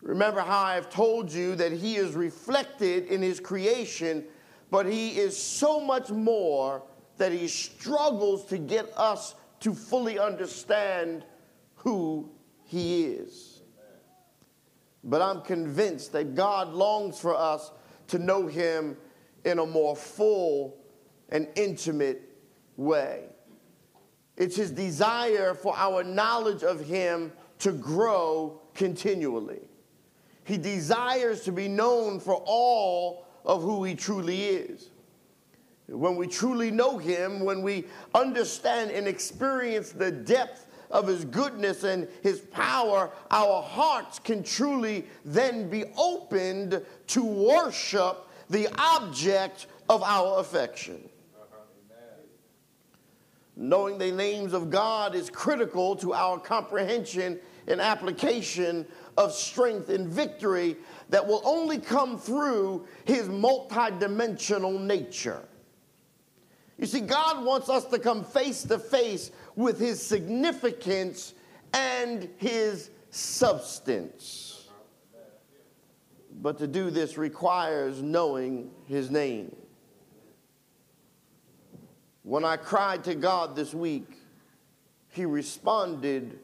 Remember 0.01 0.41
how 0.41 0.59
I've 0.63 0.89
told 0.89 1.31
you 1.31 1.55
that 1.55 1.71
He 1.71 1.95
is 1.95 2.13
reflected 2.13 3.05
in 3.05 3.21
His 3.21 3.39
creation, 3.39 4.23
but 4.71 4.85
He 4.85 5.09
is 5.09 5.37
so 5.41 5.79
much 5.79 6.09
more 6.09 6.81
that 7.17 7.31
He 7.31 7.47
struggles 7.47 8.45
to 8.45 8.57
get 8.57 8.91
us 8.97 9.35
to 9.61 9.73
fully 9.73 10.19
understand 10.19 11.23
who 11.75 12.29
He 12.65 13.05
is. 13.05 13.61
But 15.03 15.21
I'm 15.21 15.41
convinced 15.41 16.13
that 16.13 16.35
God 16.35 16.69
longs 16.73 17.19
for 17.19 17.35
us 17.35 17.71
to 18.07 18.19
know 18.19 18.47
Him 18.47 18.97
in 19.43 19.59
a 19.59 19.65
more 19.65 19.95
full 19.95 20.77
and 21.29 21.47
intimate 21.55 22.29
way. 22.77 23.25
It's 24.37 24.55
His 24.55 24.71
desire 24.71 25.53
for 25.53 25.75
our 25.75 26.03
knowledge 26.03 26.63
of 26.63 26.79
Him 26.79 27.31
to 27.59 27.71
grow 27.71 28.61
continually. 28.73 29.61
He 30.45 30.57
desires 30.57 31.41
to 31.41 31.51
be 31.51 31.67
known 31.67 32.19
for 32.19 32.41
all 32.45 33.25
of 33.45 33.61
who 33.61 33.83
He 33.83 33.95
truly 33.95 34.43
is. 34.43 34.89
When 35.93 36.15
we 36.15 36.27
truly 36.27 36.71
know 36.71 36.97
Him, 36.97 37.41
when 37.41 37.61
we 37.61 37.85
understand 38.15 38.89
and 38.91 39.07
experience 39.07 39.91
the 39.91 40.11
depth 40.11 40.65
of 40.89 41.07
His 41.07 41.23
goodness 41.23 41.83
and 41.83 42.07
His 42.23 42.39
power, 42.39 43.11
our 43.29 43.61
hearts 43.61 44.17
can 44.17 44.41
truly 44.41 45.05
then 45.23 45.69
be 45.69 45.85
opened 45.95 46.83
to 47.07 47.23
worship 47.23 48.27
the 48.49 48.67
object 48.79 49.67
of 49.87 50.01
our 50.01 50.39
affection. 50.39 51.09
Knowing 53.55 53.99
the 53.99 54.11
names 54.11 54.53
of 54.53 54.71
God 54.71 55.13
is 55.13 55.29
critical 55.29 55.95
to 55.97 56.13
our 56.13 56.39
comprehension 56.39 57.39
and 57.67 57.79
application 57.79 58.85
of 59.15 59.31
strength 59.31 59.89
and 59.89 60.07
victory 60.07 60.75
that 61.09 61.25
will 61.25 61.41
only 61.45 61.77
come 61.77 62.17
through 62.17 62.87
his 63.05 63.27
multidimensional 63.27 64.79
nature. 64.79 65.43
You 66.83 66.87
see, 66.87 66.99
God 66.99 67.45
wants 67.45 67.69
us 67.69 67.85
to 67.85 67.97
come 67.97 68.25
face 68.25 68.63
to 68.63 68.77
face 68.77 69.31
with 69.55 69.79
his 69.79 70.05
significance 70.05 71.33
and 71.73 72.27
his 72.39 72.89
substance. 73.09 74.67
But 76.41 76.57
to 76.57 76.67
do 76.67 76.89
this 76.89 77.17
requires 77.17 78.01
knowing 78.01 78.69
his 78.85 79.09
name. 79.09 79.55
When 82.23 82.43
I 82.43 82.57
cried 82.57 83.05
to 83.05 83.15
God 83.15 83.55
this 83.55 83.73
week, 83.73 84.17
he 85.07 85.23
responded 85.23 86.37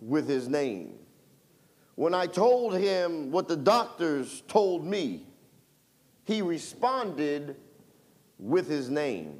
with 0.00 0.26
his 0.26 0.48
name. 0.48 0.94
When 1.94 2.12
I 2.12 2.26
told 2.26 2.76
him 2.76 3.30
what 3.30 3.46
the 3.46 3.56
doctors 3.56 4.42
told 4.48 4.84
me, 4.84 5.28
he 6.24 6.42
responded 6.42 7.54
with 8.40 8.68
his 8.68 8.90
name. 8.90 9.38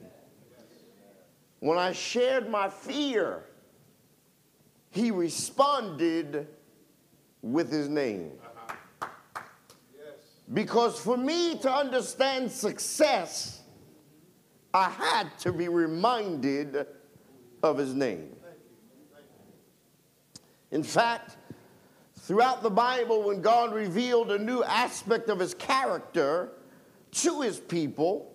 When 1.65 1.79
I 1.79 1.93
shared 1.93 2.51
my 2.51 2.69
fear, 2.69 3.43
he 4.91 5.11
responded 5.11 6.47
with 7.41 7.73
his 7.73 7.89
name. 7.89 8.33
Because 10.53 11.01
for 11.01 11.17
me 11.17 11.57
to 11.61 11.73
understand 11.73 12.53
success, 12.53 13.63
I 14.75 14.91
had 14.91 15.39
to 15.39 15.55
be 15.55 15.69
reminded 15.69 16.87
of 17.63 17.79
his 17.79 17.95
name. 17.95 18.37
In 20.71 20.83
fact, 20.83 21.39
throughout 22.19 22.63
the 22.63 22.69
Bible, 22.69 23.23
when 23.23 23.41
God 23.41 23.73
revealed 23.73 24.33
a 24.33 24.39
new 24.39 24.63
aspect 24.63 25.31
of 25.31 25.39
his 25.39 25.55
character 25.55 26.51
to 27.13 27.41
his 27.41 27.59
people, 27.59 28.35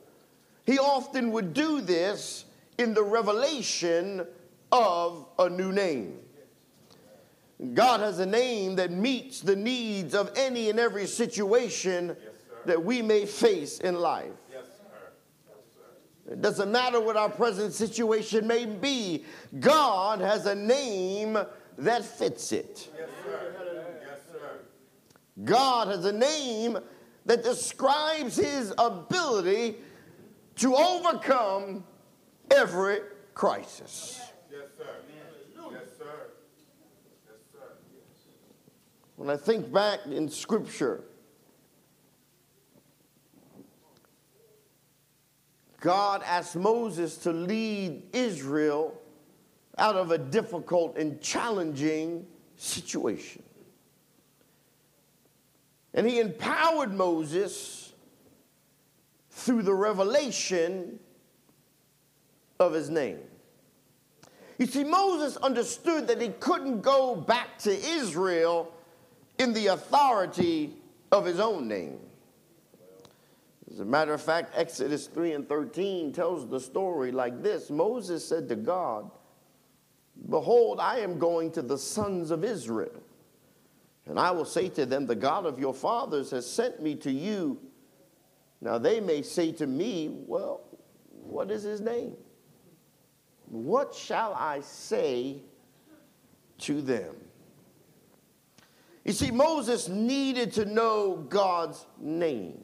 he 0.65 0.79
often 0.79 1.29
would 1.29 1.53
do 1.53 1.79
this 1.79 2.45
in 2.79 2.93
the 2.93 3.03
revelation 3.03 4.25
of 4.71 5.27
a 5.37 5.49
new 5.49 5.71
name. 5.71 6.17
God 7.73 7.99
has 7.99 8.19
a 8.19 8.25
name 8.25 8.77
that 8.77 8.89
meets 8.89 9.41
the 9.41 9.55
needs 9.55 10.15
of 10.15 10.31
any 10.37 10.69
and 10.69 10.79
every 10.79 11.05
situation 11.05 12.07
yes, 12.07 12.17
that 12.65 12.81
we 12.81 13.01
may 13.01 13.25
face 13.25 13.79
in 13.79 13.95
life. 13.95 14.31
Yes, 14.49 14.63
it 16.31 16.41
doesn't 16.41 16.71
matter 16.71 17.01
what 17.01 17.17
our 17.17 17.29
present 17.29 17.73
situation 17.73 18.47
may 18.47 18.65
be, 18.65 19.25
God 19.59 20.21
has 20.21 20.45
a 20.45 20.55
name 20.55 21.37
that 21.77 22.05
fits 22.05 22.53
it. 22.53 22.89
Yes, 22.97 23.09
God 25.43 25.87
has 25.89 26.05
a 26.05 26.13
name 26.13 26.77
that 27.25 27.43
describes 27.43 28.37
his 28.37 28.73
ability 28.77 29.75
to 30.55 30.75
overcome 30.75 31.83
every 32.51 32.99
crisis. 33.33 34.21
Yes, 34.51 34.61
sir. 34.77 34.85
Yes, 35.07 35.23
sir. 35.57 35.71
Yes, 35.71 35.87
sir. 35.97 37.59
When 39.15 39.29
I 39.29 39.37
think 39.37 39.71
back 39.71 39.99
in 40.05 40.29
Scripture, 40.29 41.03
God 45.81 46.23
asked 46.25 46.55
Moses 46.55 47.17
to 47.17 47.31
lead 47.31 48.03
Israel 48.13 48.99
out 49.77 49.95
of 49.95 50.11
a 50.11 50.17
difficult 50.17 50.97
and 50.97 51.21
challenging 51.21 52.25
situation. 52.57 53.43
And 55.93 56.07
he 56.07 56.19
empowered 56.19 56.93
Moses 56.93 57.93
through 59.31 59.63
the 59.63 59.73
revelation 59.73 60.99
of 62.59 62.73
his 62.73 62.89
name. 62.89 63.19
You 64.57 64.65
see, 64.65 64.83
Moses 64.83 65.37
understood 65.37 66.07
that 66.07 66.21
he 66.21 66.29
couldn't 66.29 66.81
go 66.81 67.15
back 67.15 67.57
to 67.59 67.71
Israel 67.71 68.73
in 69.37 69.53
the 69.53 69.67
authority 69.67 70.73
of 71.13 71.25
his 71.25 71.39
own 71.39 71.69
name. 71.69 71.99
As 73.71 73.79
a 73.79 73.85
matter 73.85 74.13
of 74.13 74.21
fact, 74.21 74.51
Exodus 74.57 75.07
3 75.07 75.33
and 75.33 75.47
13 75.47 76.11
tells 76.11 76.49
the 76.49 76.59
story 76.59 77.13
like 77.13 77.41
this 77.41 77.69
Moses 77.69 78.27
said 78.27 78.49
to 78.49 78.57
God, 78.57 79.09
Behold, 80.29 80.81
I 80.81 80.99
am 80.99 81.17
going 81.17 81.51
to 81.51 81.61
the 81.61 81.77
sons 81.77 82.29
of 82.29 82.43
Israel, 82.43 83.01
and 84.05 84.19
I 84.19 84.31
will 84.31 84.43
say 84.43 84.67
to 84.69 84.85
them, 84.85 85.05
The 85.05 85.15
God 85.15 85.45
of 85.45 85.59
your 85.59 85.73
fathers 85.73 86.31
has 86.31 86.45
sent 86.45 86.81
me 86.81 86.95
to 86.95 87.11
you. 87.11 87.57
Now 88.59 88.77
they 88.77 88.99
may 88.99 89.21
say 89.21 89.53
to 89.53 89.67
me, 89.67 90.09
Well, 90.27 90.59
what 91.23 91.49
is 91.49 91.63
his 91.63 91.79
name? 91.79 92.17
What 93.49 93.93
shall 93.93 94.33
I 94.33 94.61
say 94.61 95.41
to 96.59 96.81
them? 96.81 97.15
You 99.03 99.13
see, 99.13 99.31
Moses 99.31 99.87
needed 99.89 100.53
to 100.53 100.65
know 100.65 101.25
God's 101.29 101.85
name. 101.99 102.63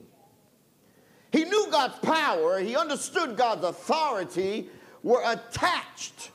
He 1.31 1.43
knew 1.43 1.67
God's 1.71 1.97
power, 1.99 2.59
he 2.59 2.75
understood 2.75 3.35
God's 3.35 3.65
authority 3.65 4.69
were 5.03 5.21
attached 5.25 6.31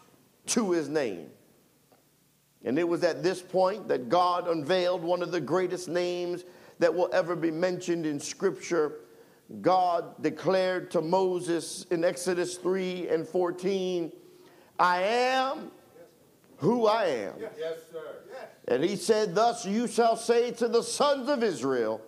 to 0.47 0.73
his 0.73 0.89
name. 0.89 1.31
And 2.65 2.79
it 2.79 2.87
was 2.87 3.03
at 3.05 3.23
this 3.23 3.41
point 3.41 3.89
that 3.89 4.09
God 4.09 4.47
unveiled 4.47 5.03
one 5.03 5.23
of 5.23 5.33
the 5.33 5.41
greatest 5.41 5.89
names 5.89 6.45
that 6.79 6.95
will 6.95 7.09
ever 7.13 7.35
be 7.35 7.51
mentioned 7.51 8.05
in 8.05 8.21
Scripture. 8.21 8.97
God 9.63 10.23
declared 10.23 10.91
to 10.91 11.01
Moses 11.01 11.87
in 11.91 12.05
Exodus 12.05 12.57
3 12.57 13.09
and 13.09 13.27
14, 13.27 14.13
I 14.81 15.03
am 15.03 15.71
who 16.57 16.87
I 16.87 17.05
am. 17.05 17.35
Yes, 17.39 17.79
sir. 17.93 18.17
And 18.67 18.83
he 18.83 18.97
said, 18.97 19.35
Thus 19.35 19.67
you 19.67 19.87
shall 19.87 20.17
say 20.17 20.53
to 20.53 20.69
the 20.69 20.83
sons 20.83 21.29
of 21.29 21.43
Israel, 21.45 22.01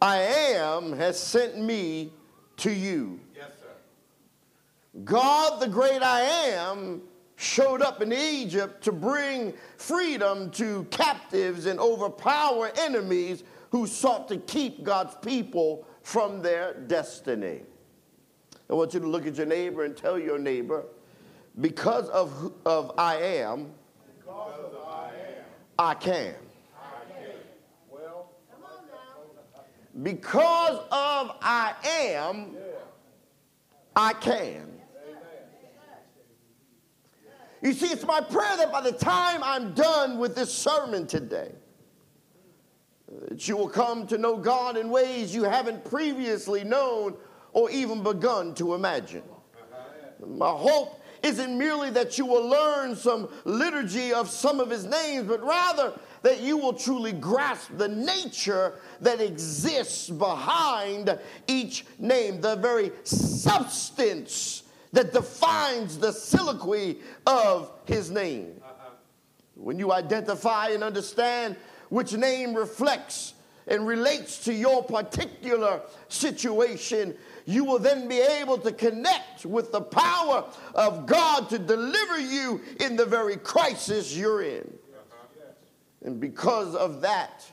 I 0.00 0.18
am 0.18 0.94
has 0.94 1.20
sent 1.20 1.58
me 1.58 2.12
to 2.58 2.70
you. 2.70 3.20
Yes, 3.34 3.50
sir. 3.60 5.00
God, 5.04 5.60
the 5.60 5.68
great 5.68 6.02
I 6.02 6.20
am, 6.22 7.02
showed 7.36 7.82
up 7.82 8.00
in 8.00 8.14
Egypt 8.14 8.82
to 8.84 8.92
bring 8.92 9.52
freedom 9.76 10.50
to 10.52 10.84
captives 10.84 11.66
and 11.66 11.78
overpower 11.78 12.72
enemies 12.78 13.44
who 13.70 13.86
sought 13.86 14.26
to 14.28 14.38
keep 14.38 14.84
God's 14.84 15.14
people 15.16 15.86
from 16.02 16.40
their 16.40 16.72
destiny. 16.72 17.60
I 18.70 18.74
want 18.74 18.94
you 18.94 19.00
to 19.00 19.06
look 19.06 19.26
at 19.26 19.36
your 19.36 19.46
neighbor 19.46 19.84
and 19.84 19.94
tell 19.94 20.18
your 20.18 20.38
neighbor, 20.38 20.86
because 21.60 22.08
of, 22.10 22.52
of 22.64 22.92
I 22.98 23.16
am, 23.16 23.70
I, 24.28 25.08
am. 25.08 25.44
I 25.78 25.94
can. 25.94 26.34
Because 30.02 30.78
of 30.92 31.36
I 31.40 31.74
am, 31.82 32.48
I 33.94 34.12
can. 34.12 34.72
You 37.62 37.72
see, 37.72 37.86
it's 37.86 38.04
my 38.04 38.20
prayer 38.20 38.58
that 38.58 38.70
by 38.70 38.82
the 38.82 38.92
time 38.92 39.42
I'm 39.42 39.72
done 39.72 40.18
with 40.18 40.36
this 40.36 40.52
sermon 40.52 41.06
today, 41.06 41.50
that 43.28 43.48
you 43.48 43.56
will 43.56 43.68
come 43.68 44.06
to 44.08 44.18
know 44.18 44.36
God 44.36 44.76
in 44.76 44.90
ways 44.90 45.34
you 45.34 45.44
haven't 45.44 45.84
previously 45.84 46.64
known 46.64 47.16
or 47.52 47.70
even 47.70 48.02
begun 48.02 48.54
to 48.56 48.74
imagine. 48.74 49.22
My 50.24 50.50
hope 50.50 51.00
isn't 51.26 51.58
merely 51.58 51.90
that 51.90 52.16
you 52.18 52.24
will 52.24 52.46
learn 52.46 52.94
some 52.94 53.28
liturgy 53.44 54.12
of 54.12 54.30
some 54.30 54.60
of 54.60 54.70
his 54.70 54.84
names, 54.84 55.26
but 55.26 55.42
rather 55.42 55.92
that 56.22 56.40
you 56.40 56.56
will 56.56 56.72
truly 56.72 57.12
grasp 57.12 57.70
the 57.76 57.88
nature 57.88 58.74
that 59.00 59.20
exists 59.20 60.08
behind 60.08 61.18
each 61.46 61.84
name, 61.98 62.40
the 62.40 62.56
very 62.56 62.90
substance 63.04 64.62
that 64.92 65.12
defines 65.12 65.98
the 65.98 66.12
soliloquy 66.12 66.98
of 67.26 67.70
his 67.84 68.10
name. 68.10 68.60
When 69.54 69.78
you 69.78 69.92
identify 69.92 70.68
and 70.68 70.84
understand 70.84 71.56
which 71.88 72.12
name 72.12 72.54
reflects 72.54 73.34
and 73.66 73.86
relates 73.86 74.44
to 74.44 74.54
your 74.54 74.82
particular 74.84 75.80
situation, 76.08 77.16
you 77.46 77.64
will 77.64 77.78
then 77.78 78.08
be 78.08 78.20
able 78.20 78.58
to 78.58 78.72
connect 78.72 79.46
with 79.46 79.72
the 79.72 79.80
power 79.80 80.44
of 80.74 81.06
God 81.06 81.48
to 81.50 81.58
deliver 81.58 82.18
you 82.18 82.60
in 82.80 82.96
the 82.96 83.06
very 83.06 83.36
crisis 83.36 84.14
you're 84.14 84.42
in. 84.42 84.70
And 86.04 86.20
because 86.20 86.74
of 86.74 87.00
that, 87.02 87.44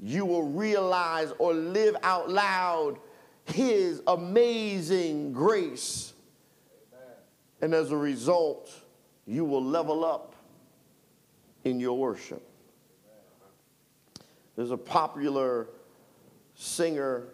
you 0.00 0.26
will 0.26 0.48
realize 0.48 1.32
or 1.38 1.54
live 1.54 1.96
out 2.02 2.28
loud 2.28 2.98
His 3.44 4.02
amazing 4.06 5.32
grace 5.32 6.12
And 7.60 7.74
as 7.74 7.92
a 7.92 7.96
result, 7.96 8.70
you 9.26 9.44
will 9.44 9.62
level 9.62 10.04
up 10.04 10.34
in 11.64 11.78
your 11.78 11.98
worship. 11.98 12.42
There's 14.56 14.70
a 14.70 14.76
popular 14.76 15.68
singer 16.54 17.24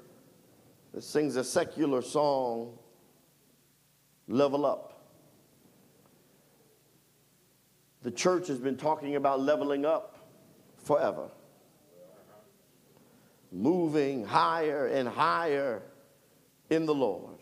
that 0.97 1.05
sings 1.05 1.36
a 1.36 1.44
secular 1.44 2.01
song, 2.01 2.72
Level 4.28 4.64
Up. 4.64 4.94
The 8.01 8.11
church 8.11 8.49
has 8.49 8.59
been 8.59 8.78
talking 8.78 9.16
about 9.16 9.40
leveling 9.40 9.84
up 9.84 10.16
forever, 10.78 11.28
moving 13.53 14.24
higher 14.24 14.86
and 14.86 15.07
higher 15.07 15.82
in 16.70 16.86
the 16.86 16.94
Lord. 16.94 17.40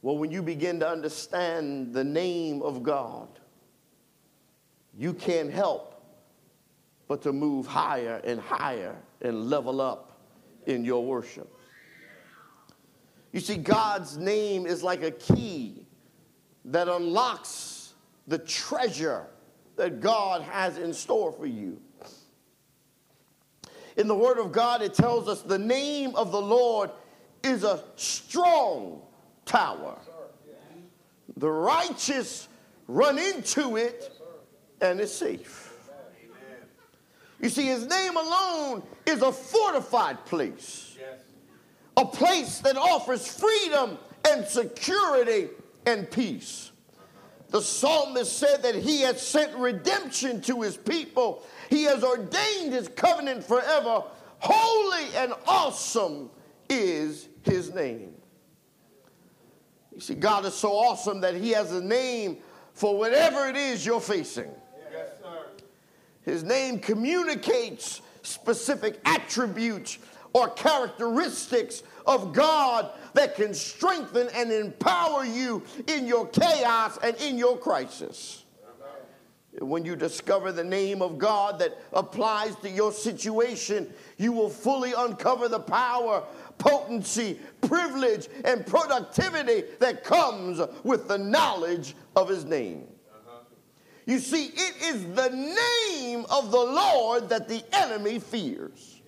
Well, 0.00 0.16
when 0.16 0.30
you 0.30 0.40
begin 0.40 0.80
to 0.80 0.88
understand 0.88 1.92
the 1.92 2.04
name 2.04 2.62
of 2.62 2.82
God, 2.82 3.28
you 4.96 5.12
can't 5.12 5.52
help 5.52 6.02
but 7.06 7.20
to 7.20 7.34
move 7.34 7.66
higher 7.66 8.18
and 8.24 8.40
higher 8.40 8.96
and 9.20 9.50
level 9.50 9.82
up 9.82 10.09
in 10.66 10.84
your 10.84 11.04
worship. 11.04 11.52
You 13.32 13.40
see, 13.40 13.56
God's 13.56 14.16
name 14.16 14.66
is 14.66 14.82
like 14.82 15.02
a 15.02 15.10
key 15.10 15.86
that 16.66 16.88
unlocks 16.88 17.94
the 18.26 18.38
treasure 18.38 19.26
that 19.76 20.00
God 20.00 20.42
has 20.42 20.78
in 20.78 20.92
store 20.92 21.32
for 21.32 21.46
you. 21.46 21.80
In 23.96 24.08
the 24.08 24.14
Word 24.14 24.38
of 24.38 24.52
God, 24.52 24.82
it 24.82 24.94
tells 24.94 25.28
us 25.28 25.42
the 25.42 25.58
name 25.58 26.14
of 26.16 26.32
the 26.32 26.40
Lord 26.40 26.90
is 27.42 27.64
a 27.64 27.82
strong 27.96 29.02
tower. 29.44 29.98
The 31.36 31.50
righteous 31.50 32.48
run 32.86 33.18
into 33.18 33.76
it 33.76 34.12
and 34.80 35.00
it's 35.00 35.12
safe. 35.12 35.72
You 37.40 37.48
see, 37.48 37.66
his 37.66 37.86
name 37.86 38.16
alone 38.16 38.82
is 39.10 39.22
a 39.22 39.32
fortified 39.32 40.24
place, 40.26 40.96
a 41.96 42.04
place 42.04 42.60
that 42.60 42.76
offers 42.76 43.26
freedom 43.26 43.98
and 44.28 44.46
security 44.46 45.48
and 45.86 46.10
peace. 46.10 46.70
The 47.48 47.60
psalmist 47.60 48.38
said 48.38 48.62
that 48.62 48.76
he 48.76 49.00
has 49.00 49.20
sent 49.20 49.54
redemption 49.56 50.40
to 50.42 50.62
his 50.62 50.76
people. 50.76 51.44
He 51.68 51.82
has 51.84 52.04
ordained 52.04 52.72
his 52.72 52.88
covenant 52.88 53.42
forever. 53.42 54.04
Holy 54.38 55.14
and 55.16 55.34
awesome 55.46 56.30
is 56.68 57.28
his 57.42 57.74
name. 57.74 58.14
You 59.92 60.00
see, 60.00 60.14
God 60.14 60.46
is 60.46 60.54
so 60.54 60.72
awesome 60.72 61.20
that 61.22 61.34
he 61.34 61.50
has 61.50 61.72
a 61.72 61.82
name 61.82 62.38
for 62.72 62.96
whatever 62.96 63.48
it 63.48 63.56
is 63.56 63.84
you're 63.84 64.00
facing. 64.00 64.50
His 66.22 66.44
name 66.44 66.78
communicates 66.78 68.02
specific 68.22 69.00
attributes 69.04 69.98
or 70.32 70.48
characteristics 70.50 71.82
of 72.06 72.32
God 72.32 72.90
that 73.14 73.34
can 73.34 73.54
strengthen 73.54 74.28
and 74.34 74.52
empower 74.52 75.24
you 75.24 75.62
in 75.88 76.06
your 76.06 76.26
chaos 76.28 76.98
and 77.02 77.16
in 77.16 77.36
your 77.36 77.56
crisis. 77.56 78.44
When 79.58 79.84
you 79.84 79.96
discover 79.96 80.52
the 80.52 80.62
name 80.62 81.02
of 81.02 81.18
God 81.18 81.58
that 81.58 81.76
applies 81.92 82.54
to 82.56 82.70
your 82.70 82.92
situation, 82.92 83.92
you 84.16 84.30
will 84.30 84.48
fully 84.48 84.92
uncover 84.96 85.48
the 85.48 85.58
power, 85.58 86.22
potency, 86.58 87.40
privilege, 87.60 88.28
and 88.44 88.64
productivity 88.64 89.64
that 89.80 90.04
comes 90.04 90.60
with 90.84 91.08
the 91.08 91.18
knowledge 91.18 91.96
of 92.14 92.28
His 92.28 92.44
name. 92.44 92.86
You 94.10 94.18
see, 94.18 94.46
it 94.46 94.74
is 94.82 95.04
the 95.14 95.28
name 95.28 96.26
of 96.30 96.50
the 96.50 96.58
Lord 96.58 97.28
that 97.28 97.46
the 97.46 97.62
enemy 97.72 98.18
fears. 98.18 99.00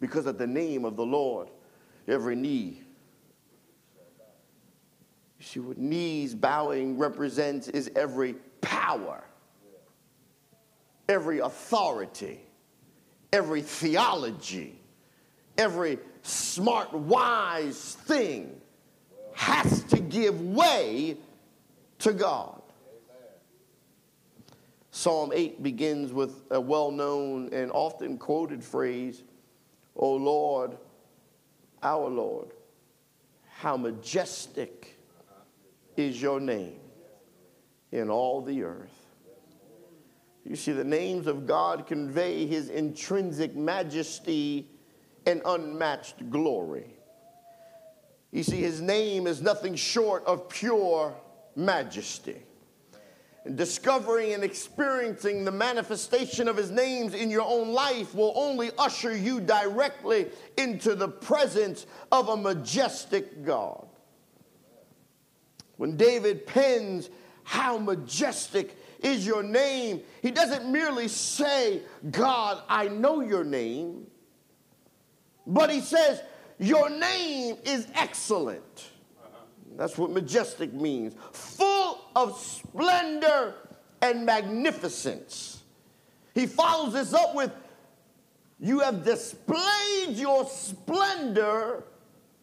Because 0.00 0.26
at 0.26 0.38
the 0.38 0.46
name 0.46 0.86
of 0.86 0.96
the 0.96 1.04
Lord, 1.04 1.48
every 2.08 2.34
knee. 2.34 2.80
You 5.38 5.44
see, 5.44 5.60
what 5.60 5.76
knees 5.76 6.34
bowing 6.34 6.96
represents 6.96 7.68
is 7.68 7.90
every 7.94 8.36
power, 8.62 9.22
every 11.10 11.40
authority, 11.40 12.40
every 13.30 13.60
theology, 13.60 14.80
every 15.58 15.98
smart, 16.22 16.94
wise 16.94 17.94
thing 18.06 18.58
has 19.34 19.84
to 19.84 20.00
give 20.00 20.40
way 20.40 21.18
to 22.02 22.12
God. 22.12 22.60
Psalm 24.90 25.32
8 25.34 25.62
begins 25.62 26.12
with 26.12 26.42
a 26.50 26.60
well 26.60 26.90
known 26.90 27.48
and 27.52 27.70
often 27.72 28.18
quoted 28.18 28.62
phrase, 28.62 29.22
O 29.96 30.12
Lord, 30.12 30.76
our 31.82 32.08
Lord, 32.08 32.48
how 33.48 33.76
majestic 33.76 34.98
is 35.96 36.20
your 36.20 36.40
name 36.40 36.80
in 37.92 38.10
all 38.10 38.42
the 38.42 38.64
earth. 38.64 39.06
You 40.44 40.56
see, 40.56 40.72
the 40.72 40.84
names 40.84 41.28
of 41.28 41.46
God 41.46 41.86
convey 41.86 42.46
his 42.46 42.68
intrinsic 42.68 43.54
majesty 43.54 44.68
and 45.24 45.40
unmatched 45.44 46.30
glory. 46.30 46.96
You 48.32 48.42
see, 48.42 48.56
his 48.56 48.80
name 48.80 49.28
is 49.28 49.40
nothing 49.40 49.76
short 49.76 50.24
of 50.24 50.48
pure 50.48 51.14
majesty. 51.56 52.36
And 53.44 53.56
discovering 53.56 54.34
and 54.34 54.44
experiencing 54.44 55.44
the 55.44 55.50
manifestation 55.50 56.46
of 56.46 56.56
his 56.56 56.70
names 56.70 57.12
in 57.12 57.28
your 57.28 57.42
own 57.42 57.72
life 57.72 58.14
will 58.14 58.32
only 58.36 58.70
usher 58.78 59.16
you 59.16 59.40
directly 59.40 60.26
into 60.56 60.94
the 60.94 61.08
presence 61.08 61.86
of 62.12 62.28
a 62.28 62.36
majestic 62.36 63.44
God. 63.44 63.86
When 65.76 65.96
David 65.96 66.46
pens, 66.46 67.10
How 67.42 67.78
majestic 67.78 68.76
is 69.00 69.26
your 69.26 69.42
name, 69.42 70.02
he 70.22 70.30
doesn't 70.30 70.70
merely 70.70 71.08
say, 71.08 71.82
God, 72.12 72.62
I 72.68 72.86
know 72.86 73.20
your 73.20 73.42
name, 73.42 74.06
but 75.44 75.68
he 75.68 75.80
says, 75.80 76.22
Your 76.60 76.88
name 76.88 77.56
is 77.64 77.88
excellent. 77.94 78.91
That's 79.76 79.96
what 79.98 80.10
majestic 80.10 80.72
means. 80.72 81.14
Full 81.32 82.00
of 82.14 82.38
splendor 82.38 83.54
and 84.00 84.26
magnificence. 84.26 85.62
He 86.34 86.46
follows 86.46 86.92
this 86.92 87.14
up 87.14 87.34
with, 87.34 87.52
You 88.58 88.80
have 88.80 89.04
displayed 89.04 90.10
your 90.10 90.46
splendor 90.46 91.84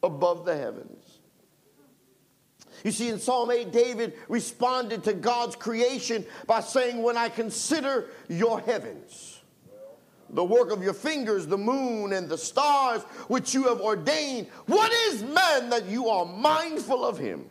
above 0.02 0.46
the 0.46 0.56
heavens. 0.56 1.20
You 2.84 2.92
see, 2.92 3.10
in 3.10 3.20
Psalm 3.20 3.52
8, 3.52 3.72
David 3.72 4.14
responded 4.30 5.04
to 5.04 5.14
God's 5.14 5.56
creation 5.56 6.26
by 6.48 6.62
saying, 6.62 7.02
When 7.02 7.18
I 7.18 7.30
consider 7.30 8.08
your 8.30 8.62
heavens, 8.62 9.29
the 10.32 10.44
work 10.44 10.72
of 10.72 10.84
your 10.84 10.94
fingers, 10.94 11.48
the 11.48 11.58
moon 11.58 12.14
and 12.14 12.30
the 12.30 12.38
stars 12.38 13.02
which 13.28 13.54
you 13.54 13.64
have 13.64 13.82
ordained. 13.82 14.48
What 14.66 14.92
is 14.92 15.24
man 15.24 15.70
that 15.70 15.86
you 15.88 16.10
are 16.10 16.26
mindful 16.26 17.06
of 17.06 17.18
him? 17.18 17.46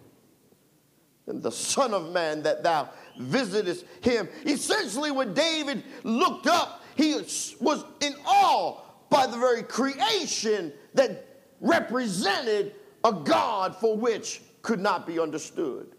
And 1.26 1.42
the 1.42 1.52
Son 1.52 1.92
of 1.92 2.12
Man 2.12 2.42
that 2.42 2.62
thou 2.62 2.88
visitest 3.18 3.84
him. 4.00 4.28
Essentially, 4.46 5.10
when 5.10 5.34
David 5.34 5.82
looked 6.02 6.46
up, 6.46 6.82
he 6.96 7.14
was 7.14 7.84
in 8.00 8.14
awe 8.26 8.80
by 9.10 9.26
the 9.26 9.36
very 9.36 9.62
creation 9.62 10.72
that 10.94 11.26
represented 11.60 12.74
a 13.04 13.12
God 13.12 13.76
for 13.76 13.96
which 13.96 14.40
could 14.62 14.80
not 14.80 15.06
be 15.06 15.18
understood. 15.18 15.94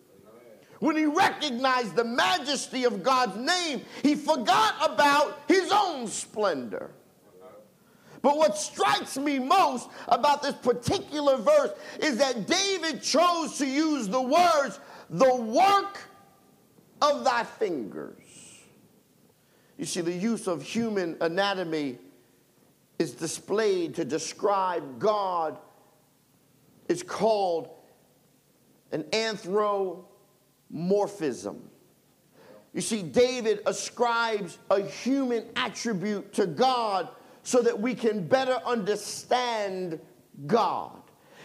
When 0.79 0.95
he 0.95 1.05
recognized 1.05 1.95
the 1.95 2.05
majesty 2.05 2.85
of 2.85 3.03
God's 3.03 3.35
name, 3.35 3.81
he 4.01 4.15
forgot 4.15 4.75
about 4.81 5.41
his 5.47 5.71
own 5.73 6.07
splendor. 6.07 6.91
But 8.21 8.37
what 8.37 8.57
strikes 8.57 9.17
me 9.17 9.39
most 9.39 9.89
about 10.07 10.41
this 10.41 10.55
particular 10.55 11.37
verse 11.37 11.71
is 12.01 12.17
that 12.17 12.47
David 12.47 13.01
chose 13.01 13.57
to 13.57 13.65
use 13.65 14.07
the 14.07 14.21
words, 14.21 14.79
the 15.09 15.35
work 15.35 15.99
of 17.01 17.23
thy 17.23 17.43
fingers. 17.43 18.15
You 19.77 19.85
see, 19.85 20.01
the 20.01 20.13
use 20.13 20.47
of 20.47 20.61
human 20.61 21.15
anatomy 21.21 21.97
is 22.97 23.13
displayed 23.13 23.95
to 23.95 24.03
describe 24.03 24.99
God. 24.99 25.57
It's 26.89 27.03
called 27.03 27.69
an 28.91 29.03
anthro 29.03 30.03
morphism. 30.73 31.59
You 32.73 32.81
see, 32.81 33.01
David 33.01 33.61
ascribes 33.65 34.57
a 34.69 34.81
human 34.81 35.45
attribute 35.55 36.33
to 36.33 36.45
God 36.45 37.09
so 37.43 37.61
that 37.61 37.79
we 37.79 37.95
can 37.95 38.27
better 38.27 38.59
understand 38.65 39.99
God. 40.45 41.01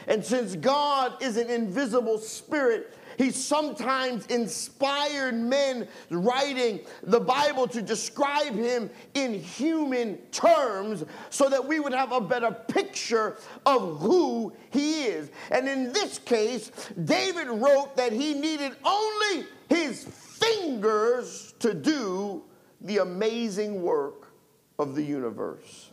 And 0.07 0.23
since 0.23 0.55
God 0.55 1.23
is 1.23 1.39
an 1.39 1.49
invisible 1.49 2.19
spirit, 2.19 2.95
he 3.19 3.31
sometimes 3.31 4.27
inspired 4.27 5.35
men 5.35 5.89
writing 6.11 6.81
the 7.03 7.21
Bible 7.21 7.67
to 7.69 7.83
describe 7.83 8.55
him 8.55 8.91
in 9.15 9.35
human 9.35 10.19
terms 10.31 11.05
so 11.31 11.49
that 11.49 11.65
we 11.65 11.81
would 11.81 11.93
have 11.93 12.13
a 12.13 12.21
better 12.21 12.51
picture 12.51 13.37
of 13.67 14.01
who 14.01 14.53
he 14.71 15.05
is. 15.05 15.31
And 15.51 15.69
in 15.69 15.93
this 15.93 16.19
case, 16.19 16.71
David 17.05 17.49
wrote 17.49 17.97
that 17.97 18.13
he 18.13 18.35
needed 18.35 18.73
only 18.85 19.47
his 19.69 20.05
fingers 20.05 21.55
to 21.61 21.75
do 21.75 22.43
the 22.81 22.99
amazing 22.99 23.83
work 23.83 24.33
of 24.79 24.95
the 24.95 25.03
universe. 25.03 25.91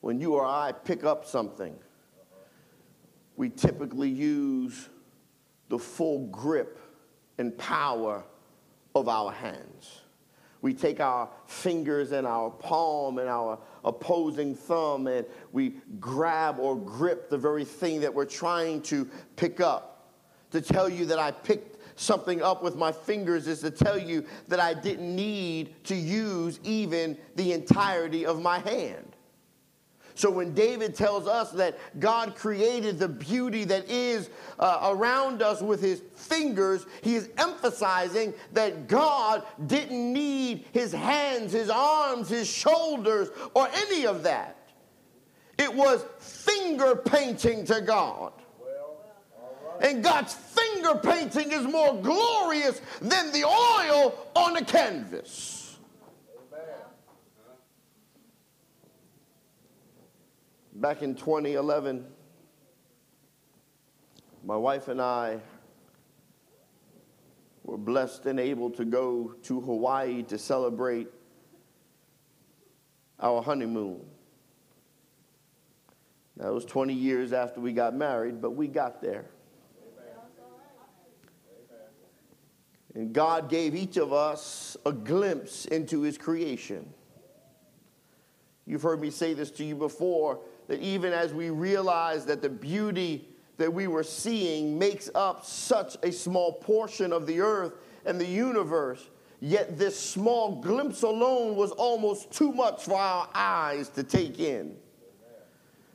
When 0.00 0.20
you 0.20 0.34
or 0.34 0.44
I 0.44 0.72
pick 0.72 1.04
up 1.04 1.24
something, 1.24 1.76
we 3.36 3.48
typically 3.48 4.08
use 4.08 4.88
the 5.68 5.78
full 5.78 6.26
grip 6.26 6.78
and 7.38 7.56
power 7.56 8.24
of 8.94 9.08
our 9.08 9.32
hands. 9.32 10.02
We 10.60 10.74
take 10.74 11.00
our 11.00 11.28
fingers 11.46 12.12
and 12.12 12.26
our 12.26 12.50
palm 12.50 13.18
and 13.18 13.28
our 13.28 13.58
opposing 13.84 14.54
thumb 14.54 15.08
and 15.08 15.26
we 15.50 15.74
grab 15.98 16.58
or 16.60 16.76
grip 16.76 17.28
the 17.28 17.38
very 17.38 17.64
thing 17.64 18.00
that 18.00 18.14
we're 18.14 18.24
trying 18.24 18.82
to 18.82 19.08
pick 19.34 19.60
up. 19.60 19.88
To 20.52 20.60
tell 20.60 20.88
you 20.88 21.06
that 21.06 21.18
I 21.18 21.30
picked 21.30 21.78
something 21.98 22.42
up 22.42 22.62
with 22.62 22.76
my 22.76 22.92
fingers 22.92 23.48
is 23.48 23.60
to 23.60 23.70
tell 23.70 23.98
you 23.98 24.24
that 24.48 24.60
I 24.60 24.74
didn't 24.74 25.14
need 25.14 25.84
to 25.84 25.96
use 25.96 26.60
even 26.62 27.16
the 27.34 27.52
entirety 27.52 28.24
of 28.24 28.40
my 28.40 28.58
hand. 28.58 29.11
So 30.14 30.30
when 30.30 30.54
David 30.54 30.94
tells 30.94 31.26
us 31.26 31.50
that 31.52 31.78
God 31.98 32.34
created 32.34 32.98
the 32.98 33.08
beauty 33.08 33.64
that 33.64 33.88
is 33.88 34.30
uh, 34.58 34.90
around 34.92 35.42
us 35.42 35.62
with 35.62 35.80
his 35.80 36.02
fingers, 36.14 36.86
he 37.00 37.14
is 37.14 37.30
emphasizing 37.38 38.34
that 38.52 38.88
God 38.88 39.44
didn't 39.66 40.12
need 40.12 40.66
his 40.72 40.92
hands, 40.92 41.52
his 41.52 41.70
arms, 41.70 42.28
his 42.28 42.48
shoulders, 42.48 43.30
or 43.54 43.68
any 43.72 44.06
of 44.06 44.22
that. 44.24 44.56
It 45.58 45.72
was 45.72 46.04
finger 46.18 46.96
painting 46.96 47.64
to 47.66 47.80
God. 47.80 48.32
And 49.80 50.02
God's 50.02 50.34
finger 50.34 50.94
painting 51.02 51.50
is 51.50 51.64
more 51.64 52.00
glorious 52.00 52.80
than 53.00 53.32
the 53.32 53.44
oil 53.44 54.14
on 54.36 54.54
the 54.54 54.64
canvas. 54.64 55.61
Back 60.82 61.02
in 61.02 61.14
2011, 61.14 62.04
my 64.44 64.56
wife 64.56 64.88
and 64.88 65.00
I 65.00 65.38
were 67.62 67.78
blessed 67.78 68.26
and 68.26 68.40
able 68.40 68.68
to 68.70 68.84
go 68.84 69.36
to 69.44 69.60
Hawaii 69.60 70.24
to 70.24 70.36
celebrate 70.36 71.06
our 73.20 73.40
honeymoon. 73.44 74.00
That 76.38 76.52
was 76.52 76.64
20 76.64 76.92
years 76.92 77.32
after 77.32 77.60
we 77.60 77.72
got 77.72 77.94
married, 77.94 78.42
but 78.42 78.56
we 78.56 78.66
got 78.66 79.00
there. 79.00 79.26
And 82.96 83.12
God 83.12 83.48
gave 83.48 83.76
each 83.76 83.98
of 83.98 84.12
us 84.12 84.76
a 84.84 84.90
glimpse 84.90 85.64
into 85.64 86.02
his 86.02 86.18
creation. 86.18 86.92
You've 88.66 88.82
heard 88.82 89.00
me 89.00 89.10
say 89.10 89.32
this 89.32 89.52
to 89.52 89.64
you 89.64 89.76
before 89.76 90.40
that 90.68 90.80
even 90.80 91.12
as 91.12 91.34
we 91.34 91.50
realize 91.50 92.24
that 92.26 92.42
the 92.42 92.48
beauty 92.48 93.28
that 93.58 93.72
we 93.72 93.86
were 93.86 94.02
seeing 94.02 94.78
makes 94.78 95.10
up 95.14 95.44
such 95.44 95.96
a 96.02 96.10
small 96.10 96.52
portion 96.52 97.12
of 97.12 97.26
the 97.26 97.40
earth 97.40 97.74
and 98.04 98.20
the 98.20 98.26
universe, 98.26 99.08
yet 99.40 99.78
this 99.78 99.98
small 99.98 100.60
glimpse 100.60 101.02
alone 101.02 101.56
was 101.56 101.70
almost 101.72 102.30
too 102.30 102.52
much 102.52 102.84
for 102.84 102.96
our 102.96 103.28
eyes 103.34 103.88
to 103.90 104.02
take 104.02 104.38
in. 104.40 104.76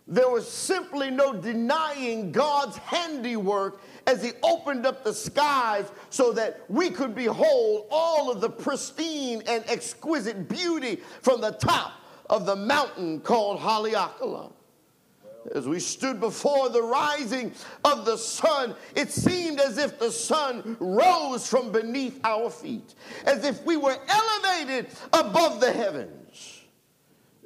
There 0.09 0.29
was 0.29 0.49
simply 0.49 1.11
no 1.11 1.33
denying 1.33 2.31
God's 2.31 2.77
handiwork 2.77 3.81
as 4.05 4.23
He 4.23 4.31
opened 4.41 4.85
up 4.85 5.03
the 5.03 5.13
skies 5.13 5.91
so 6.09 6.31
that 6.31 6.61
we 6.69 6.89
could 6.89 7.13
behold 7.13 7.87
all 7.91 8.31
of 8.31 8.39
the 8.39 8.49
pristine 8.49 9.43
and 9.47 9.65
exquisite 9.67 10.47
beauty 10.47 11.01
from 11.21 11.41
the 11.41 11.51
top 11.51 11.91
of 12.29 12.45
the 12.45 12.55
mountain 12.55 13.19
called 13.19 13.59
Haleakala. 13.59 14.53
As 15.55 15.67
we 15.67 15.79
stood 15.79 16.19
before 16.19 16.69
the 16.69 16.81
rising 16.81 17.53
of 17.85 18.05
the 18.05 18.17
sun, 18.17 18.75
it 18.95 19.11
seemed 19.11 19.59
as 19.59 19.77
if 19.77 19.97
the 19.97 20.11
sun 20.11 20.75
rose 20.79 21.47
from 21.47 21.71
beneath 21.71 22.19
our 22.23 22.49
feet, 22.49 22.95
as 23.25 23.45
if 23.45 23.63
we 23.65 23.77
were 23.77 23.97
elevated 24.07 24.87
above 25.13 25.61
the 25.61 25.71
heavens. 25.71 26.61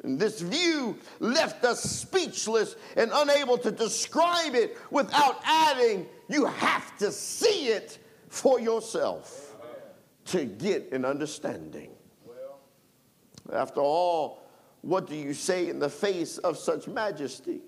And 0.03 0.19
this 0.19 0.41
view 0.41 0.97
left 1.19 1.63
us 1.63 1.83
speechless 1.83 2.75
and 2.95 3.11
unable 3.13 3.57
to 3.59 3.69
describe 3.69 4.55
it 4.55 4.77
without 4.89 5.39
adding, 5.43 6.07
you 6.27 6.45
have 6.45 6.97
to 6.97 7.11
see 7.11 7.67
it 7.67 7.99
for 8.29 8.59
yourself 8.59 9.55
to 10.25 10.45
get 10.45 10.91
an 10.91 11.05
understanding. 11.05 11.91
After 13.53 13.81
all, 13.81 14.41
what 14.81 15.05
do 15.05 15.15
you 15.15 15.35
say 15.35 15.69
in 15.69 15.77
the 15.77 15.89
face 15.89 16.39
of 16.39 16.57
such 16.57 16.87
majesty? 16.87 17.61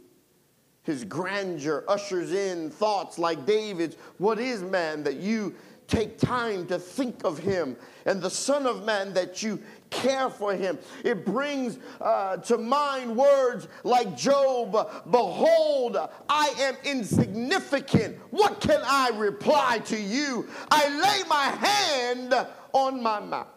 His 0.84 1.06
grandeur 1.06 1.86
ushers 1.88 2.34
in 2.34 2.70
thoughts 2.70 3.18
like 3.18 3.46
David's 3.46 3.96
What 4.18 4.38
is 4.38 4.62
man 4.62 5.04
that 5.04 5.16
you 5.16 5.56
take 5.88 6.18
time 6.18 6.66
to 6.68 6.78
think 6.78 7.24
of 7.24 7.40
him? 7.40 7.78
And 8.06 8.22
the 8.22 8.30
Son 8.30 8.68
of 8.68 8.84
Man 8.84 9.14
that 9.14 9.42
you 9.42 9.62
care 9.90 10.30
for 10.30 10.54
him. 10.54 10.78
It 11.06 11.26
brings 11.26 11.80
uh, 12.02 12.38
to 12.38 12.58
mind 12.58 13.16
words 13.16 13.70
like 13.84 14.18
Job 14.18 14.72
Behold, 15.10 15.98
I 16.28 16.54
am 16.60 16.76
insignificant. 16.84 18.18
What 18.32 18.60
can 18.60 18.82
I 18.84 19.10
reply 19.16 19.80
to 19.86 19.98
you? 19.98 20.50
I 20.70 20.90
lay 20.90 21.30
my 21.30 21.46
hand 21.66 22.48
on 22.74 23.02
my 23.02 23.22
mouth. 23.22 23.48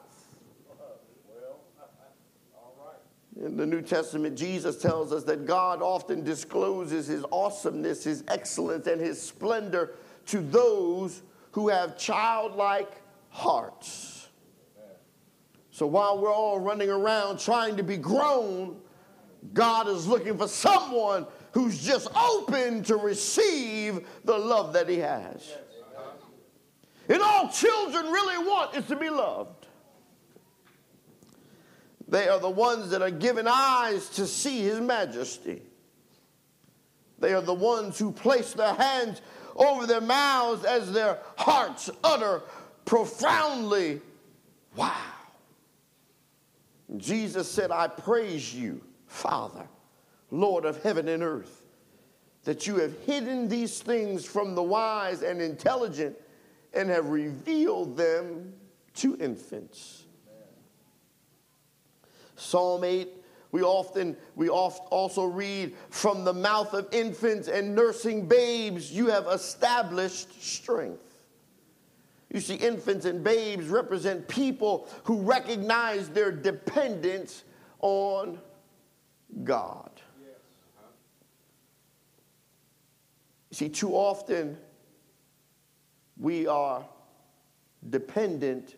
In 3.42 3.56
the 3.56 3.66
New 3.66 3.82
Testament, 3.82 4.36
Jesus 4.36 4.80
tells 4.80 5.12
us 5.12 5.24
that 5.24 5.44
God 5.46 5.82
often 5.82 6.24
discloses 6.24 7.06
his 7.06 7.24
awesomeness, 7.30 8.04
his 8.04 8.24
excellence, 8.28 8.86
and 8.86 9.00
his 9.00 9.20
splendor 9.20 9.94
to 10.26 10.40
those 10.40 11.22
who 11.52 11.68
have 11.68 11.98
childlike 11.98 12.90
hearts. 13.28 14.28
So 15.70 15.86
while 15.86 16.18
we're 16.18 16.32
all 16.32 16.58
running 16.58 16.88
around 16.88 17.38
trying 17.38 17.76
to 17.76 17.82
be 17.82 17.98
grown, 17.98 18.80
God 19.52 19.88
is 19.88 20.06
looking 20.06 20.38
for 20.38 20.48
someone 20.48 21.26
who's 21.52 21.84
just 21.84 22.08
open 22.16 22.82
to 22.84 22.96
receive 22.96 24.06
the 24.24 24.36
love 24.36 24.72
that 24.72 24.88
he 24.88 24.98
has. 24.98 25.52
And 27.08 27.22
all 27.22 27.50
children 27.50 28.06
really 28.06 28.38
want 28.38 28.74
is 28.74 28.86
to 28.86 28.96
be 28.96 29.10
loved. 29.10 29.55
They 32.08 32.28
are 32.28 32.38
the 32.38 32.50
ones 32.50 32.90
that 32.90 33.02
are 33.02 33.10
given 33.10 33.46
eyes 33.48 34.08
to 34.10 34.26
see 34.26 34.60
his 34.60 34.80
majesty. 34.80 35.62
They 37.18 37.34
are 37.34 37.40
the 37.40 37.54
ones 37.54 37.98
who 37.98 38.12
place 38.12 38.52
their 38.52 38.74
hands 38.74 39.22
over 39.56 39.86
their 39.86 40.00
mouths 40.00 40.64
as 40.64 40.92
their 40.92 41.18
hearts 41.36 41.90
utter 42.04 42.42
profoundly, 42.84 44.00
Wow. 44.76 44.92
Jesus 46.98 47.50
said, 47.50 47.70
I 47.70 47.88
praise 47.88 48.54
you, 48.54 48.80
Father, 49.06 49.66
Lord 50.30 50.64
of 50.64 50.82
heaven 50.82 51.08
and 51.08 51.22
earth, 51.22 51.62
that 52.44 52.66
you 52.66 52.76
have 52.76 52.96
hidden 53.00 53.48
these 53.48 53.80
things 53.80 54.24
from 54.24 54.54
the 54.54 54.62
wise 54.62 55.22
and 55.22 55.40
intelligent 55.40 56.16
and 56.72 56.88
have 56.90 57.08
revealed 57.08 57.96
them 57.96 58.52
to 58.94 59.16
infants. 59.18 60.04
Psalm 62.36 62.84
8, 62.84 63.08
we 63.52 63.62
often, 63.62 64.16
we 64.34 64.48
oft 64.48 64.86
also 64.90 65.24
read, 65.24 65.74
from 65.88 66.24
the 66.24 66.32
mouth 66.32 66.74
of 66.74 66.88
infants 66.92 67.48
and 67.48 67.74
nursing 67.74 68.26
babes, 68.26 68.92
you 68.92 69.06
have 69.06 69.26
established 69.26 70.42
strength. 70.42 71.02
You 72.32 72.40
see, 72.40 72.56
infants 72.56 73.06
and 73.06 73.24
babes 73.24 73.68
represent 73.68 74.28
people 74.28 74.88
who 75.04 75.20
recognize 75.22 76.08
their 76.10 76.30
dependence 76.30 77.44
on 77.80 78.38
God. 79.44 79.90
You 83.50 83.56
see, 83.56 83.68
too 83.68 83.92
often 83.94 84.58
we 86.18 86.46
are 86.46 86.84
dependent, 87.88 88.74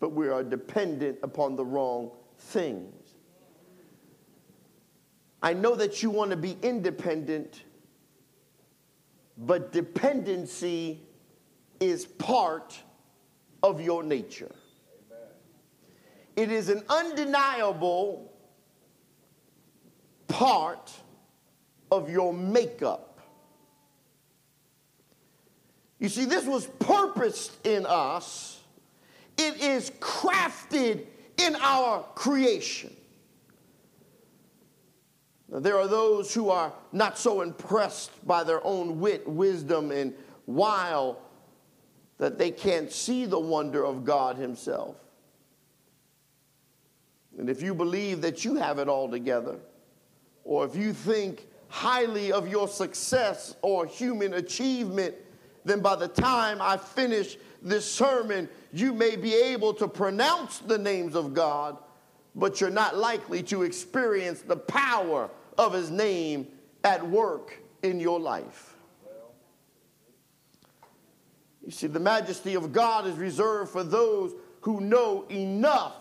but 0.00 0.12
we 0.12 0.28
are 0.28 0.42
dependent 0.42 1.18
upon 1.22 1.56
the 1.56 1.64
wrong 1.64 2.10
things. 2.44 2.92
I 5.42 5.52
know 5.52 5.74
that 5.74 6.02
you 6.02 6.10
want 6.10 6.30
to 6.30 6.36
be 6.36 6.56
independent, 6.62 7.64
but 9.36 9.72
dependency 9.72 11.02
is 11.80 12.06
part 12.06 12.78
of 13.62 13.80
your 13.80 14.02
nature. 14.02 14.54
It 16.36 16.50
is 16.50 16.68
an 16.68 16.82
undeniable 16.88 18.32
part 20.28 20.92
of 21.90 22.10
your 22.10 22.32
makeup. 22.32 23.20
You 25.98 26.08
see, 26.08 26.24
this 26.24 26.44
was 26.44 26.66
purposed 26.78 27.52
in 27.66 27.86
us, 27.86 28.60
it 29.36 29.60
is 29.60 29.90
crafted 30.00 31.06
in 31.38 31.56
our 31.56 32.02
creation. 32.14 32.94
Now, 35.48 35.60
there 35.60 35.78
are 35.78 35.88
those 35.88 36.34
who 36.34 36.50
are 36.50 36.72
not 36.92 37.18
so 37.18 37.42
impressed 37.42 38.10
by 38.26 38.44
their 38.44 38.64
own 38.66 39.00
wit, 39.00 39.26
wisdom, 39.28 39.90
and 39.90 40.14
wile 40.46 41.20
that 42.18 42.38
they 42.38 42.50
can't 42.50 42.90
see 42.90 43.26
the 43.26 43.38
wonder 43.38 43.84
of 43.84 44.04
God 44.04 44.36
Himself. 44.36 44.96
And 47.38 47.50
if 47.50 47.62
you 47.62 47.74
believe 47.74 48.20
that 48.22 48.44
you 48.44 48.54
have 48.56 48.78
it 48.78 48.88
all 48.88 49.08
together, 49.08 49.58
or 50.44 50.64
if 50.64 50.76
you 50.76 50.92
think 50.92 51.46
highly 51.68 52.30
of 52.30 52.48
your 52.48 52.68
success 52.68 53.56
or 53.62 53.86
human 53.86 54.34
achievement, 54.34 55.14
then 55.64 55.80
by 55.80 55.96
the 55.96 56.08
time 56.08 56.58
I 56.60 56.76
finish 56.76 57.36
this 57.62 57.90
sermon, 57.90 58.48
you 58.74 58.92
may 58.92 59.14
be 59.14 59.32
able 59.32 59.72
to 59.74 59.86
pronounce 59.86 60.58
the 60.58 60.76
names 60.76 61.14
of 61.14 61.32
God, 61.32 61.78
but 62.34 62.60
you're 62.60 62.70
not 62.70 62.96
likely 62.96 63.40
to 63.44 63.62
experience 63.62 64.42
the 64.42 64.56
power 64.56 65.30
of 65.56 65.72
His 65.72 65.92
name 65.92 66.48
at 66.82 67.08
work 67.08 67.56
in 67.84 68.00
your 68.00 68.18
life. 68.18 68.74
You 71.64 71.70
see, 71.70 71.86
the 71.86 72.00
majesty 72.00 72.56
of 72.56 72.72
God 72.72 73.06
is 73.06 73.14
reserved 73.14 73.70
for 73.70 73.84
those 73.84 74.34
who 74.62 74.80
know 74.80 75.24
enough 75.30 75.94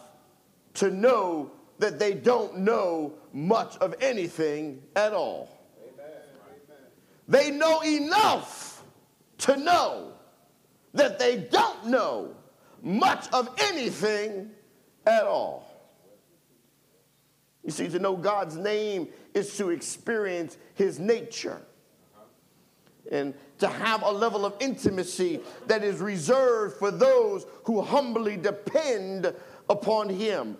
to 0.74 0.90
know 0.90 1.52
that 1.78 2.00
they 2.00 2.16
don't 2.16 2.58
know 2.58 3.14
much 3.34 3.78
of 3.78 3.94
anything 4.02 4.82
at 4.95 5.14
all. 5.14 5.48
They 7.28 7.52
know 7.52 7.84
enough 7.84 8.84
to 9.40 9.58
know 9.58 10.14
that 10.95 11.20
they 11.20 11.38
don't 11.38 11.86
know 11.86 12.36
much 12.84 13.28
of 13.34 13.50
anything 13.58 14.52
at 15.06 15.24
all. 15.24 15.70
You 17.64 17.72
see, 17.72 17.88
to 17.88 17.98
know 17.98 18.18
God's 18.18 18.58
name 18.58 19.08
is 19.34 19.56
to 19.58 19.70
experience 19.70 20.58
his 20.76 21.00
nature 21.00 21.62
and 23.12 23.34
to 23.60 23.68
have 23.68 24.04
a 24.04 24.12
level 24.12 24.46
of 24.46 24.54
intimacy 24.60 25.40
that 25.68 25.84
is 25.84 26.00
reserved 26.00 26.78
for 26.78 26.92
those 26.92 27.46
who 27.64 27.82
humbly 27.82 28.36
depend 28.36 29.34
upon 29.70 30.10
him. 30.10 30.58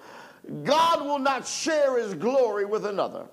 God 0.64 1.06
will 1.06 1.20
not 1.20 1.48
share 1.48 2.02
his 2.02 2.14
glory 2.14 2.66
with 2.66 2.86
another. 2.86 3.26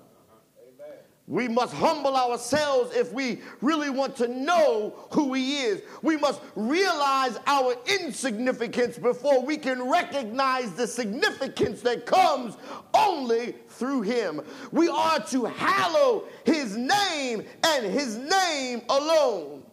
We 1.27 1.47
must 1.47 1.73
humble 1.73 2.17
ourselves 2.17 2.93
if 2.95 3.13
we 3.13 3.41
really 3.61 3.89
want 3.89 4.15
to 4.17 4.27
know 4.27 5.07
who 5.11 5.33
He 5.33 5.61
is. 5.61 5.81
We 6.01 6.17
must 6.17 6.41
realize 6.55 7.37
our 7.47 7.75
insignificance 8.01 8.97
before 8.97 9.45
we 9.45 9.57
can 9.57 9.89
recognize 9.89 10.73
the 10.73 10.87
significance 10.87 11.81
that 11.81 12.05
comes 12.05 12.57
only 12.93 13.55
through 13.69 14.01
Him. 14.01 14.41
We 14.71 14.89
are 14.89 15.19
to 15.27 15.45
hallow 15.45 16.25
His 16.43 16.75
name 16.75 17.45
and 17.63 17.85
His 17.85 18.17
name 18.17 18.81
alone. 18.89 19.63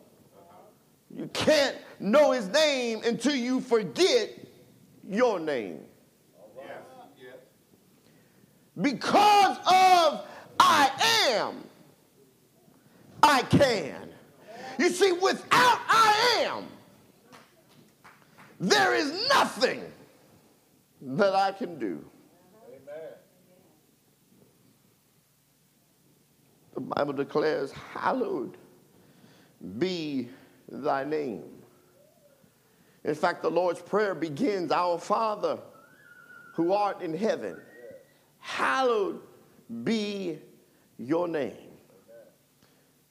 You 1.10 1.26
can't 1.32 1.76
know 1.98 2.32
His 2.32 2.46
name 2.48 3.02
until 3.04 3.34
you 3.34 3.60
forget 3.60 4.30
your 5.08 5.40
name. 5.40 5.80
Because 8.80 9.56
of 9.66 10.27
I 10.59 10.90
am, 11.30 11.64
I 13.22 13.43
can. 13.43 14.09
You 14.78 14.90
see, 14.90 15.12
without 15.12 15.80
I 15.89 16.47
am, 16.47 16.66
there 18.60 18.94
is 18.94 19.28
nothing 19.28 19.82
that 21.01 21.35
I 21.35 21.52
can 21.52 21.78
do. 21.78 22.05
Amen. 22.68 23.10
The 26.74 26.80
Bible 26.80 27.12
declares, 27.12 27.72
Hallowed 27.72 28.56
be 29.78 30.28
thy 30.68 31.05
name. 31.05 31.44
In 33.05 33.14
fact, 33.14 33.43
the 33.43 33.51
Lord's 33.51 33.80
Prayer 33.80 34.14
begins, 34.14 34.70
Our 34.70 34.98
Father 34.98 35.59
who 36.59 36.72
art 36.72 37.01
in 37.02 37.16
heaven, 37.16 37.56
hallowed 38.40 39.20
be 39.85 40.40
your 40.98 41.28
name. 41.28 41.54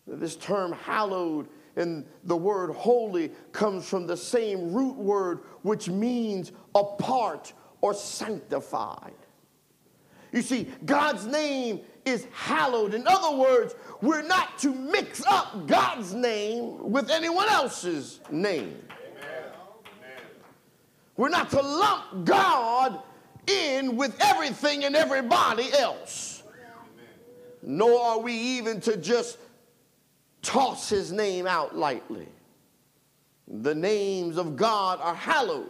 This 0.06 0.36
term 0.36 0.72
hallowed 0.72 1.48
and 1.76 2.06
the 2.24 2.36
word 2.36 2.72
holy 2.72 3.32
comes 3.52 3.88
from 3.88 4.08
the 4.08 4.18
same 4.18 4.74
root 4.74 4.96
word 4.96 5.40
which 5.62 5.90
means 5.90 6.52
apart 6.74 7.54
or 7.82 7.94
sanctified. 7.94 9.14
You 10.32 10.42
see, 10.42 10.68
God's 10.86 11.26
name 11.26 11.82
is 12.04 12.28
hallowed. 12.32 12.94
In 12.94 13.08
other 13.08 13.38
words, 13.38 13.76
we're 14.02 14.24
not 14.24 14.58
to 14.60 14.74
mix 14.74 15.26
up 15.26 15.68
God's 15.68 16.14
name 16.14 16.92
with 16.92 17.10
anyone 17.10 17.48
else's 17.50 18.20
name. 18.32 18.78
We're 21.16 21.30
not 21.30 21.50
to 21.52 21.62
lump 21.62 22.26
God 22.26 23.02
in 23.48 23.96
with 23.96 24.16
everything 24.20 24.84
and 24.84 24.96
everybody 24.96 25.72
else. 25.74 26.37
Nor 27.62 28.00
are 28.00 28.20
we 28.20 28.34
even 28.34 28.80
to 28.82 28.98
just 28.98 29.38
toss 30.42 30.90
his 30.90 31.12
name 31.12 31.48
out 31.48 31.76
lightly. 31.76 32.28
The 33.48 33.76
names 33.76 34.38
of 34.38 34.56
God 34.56 35.00
are 35.02 35.16
hallowed. 35.16 35.70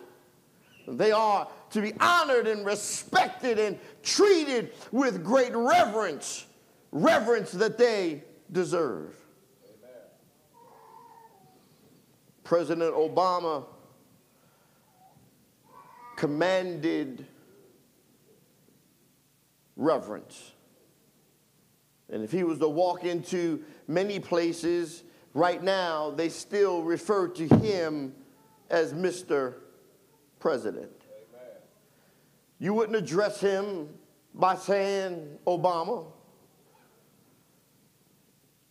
They 0.88 1.12
are 1.12 1.48
to 1.72 1.82
be 1.82 1.94
honored 2.00 2.48
and 2.48 2.66
respected 2.66 3.60
and 3.60 3.78
treated 4.04 4.72
with 4.92 5.24
great 5.24 5.54
reverence, 5.54 6.46
reverence 6.92 7.52
that 7.52 7.78
they 7.78 8.24
deserve. 8.52 9.16
Amen. 9.66 10.02
President 12.44 12.96
Obama 12.96 13.66
commanded 16.16 17.26
reverence. 19.76 20.52
And 22.10 22.24
if 22.24 22.32
he 22.32 22.44
was 22.44 22.60
to 22.60 22.70
walk 22.70 23.04
into 23.04 23.64
many 23.88 24.20
places 24.20 25.04
right 25.34 25.62
now, 25.62 26.12
they 26.12 26.30
still 26.30 26.82
refer 26.84 27.28
to 27.30 27.48
him 27.48 28.14
as 28.70 28.94
Mr. 28.94 29.56
President. 30.40 30.92
Amen. 31.04 31.52
You 32.60 32.74
wouldn't 32.74 32.98
address 32.98 33.40
him 33.40 33.90
by 34.34 34.56
saying 34.56 35.38
Obama. 35.46 36.06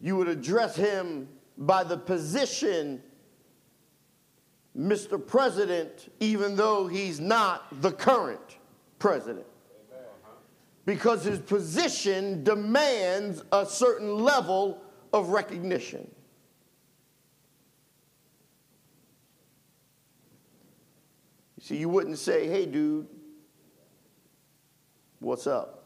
You 0.00 0.16
would 0.16 0.28
address 0.28 0.76
him 0.76 1.28
by 1.58 1.84
the 1.84 1.96
position 1.96 3.02
Mr. 4.76 5.24
President, 5.24 6.12
even 6.20 6.54
though 6.54 6.86
he's 6.86 7.18
not 7.18 7.80
the 7.80 7.92
current 7.92 8.58
president 8.98 9.46
because 10.86 11.24
his 11.24 11.40
position 11.40 12.44
demands 12.44 13.42
a 13.50 13.66
certain 13.66 14.16
level 14.16 14.80
of 15.12 15.30
recognition. 15.30 16.08
You 21.58 21.64
see, 21.64 21.76
you 21.76 21.88
wouldn't 21.88 22.18
say, 22.18 22.46
hey, 22.46 22.66
dude, 22.66 23.08
what's 25.18 25.48
up? 25.48 25.82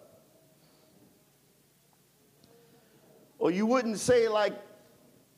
Or 3.39 3.51
you 3.51 3.65
wouldn't 3.65 3.99
say, 3.99 4.29
like 4.29 4.53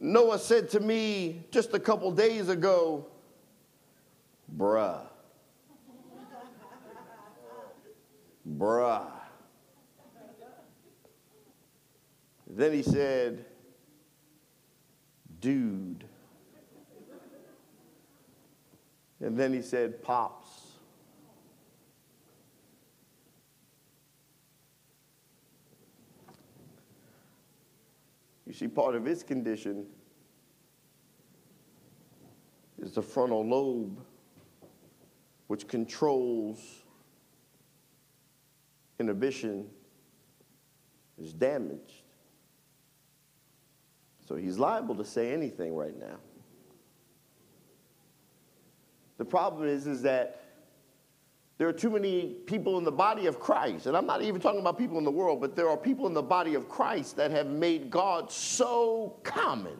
Noah 0.01 0.40
said 0.40 0.68
to 0.70 0.80
me 0.80 1.47
just 1.52 1.72
a 1.72 1.78
couple 1.78 2.10
days 2.10 2.48
ago, 2.48 3.06
bruh. 4.56 5.06
Bruh. 8.59 9.21
Then 12.54 12.74
he 12.74 12.82
said, 12.82 13.46
dude. 15.40 16.04
And 19.20 19.38
then 19.38 19.54
he 19.54 19.62
said, 19.62 20.02
pops. 20.02 20.48
You 28.46 28.52
see, 28.52 28.68
part 28.68 28.96
of 28.96 29.06
his 29.06 29.22
condition 29.22 29.86
is 32.82 32.92
the 32.92 33.00
frontal 33.00 33.48
lobe, 33.48 33.98
which 35.46 35.66
controls 35.66 36.82
inhibition, 38.98 39.70
is 41.18 41.32
damaged. 41.32 42.01
So 44.26 44.36
he's 44.36 44.58
liable 44.58 44.94
to 44.96 45.04
say 45.04 45.32
anything 45.32 45.74
right 45.74 45.98
now. 45.98 46.16
The 49.18 49.24
problem 49.24 49.68
is, 49.68 49.86
is 49.86 50.02
that 50.02 50.42
there 51.58 51.68
are 51.68 51.72
too 51.72 51.90
many 51.90 52.34
people 52.46 52.78
in 52.78 52.84
the 52.84 52.90
body 52.90 53.26
of 53.26 53.38
Christ, 53.38 53.86
and 53.86 53.96
I'm 53.96 54.06
not 54.06 54.22
even 54.22 54.40
talking 54.40 54.60
about 54.60 54.78
people 54.78 54.98
in 54.98 55.04
the 55.04 55.10
world, 55.10 55.40
but 55.40 55.54
there 55.54 55.68
are 55.68 55.76
people 55.76 56.06
in 56.06 56.14
the 56.14 56.22
body 56.22 56.54
of 56.54 56.68
Christ 56.68 57.16
that 57.16 57.30
have 57.30 57.46
made 57.46 57.90
God 57.90 58.32
so 58.32 59.20
common 59.22 59.76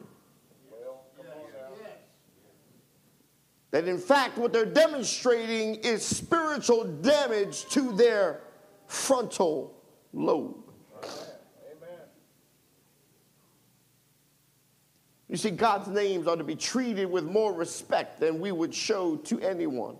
that 3.73 3.87
in 3.87 3.97
fact 3.97 4.37
what 4.37 4.53
they're 4.53 4.65
demonstrating 4.67 5.75
is 5.77 6.05
spiritual 6.05 6.83
damage 6.83 7.65
to 7.69 7.91
their 7.91 8.41
frontal 8.85 9.75
lobe. 10.13 10.62
You 15.33 15.37
see, 15.37 15.49
God's 15.49 15.87
names 15.87 16.27
are 16.27 16.35
to 16.35 16.43
be 16.43 16.55
treated 16.55 17.09
with 17.09 17.23
more 17.23 17.53
respect 17.53 18.19
than 18.19 18.39
we 18.39 18.51
would 18.51 18.71
show 18.71 19.15
to 19.15 19.39
anyone. 19.39 19.95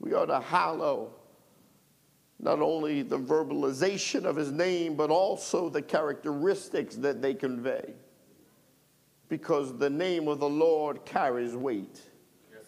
We 0.00 0.14
are 0.14 0.26
to 0.26 0.40
hallow 0.40 1.12
not 2.40 2.58
only 2.58 3.02
the 3.02 3.20
verbalization 3.20 4.24
of 4.24 4.34
his 4.34 4.50
name, 4.50 4.96
but 4.96 5.10
also 5.10 5.68
the 5.68 5.80
characteristics 5.80 6.96
that 6.96 7.22
they 7.22 7.34
convey. 7.34 7.94
Because 9.28 9.78
the 9.78 9.90
name 9.90 10.26
of 10.26 10.40
the 10.40 10.48
Lord 10.48 11.04
carries 11.04 11.54
weight. 11.54 12.00
Yes, 12.52 12.66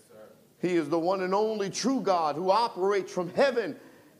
he 0.62 0.76
is 0.76 0.88
the 0.88 1.00
one 1.00 1.22
and 1.22 1.34
only 1.34 1.70
true 1.70 2.02
God 2.02 2.36
who 2.36 2.52
operates 2.52 3.12
from 3.12 3.30
heaven, 3.34 3.74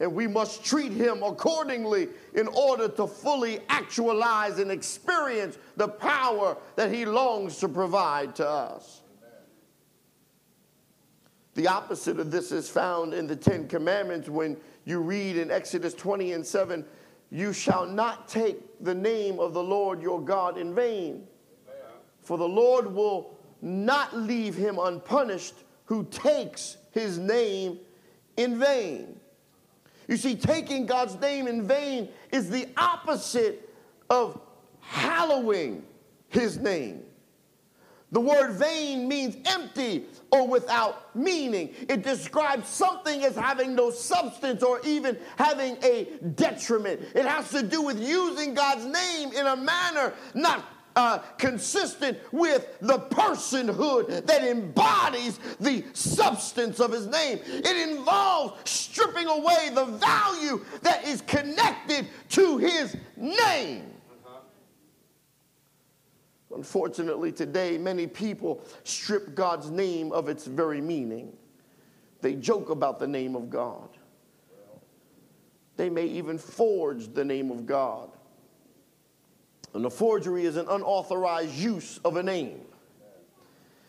and 0.05 0.15
we 0.15 0.27
must 0.27 0.63
treat 0.63 0.93
him 0.93 1.23
accordingly 1.23 2.09
in 2.35 2.47
order 2.49 2.89
to 2.89 3.07
fully 3.07 3.61
actualize 3.71 4.59
and 4.59 4.71
experience 4.71 5.57
the 5.79 5.89
power 5.89 6.59
that 6.77 6.93
he 6.93 7.07
longs 7.07 7.57
to 7.57 7.69
provide 7.71 8.37
to 8.37 8.47
us. 8.47 9.01
The 11.55 11.69
opposite 11.69 12.21
of 12.21 12.31
this 12.31 12.53
is 12.53 12.69
found 12.69 13.15
in 13.15 13.27
the 13.27 13.35
Ten 13.35 13.67
Commandments 13.67 14.29
when 14.29 14.59
you 14.85 15.01
read 15.01 15.39
in 15.39 15.51
Exodus 15.51 15.95
20 15.95 16.33
and 16.35 16.45
7 16.45 16.85
You 17.31 17.55
shall 17.55 17.87
not 17.87 18.29
take 18.29 18.59
the 18.85 18.95
name 18.95 19.41
of 19.41 19.55
the 19.55 19.63
Lord 19.63 20.03
your 20.03 20.21
God 20.21 20.59
in 20.59 20.75
vain, 20.75 21.27
for 22.21 22.37
the 22.37 22.47
Lord 22.47 22.93
will 22.93 23.39
not 23.63 24.15
leave 24.15 24.55
him 24.55 24.79
unpunished 24.79 25.55
who 25.87 26.05
takes 26.11 26.77
his 26.91 27.17
name 27.17 27.79
in 28.37 28.59
vain. 28.59 29.19
You 30.09 30.17
see, 30.17 30.35
taking 30.37 30.87
God's 30.87 31.19
name 31.21 31.47
in 31.47 31.67
vain 31.67 32.09
is 32.31 32.51
the 32.51 32.69
opposite 32.77 33.69
of 34.11 34.41
hallowing 34.81 35.85
his 36.29 36.59
name. 36.59 37.03
The 38.13 38.21
word 38.21 38.53
vain 38.53 39.09
means 39.09 39.37
empty 39.45 40.05
or 40.31 40.47
without 40.47 41.17
meaning. 41.17 41.75
It 41.89 42.05
describes 42.05 42.69
something 42.69 43.25
as 43.25 43.35
having 43.35 43.75
no 43.75 43.91
substance 43.91 44.63
or 44.63 44.81
even 44.85 45.19
having 45.37 45.77
a 45.83 46.07
detriment. 46.37 47.01
It 47.15 47.25
has 47.25 47.51
to 47.51 47.65
do 47.65 47.83
with 47.83 48.01
using 48.01 48.55
God's 48.55 48.85
name 48.85 49.33
in 49.33 49.47
a 49.47 49.57
manner 49.57 50.13
not 50.33 50.65
uh, 50.97 51.19
consistent 51.39 52.19
with 52.33 52.79
the 52.81 52.99
personhood 52.99 54.27
that 54.27 54.45
embodies 54.45 55.39
the 55.61 55.85
substance 55.93 56.81
of 56.81 56.93
his 56.93 57.07
name. 57.07 57.41
It 57.47 57.89
involves 57.89 58.71
stripping 58.71 59.27
away 59.27 59.71
the 59.73 59.85
value 59.85 60.65
that 60.83 61.05
is 61.05 61.21
connected 61.23 62.07
to 62.31 62.59
his 62.59 62.97
name. 63.17 63.91
Unfortunately, 66.55 67.33
today, 67.33 67.77
many 67.79 68.07
people 68.07 68.65
strip 68.85 69.35
God's 69.35 69.71
name 69.71 70.13
of 70.13 70.29
its 70.29 70.47
very 70.47 70.81
meaning. 70.81 71.37
They 72.21 72.35
joke 72.35 72.71
about 72.71 73.01
the 73.01 73.09
name 73.09 73.35
of 73.35 73.51
God. 73.51 73.89
They 75.77 75.91
may 75.91 76.07
even 76.07 76.39
forge 76.39 77.13
the 77.13 77.25
name 77.25 77.51
of 77.51 77.67
God. 77.67 78.11
And 79.75 79.85
a 79.85 79.91
forgery 79.91 80.47
is 80.47 80.57
an 80.57 80.67
unauthorized 80.69 81.55
use 81.55 81.99
of 82.05 82.17
a 82.17 82.23
name. 82.23 82.61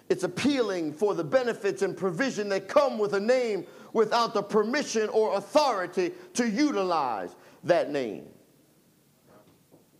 It's 0.10 0.24
appealing 0.24 0.94
for 0.94 1.16
the 1.16 1.24
benefits 1.24 1.82
and 1.82 1.95
provision 1.95 2.49
that 2.49 2.68
come 2.68 2.98
with 2.98 3.14
a 3.14 3.20
name 3.20 3.66
without 3.94 4.34
the 4.34 4.44
permission 4.44 5.10
or 5.10 5.38
authority 5.38 6.12
to 6.34 6.48
utilize 6.48 7.36
that 7.64 7.91
name. 7.91 8.26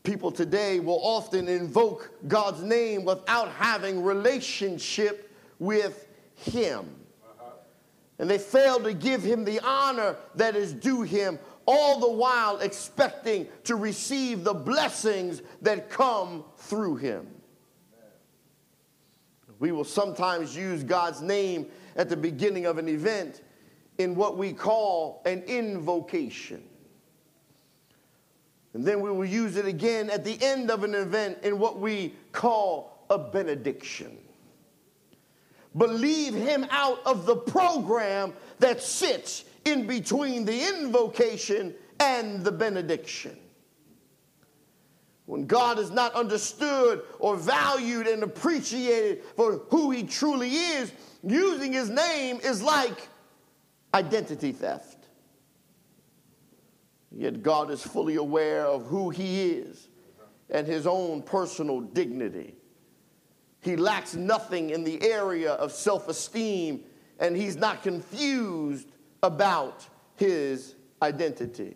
People 0.04 0.32
today 0.32 0.80
will 0.80 1.00
often 1.02 1.48
invoke 1.48 2.12
God's 2.28 2.62
name 2.62 3.06
without 3.06 3.50
having 3.54 4.04
relationship 4.04 5.34
with 5.58 6.08
him. 6.36 6.88
And 8.20 8.30
they 8.30 8.38
fail 8.38 8.80
to 8.82 8.94
give 8.94 9.24
him 9.24 9.44
the 9.44 9.60
honor 9.60 10.16
that 10.36 10.56
is 10.56 10.72
due 10.74 11.02
him, 11.02 11.40
all 11.66 12.00
the 12.00 12.12
while 12.12 12.60
expecting 12.60 13.48
to 13.64 13.76
receive 13.76 14.44
the 14.44 14.54
blessings 14.54 15.42
that 15.62 15.90
come 15.90 16.44
through 16.58 16.98
him. 16.98 17.28
We 19.60 19.72
will 19.72 19.84
sometimes 19.84 20.56
use 20.56 20.84
God's 20.84 21.22
name 21.22 21.68
at 21.96 22.10
the 22.10 22.18
beginning 22.18 22.66
of 22.66 22.78
an 22.78 22.88
event 22.88 23.42
in 23.98 24.16
what 24.16 24.38
we 24.38 24.52
call 24.54 25.22
an 25.26 25.44
invocation. 25.44 26.62
And 28.74 28.86
then 28.86 29.00
we 29.00 29.10
will 29.10 29.26
use 29.26 29.56
it 29.56 29.66
again 29.66 30.10
at 30.10 30.26
the 30.26 30.38
end 30.42 30.70
of 30.70 30.84
an 30.84 30.94
event 30.94 31.38
in 31.44 31.58
what 31.58 31.80
we 31.80 32.14
call 32.34 33.06
a 33.10 33.18
benediction. 33.18 34.18
But 35.74 35.92
leave 35.92 36.34
him 36.34 36.68
out 36.70 37.00
of 37.06 37.26
the 37.26 37.38
program 37.38 38.34
that 38.60 38.82
sits 38.82 39.46
in 39.66 39.88
between 39.88 40.46
the 40.46 40.68
invocation 40.68 41.74
and 42.00 42.44
the 42.44 42.52
benediction. 42.52 43.38
When 45.26 45.48
God 45.48 45.80
is 45.80 45.90
not 45.90 46.14
understood 46.14 47.02
or 47.18 47.36
valued 47.36 48.06
and 48.08 48.22
appreciated 48.22 49.24
for 49.36 49.58
who 49.70 49.90
he 49.90 50.04
truly 50.04 50.56
is, 50.56 50.92
using 51.24 51.74
his 51.74 51.90
name 51.90 52.40
is 52.44 52.62
like 52.62 53.10
identity 53.94 54.52
theft. 54.52 55.08
Yet 57.12 57.42
God 57.42 57.72
is 57.72 57.82
fully 57.82 58.16
aware 58.16 58.66
of 58.66 58.86
who 58.86 59.10
he 59.10 59.52
is 59.52 59.88
and 60.50 60.68
his 60.68 60.86
own 60.86 61.24
personal 61.24 61.82
dignity. 61.82 62.56
He 63.62 63.76
lacks 63.76 64.14
nothing 64.14 64.70
in 64.70 64.84
the 64.84 65.02
area 65.02 65.54
of 65.54 65.72
self 65.72 66.08
esteem, 66.08 66.84
and 67.20 67.36
he's 67.36 67.56
not 67.56 67.82
confused 67.82 68.90
about 69.26 69.88
his 70.16 70.76
identity. 71.02 71.76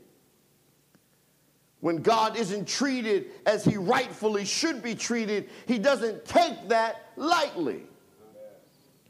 When 1.82 2.02
God 2.02 2.38
isn't 2.38 2.68
treated 2.68 3.28
as 3.46 3.66
he 3.66 3.78
rightfully 3.78 4.46
should 4.46 4.84
be 4.84 4.96
treated, 4.96 5.50
he 5.66 5.80
doesn't 5.80 6.26
take 6.26 6.70
that 6.70 7.12
lightly. 7.16 7.84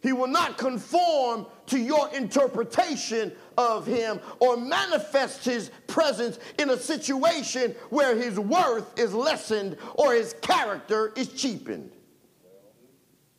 He 0.02 0.14
will 0.14 0.28
not 0.28 0.58
conform 0.58 1.46
to 1.66 1.78
your 1.78 2.10
interpretation 2.14 3.34
of 3.58 3.86
him 3.86 4.22
or 4.40 4.56
manifest 4.56 5.44
his 5.44 5.72
presence 5.88 6.40
in 6.58 6.70
a 6.70 6.78
situation 6.78 7.76
where 7.90 8.16
his 8.16 8.40
worth 8.40 8.98
is 8.98 9.14
lessened 9.14 9.76
or 9.96 10.14
his 10.14 10.34
character 10.42 11.12
is 11.18 11.28
cheapened. 11.34 11.92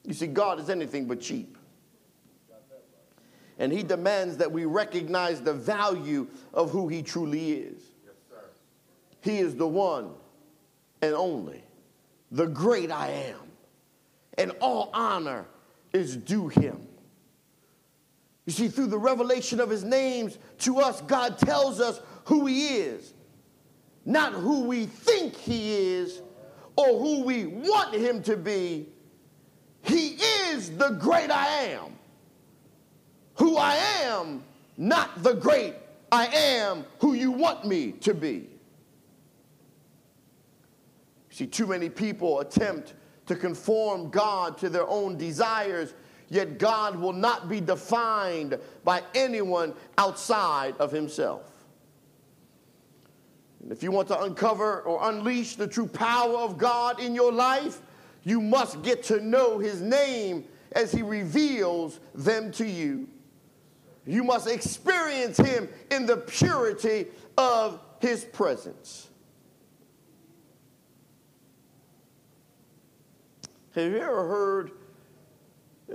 You 0.05 0.13
see, 0.13 0.27
God 0.27 0.61
is 0.61 0.69
anything 0.69 1.07
but 1.07 1.21
cheap. 1.21 1.57
And 3.61 3.71
he 3.71 3.83
demands 3.83 4.39
that 4.39 4.51
we 4.51 4.65
recognize 4.65 5.43
the 5.43 5.53
value 5.53 6.27
of 6.55 6.71
who 6.71 6.89
he 6.89 7.03
truly 7.03 7.53
is. 7.53 7.83
he 9.21 9.39
is 9.39 9.55
the 9.55 9.69
one 9.69 10.13
and 11.03 11.15
only, 11.15 11.63
the 12.33 12.47
great 12.47 12.91
I 12.91 13.11
am. 13.11 13.37
And 14.39 14.53
all 14.63 14.91
honor 14.95 15.45
is 15.93 16.17
due 16.17 16.49
him. 16.49 16.89
You 18.47 18.55
see, 18.55 18.69
through 18.69 18.87
the 18.87 18.99
revelation 18.99 19.61
of 19.61 19.69
his 19.69 19.85
names 19.85 20.39
to 20.61 20.79
us, 20.79 21.03
God 21.03 21.37
tells 21.37 21.81
us 21.81 22.01
who 22.25 22.47
he 22.47 22.79
is, 22.79 23.13
not 24.07 24.33
who 24.33 24.65
we 24.65 24.87
think 24.87 25.37
he 25.37 25.75
is 25.75 26.23
or 26.77 26.99
who 26.99 27.25
we 27.25 27.45
want 27.45 27.95
him 27.95 28.23
to 28.23 28.39
be. 28.39 28.89
He 29.83 30.17
is 30.49 30.71
the 30.79 30.91
great 30.93 31.31
I 31.31 31.47
am. 31.73 32.00
Who 33.41 33.57
I 33.57 33.75
am, 34.03 34.45
not 34.77 35.23
the 35.23 35.33
great 35.33 35.75
I 36.13 36.27
am 36.27 36.85
who 36.99 37.15
you 37.15 37.31
want 37.31 37.65
me 37.65 37.93
to 37.93 38.13
be. 38.13 38.51
See, 41.31 41.47
too 41.47 41.67
many 41.67 41.89
people 41.89 42.41
attempt 42.41 42.93
to 43.25 43.35
conform 43.35 44.11
God 44.11 44.59
to 44.59 44.69
their 44.69 44.87
own 44.87 45.17
desires, 45.17 45.95
yet 46.29 46.59
God 46.59 46.97
will 46.97 47.15
not 47.15 47.49
be 47.49 47.63
defined 47.63 48.59
by 48.85 49.03
anyone 49.15 49.73
outside 49.97 50.77
of 50.77 50.93
himself. 50.93 51.51
And 53.63 53.73
if 53.73 53.83
you 53.83 53.91
want 53.91 54.09
to 54.09 54.21
uncover 54.21 54.83
or 54.83 55.09
unleash 55.09 55.57
the 55.57 55.67
true 55.67 55.87
power 55.87 56.37
of 56.37 56.59
God 56.59 57.01
in 57.01 57.15
your 57.15 57.33
life, 57.33 57.81
you 58.23 58.43
must 58.43 58.83
get 58.83 59.03
to 59.05 59.19
know 59.19 59.59
his 59.59 59.81
name 59.81 60.45
as 60.73 60.93
he 60.93 61.01
reveals 61.01 62.01
them 62.15 62.53
to 62.53 62.67
you. 62.67 63.09
You 64.07 64.25
must 64.25 64.49
experience 64.49 65.37
him 65.37 65.69
in 65.91 66.07
the 66.07 66.17
purity 66.17 67.07
of 67.37 67.81
his 68.01 68.25
presence. 68.25 69.09
Have 73.75 73.93
you 73.93 73.99
ever 73.99 74.27
heard 74.27 74.73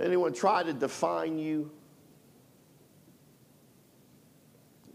anyone 0.00 0.32
try 0.32 0.62
to 0.62 0.72
define 0.72 1.38
you? 1.38 1.70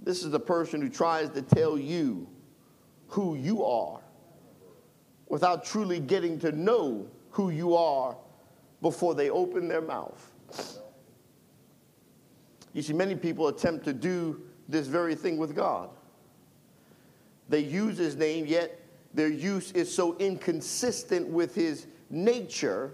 This 0.03 0.23
is 0.23 0.31
the 0.31 0.39
person 0.39 0.81
who 0.81 0.89
tries 0.89 1.29
to 1.29 1.41
tell 1.41 1.77
you 1.77 2.27
who 3.07 3.35
you 3.35 3.63
are 3.63 4.01
without 5.27 5.63
truly 5.63 5.99
getting 5.99 6.39
to 6.39 6.51
know 6.51 7.07
who 7.29 7.51
you 7.51 7.75
are 7.75 8.17
before 8.81 9.13
they 9.13 9.29
open 9.29 9.67
their 9.67 9.81
mouth. 9.81 10.31
You 12.73 12.81
see, 12.81 12.93
many 12.93 13.15
people 13.15 13.47
attempt 13.47 13.85
to 13.85 13.93
do 13.93 14.41
this 14.69 14.87
very 14.87 15.15
thing 15.15 15.37
with 15.37 15.55
God. 15.55 15.89
They 17.49 17.59
use 17.59 17.97
his 17.97 18.15
name, 18.15 18.45
yet 18.45 18.79
their 19.13 19.27
use 19.27 19.71
is 19.73 19.93
so 19.93 20.17
inconsistent 20.17 21.27
with 21.27 21.53
his 21.53 21.87
nature 22.09 22.93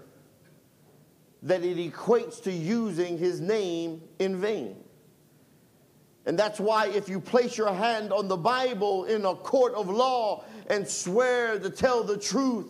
that 1.42 1.62
it 1.62 1.76
equates 1.76 2.42
to 2.42 2.52
using 2.52 3.16
his 3.16 3.40
name 3.40 4.02
in 4.18 4.40
vain. 4.40 4.76
And 6.26 6.38
that's 6.38 6.58
why, 6.58 6.88
if 6.88 7.08
you 7.08 7.20
place 7.20 7.56
your 7.56 7.72
hand 7.72 8.12
on 8.12 8.28
the 8.28 8.36
Bible 8.36 9.04
in 9.04 9.24
a 9.24 9.34
court 9.34 9.74
of 9.74 9.88
law 9.88 10.44
and 10.66 10.86
swear 10.86 11.58
to 11.58 11.70
tell 11.70 12.02
the 12.02 12.18
truth, 12.18 12.66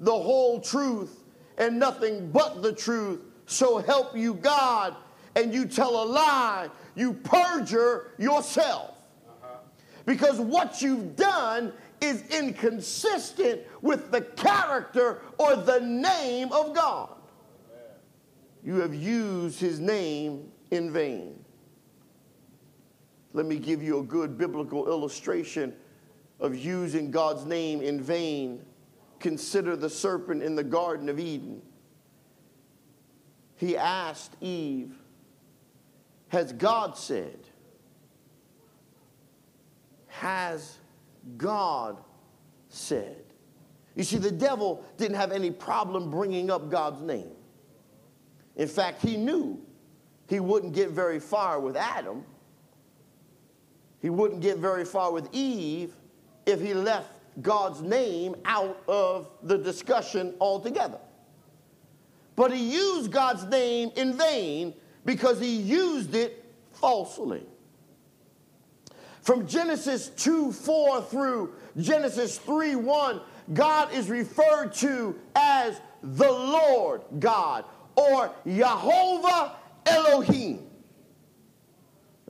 the 0.00 0.10
whole 0.10 0.60
truth, 0.60 1.22
and 1.58 1.78
nothing 1.78 2.30
but 2.30 2.62
the 2.62 2.72
truth, 2.72 3.20
so 3.46 3.78
help 3.78 4.16
you 4.16 4.34
God, 4.34 4.96
and 5.36 5.52
you 5.54 5.66
tell 5.66 6.02
a 6.02 6.06
lie, 6.06 6.68
you 6.96 7.12
perjure 7.12 8.12
yourself. 8.18 8.94
Because 10.06 10.40
what 10.40 10.80
you've 10.80 11.14
done 11.14 11.72
is 12.00 12.22
inconsistent 12.28 13.60
with 13.82 14.10
the 14.10 14.22
character 14.22 15.22
or 15.38 15.56
the 15.56 15.80
name 15.80 16.50
of 16.52 16.74
God. 16.74 17.10
You 18.64 18.80
have 18.80 18.94
used 18.94 19.60
his 19.60 19.78
name 19.78 20.50
in 20.70 20.90
vain. 20.90 21.44
Let 23.32 23.46
me 23.46 23.58
give 23.58 23.82
you 23.82 23.98
a 23.98 24.02
good 24.02 24.38
biblical 24.38 24.88
illustration 24.88 25.74
of 26.40 26.56
using 26.56 27.10
God's 27.10 27.44
name 27.44 27.82
in 27.82 28.00
vain. 28.00 28.64
Consider 29.20 29.76
the 29.76 29.90
serpent 29.90 30.42
in 30.42 30.54
the 30.54 30.64
Garden 30.64 31.08
of 31.08 31.18
Eden. 31.18 31.60
He 33.56 33.76
asked 33.76 34.36
Eve, 34.40 34.94
Has 36.36 36.52
God 36.52 36.96
said? 36.96 37.38
Has 40.08 40.78
God 41.36 42.02
said? 42.68 43.24
You 43.94 44.04
see, 44.04 44.18
the 44.18 44.30
devil 44.30 44.84
didn't 44.98 45.16
have 45.16 45.32
any 45.32 45.50
problem 45.50 46.10
bringing 46.10 46.50
up 46.50 46.70
God's 46.70 47.00
name. 47.00 47.30
In 48.56 48.68
fact, 48.68 49.02
he 49.02 49.16
knew 49.16 49.60
he 50.28 50.40
wouldn't 50.40 50.74
get 50.74 50.90
very 50.90 51.20
far 51.20 51.60
with 51.60 51.76
Adam 51.76 52.24
he 54.06 54.10
wouldn't 54.10 54.40
get 54.40 54.58
very 54.58 54.84
far 54.84 55.12
with 55.12 55.28
Eve 55.32 55.96
if 56.46 56.60
he 56.60 56.74
left 56.74 57.10
God's 57.42 57.82
name 57.82 58.36
out 58.44 58.80
of 58.86 59.30
the 59.42 59.58
discussion 59.58 60.34
altogether. 60.40 60.98
But 62.36 62.52
he 62.52 62.72
used 62.72 63.10
God's 63.10 63.44
name 63.46 63.90
in 63.96 64.16
vain 64.16 64.74
because 65.06 65.40
he 65.40 65.56
used 65.56 66.14
it 66.14 66.44
falsely. 66.72 67.42
From 69.22 69.46
Genesis 69.46 70.08
2 70.10 70.52
4 70.52 71.02
through 71.02 71.54
Genesis 71.78 72.38
3 72.38 72.76
1, 72.76 73.20
God 73.54 73.92
is 73.92 74.10
referred 74.10 74.74
to 74.74 75.18
as 75.34 75.80
the 76.02 76.30
Lord 76.30 77.02
God 77.18 77.64
or 77.96 78.32
Jehovah 78.46 79.56
Elohim. 79.86 80.66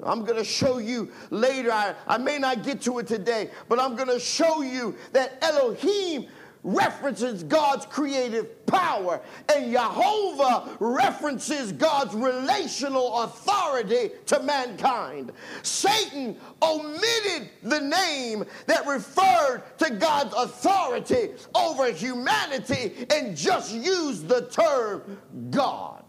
I'm 0.02 0.24
going 0.24 0.38
to 0.38 0.44
show 0.44 0.78
you 0.78 1.10
later. 1.30 1.72
I, 1.72 1.94
I 2.06 2.18
may 2.18 2.38
not 2.38 2.62
get 2.62 2.82
to 2.82 2.98
it 2.98 3.06
today, 3.06 3.50
but 3.68 3.80
I'm 3.80 3.96
going 3.96 4.08
to 4.08 4.20
show 4.20 4.60
you 4.60 4.94
that 5.12 5.38
Elohim 5.42 6.26
references 6.66 7.44
God's 7.44 7.86
creative 7.86 8.66
power, 8.66 9.20
and 9.54 9.72
Jehovah 9.72 10.76
references 10.80 11.70
God's 11.72 12.12
relational 12.14 13.22
authority 13.22 14.10
to 14.26 14.40
mankind. 14.42 15.32
Satan 15.62 16.36
omitted 16.60 17.50
the 17.62 17.80
name 17.80 18.44
that 18.66 18.84
referred 18.86 19.62
to 19.78 19.90
God's 19.90 20.34
authority 20.34 21.30
over 21.54 21.92
humanity 21.92 23.06
and 23.14 23.36
just 23.36 23.72
used 23.72 24.26
the 24.28 24.46
term 24.48 25.18
God. 25.50 26.02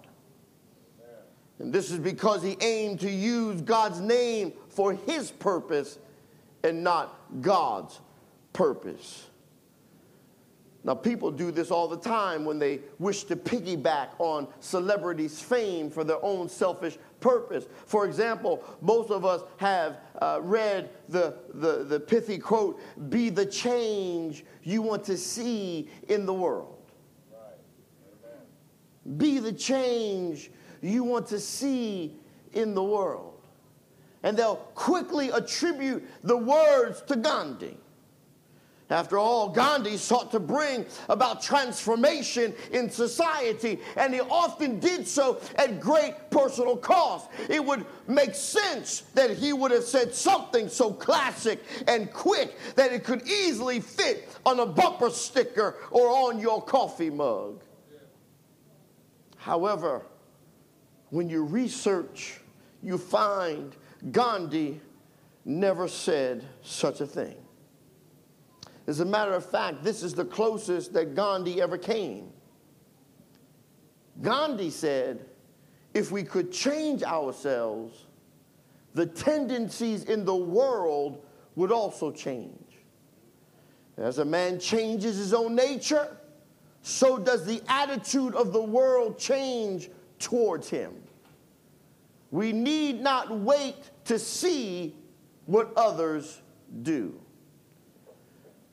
And 1.59 1.71
this 1.71 1.91
is 1.91 1.99
because 1.99 2.41
he 2.41 2.57
aimed 2.61 2.99
to 3.01 3.09
use 3.09 3.61
God's 3.61 3.99
name 3.99 4.53
for 4.69 4.93
his 4.93 5.29
purpose 5.29 5.99
and 6.63 6.83
not 6.83 7.41
God's 7.41 7.99
purpose. 8.53 9.27
Now, 10.87 10.95
people 10.95 11.31
do 11.31 11.51
this 11.51 11.69
all 11.69 11.89
the 11.89 11.97
time 11.97 12.45
when 12.45 12.59
they 12.59 12.79
wish 12.97 13.25
to 13.25 13.35
piggyback 13.35 14.11
on 14.19 14.47
celebrities' 14.61 15.41
fame 15.41 15.91
for 15.91 16.05
their 16.05 16.23
own 16.23 16.47
selfish 16.47 16.97
purpose. 17.19 17.65
For 17.85 18.05
example, 18.05 18.63
most 18.79 19.11
of 19.11 19.25
us 19.25 19.41
have 19.57 19.99
uh, 20.21 20.39
read 20.41 20.89
the, 21.09 21.39
the, 21.55 21.83
the 21.83 21.99
pithy 21.99 22.37
quote 22.37 22.79
Be 23.09 23.29
the 23.29 23.45
change 23.45 24.45
you 24.63 24.81
want 24.81 25.03
to 25.03 25.17
see 25.17 25.89
in 26.07 26.25
the 26.25 26.33
world. 26.33 26.77
Right. 27.33 29.17
Be 29.17 29.39
the 29.39 29.51
change 29.51 30.51
you 30.81 31.03
want 31.03 31.27
to 31.27 31.39
see 31.39 32.15
in 32.53 32.73
the 32.73 32.83
world. 32.83 33.41
And 34.23 34.37
they'll 34.37 34.55
quickly 34.55 35.31
attribute 35.31 36.07
the 36.23 36.37
words 36.37 37.01
to 37.07 37.17
Gandhi. 37.17 37.77
After 38.89 39.17
all, 39.17 39.49
Gandhi 39.49 39.97
sought 39.97 40.31
to 40.31 40.39
bring 40.39 40.85
about 41.09 41.41
transformation 41.41 42.53
in 42.71 42.89
society, 42.89 43.79
and 43.97 44.13
he 44.13 44.21
often 44.21 44.79
did 44.79 45.05
so 45.05 45.41
at 45.55 45.81
great 45.81 46.31
personal 46.31 46.77
cost. 46.77 47.29
It 47.49 47.63
would 47.63 47.85
make 48.07 48.33
sense 48.33 49.01
that 49.13 49.31
he 49.31 49.51
would 49.51 49.71
have 49.71 49.83
said 49.83 50.13
something 50.13 50.69
so 50.69 50.93
classic 50.93 51.61
and 51.85 52.11
quick 52.13 52.57
that 52.75 52.93
it 52.93 53.03
could 53.03 53.27
easily 53.27 53.81
fit 53.81 54.29
on 54.45 54.61
a 54.61 54.65
bumper 54.65 55.09
sticker 55.09 55.75
or 55.91 56.07
on 56.07 56.39
your 56.39 56.61
coffee 56.61 57.09
mug. 57.09 57.61
However, 59.35 60.05
when 61.09 61.29
you 61.29 61.43
research, 61.43 62.39
you 62.81 62.97
find 62.97 63.75
Gandhi 64.11 64.79
never 65.43 65.89
said 65.89 66.45
such 66.61 67.01
a 67.01 67.05
thing. 67.05 67.35
As 68.87 69.01
a 69.01 69.05
matter 69.05 69.33
of 69.33 69.45
fact, 69.45 69.83
this 69.83 70.01
is 70.01 70.13
the 70.13 70.25
closest 70.25 70.93
that 70.93 71.13
Gandhi 71.13 71.61
ever 71.61 71.77
came. 71.77 72.31
Gandhi 74.21 74.69
said, 74.69 75.25
if 75.93 76.11
we 76.11 76.23
could 76.23 76.51
change 76.51 77.03
ourselves, 77.03 78.05
the 78.93 79.05
tendencies 79.05 80.05
in 80.05 80.25
the 80.25 80.35
world 80.35 81.23
would 81.55 81.71
also 81.71 82.11
change. 82.11 82.63
As 83.97 84.19
a 84.19 84.25
man 84.25 84.59
changes 84.59 85.17
his 85.17 85.33
own 85.33 85.55
nature, 85.55 86.17
so 86.81 87.17
does 87.17 87.45
the 87.45 87.61
attitude 87.67 88.35
of 88.35 88.53
the 88.53 88.61
world 88.61 89.19
change 89.19 89.89
towards 90.19 90.69
him. 90.69 90.93
We 92.31 92.53
need 92.53 93.01
not 93.01 93.37
wait 93.39 93.75
to 94.05 94.17
see 94.17 94.95
what 95.45 95.73
others 95.75 96.41
do. 96.83 97.19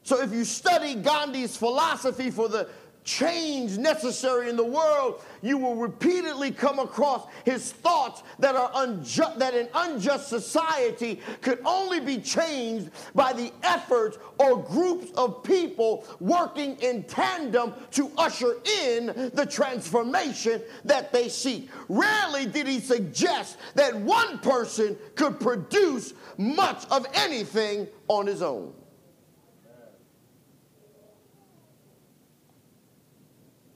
So, 0.04 0.20
if 0.20 0.32
you 0.32 0.44
study 0.44 0.94
Gandhi's 0.94 1.56
philosophy 1.56 2.30
for 2.30 2.46
the 2.46 2.68
change 3.04 3.78
necessary 3.78 4.50
in 4.50 4.56
the 4.56 4.64
world, 4.64 5.22
you 5.40 5.56
will 5.56 5.76
repeatedly 5.76 6.50
come 6.50 6.78
across 6.78 7.26
his 7.44 7.72
thoughts 7.72 8.22
that 8.38 8.54
are 8.54 8.70
unjust, 8.74 9.38
that 9.38 9.54
an 9.54 9.68
unjust 9.74 10.28
society 10.28 11.20
could 11.40 11.58
only 11.64 12.00
be 12.00 12.18
changed 12.18 12.90
by 13.14 13.32
the 13.32 13.50
efforts 13.62 14.18
or 14.38 14.62
groups 14.62 15.10
of 15.16 15.42
people 15.42 16.06
working 16.20 16.76
in 16.80 17.02
tandem 17.04 17.72
to 17.90 18.10
usher 18.18 18.56
in 18.82 19.30
the 19.32 19.46
transformation 19.48 20.60
that 20.84 21.12
they 21.12 21.30
seek. 21.30 21.70
Rarely 21.88 22.44
did 22.44 22.66
he 22.66 22.78
suggest 22.78 23.56
that 23.74 23.94
one 23.94 24.38
person 24.38 24.98
could 25.14 25.40
produce 25.40 26.12
much 26.36 26.84
of 26.90 27.06
anything 27.14 27.86
on 28.08 28.26
his 28.26 28.42
own. 28.42 28.72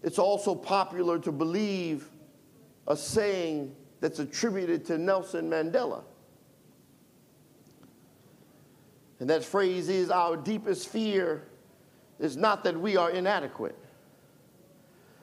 It's 0.08 0.18
also 0.18 0.54
popular 0.54 1.18
to 1.18 1.30
believe 1.30 2.08
a 2.86 2.96
saying 2.96 3.76
that's 4.00 4.20
attributed 4.20 4.86
to 4.86 4.96
Nelson 4.96 5.50
Mandela. 5.50 6.02
And 9.20 9.28
that 9.28 9.44
phrase 9.44 9.90
is 9.90 10.08
Our 10.08 10.34
deepest 10.34 10.88
fear 10.88 11.42
is 12.18 12.38
not 12.38 12.64
that 12.64 12.74
we 12.74 12.96
are 12.96 13.10
inadequate. 13.10 13.76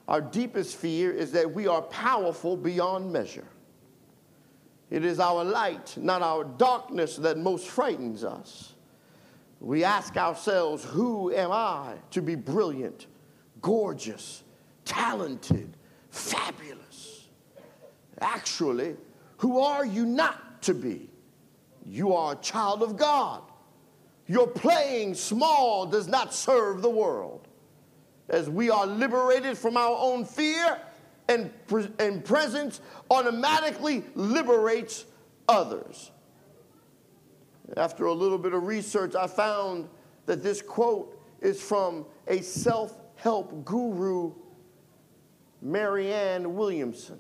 Our 0.08 0.22
deepest 0.22 0.76
fear 0.76 1.12
is 1.12 1.32
that 1.32 1.52
we 1.52 1.66
are 1.66 1.82
powerful 1.82 2.56
beyond 2.56 3.12
measure. 3.12 3.48
It 4.92 5.04
is 5.04 5.20
our 5.20 5.44
light, 5.44 5.98
not 5.98 6.22
our 6.22 6.44
darkness, 6.44 7.16
that 7.16 7.40
most 7.40 7.70
frightens 7.70 8.24
us. 8.24 8.76
We 9.60 9.84
ask 9.84 10.16
ourselves, 10.16 10.84
Who 10.84 11.34
am 11.34 11.52
I 11.52 11.96
to 12.12 12.22
be 12.22 12.36
brilliant, 12.36 13.08
gorgeous, 13.64 14.44
talented, 14.86 15.76
fabulous. 16.10 17.28
Actually, 18.22 18.96
who 19.38 19.60
are 19.60 19.86
you 19.86 20.06
not 20.06 20.62
to 20.64 20.74
be? 20.74 21.10
You 21.86 22.14
are 22.14 22.34
a 22.34 22.38
child 22.38 22.82
of 22.82 22.98
God. 22.98 23.42
Your 24.28 24.48
playing 24.48 25.14
small 25.14 25.86
does 25.86 26.08
not 26.08 26.34
serve 26.34 26.82
the 26.82 26.90
world. 26.90 27.48
As 28.30 28.50
we 28.50 28.72
are 28.72 28.88
liberated 28.88 29.58
from 29.58 29.78
our 29.78 29.96
own 30.00 30.26
fear 30.26 30.80
and, 31.28 31.52
pre- 31.68 31.90
and 32.00 32.26
presence, 32.26 32.82
automatically 33.12 34.04
liberates 34.16 35.06
others. 35.48 36.12
After 37.78 38.06
a 38.06 38.14
little 38.14 38.38
bit 38.38 38.54
of 38.54 38.64
research, 38.64 39.16
I 39.16 39.28
found 39.28 39.90
that 40.26 40.42
this 40.42 40.62
quote 40.62 41.20
is 41.42 41.62
from 41.62 42.06
a 42.28 42.42
self 42.42 42.98
help 43.16 43.64
guru 43.66 44.34
Marianne 45.66 46.54
Williamson. 46.54 47.18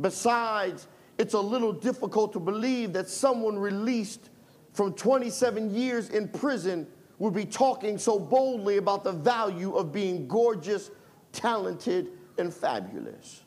Besides, 0.00 0.86
it's 1.18 1.34
a 1.34 1.40
little 1.40 1.72
difficult 1.72 2.32
to 2.34 2.40
believe 2.40 2.92
that 2.92 3.08
someone 3.08 3.58
released 3.58 4.30
from 4.72 4.94
27 4.94 5.74
years 5.74 6.10
in 6.10 6.28
prison 6.28 6.86
would 7.18 7.34
be 7.34 7.44
talking 7.44 7.98
so 7.98 8.18
boldly 8.18 8.76
about 8.76 9.02
the 9.02 9.10
value 9.10 9.74
of 9.74 9.92
being 9.92 10.28
gorgeous, 10.28 10.92
talented, 11.32 12.10
and 12.38 12.54
fabulous. 12.54 13.42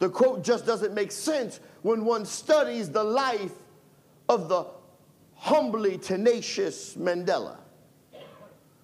The 0.00 0.08
quote 0.08 0.42
just 0.42 0.66
doesn't 0.66 0.92
make 0.92 1.12
sense 1.12 1.60
when 1.82 2.04
one 2.04 2.24
studies 2.24 2.90
the 2.90 3.04
life 3.04 3.54
of 4.28 4.48
the 4.48 4.66
humbly 5.36 5.98
tenacious 5.98 6.94
Mandela, 6.94 7.58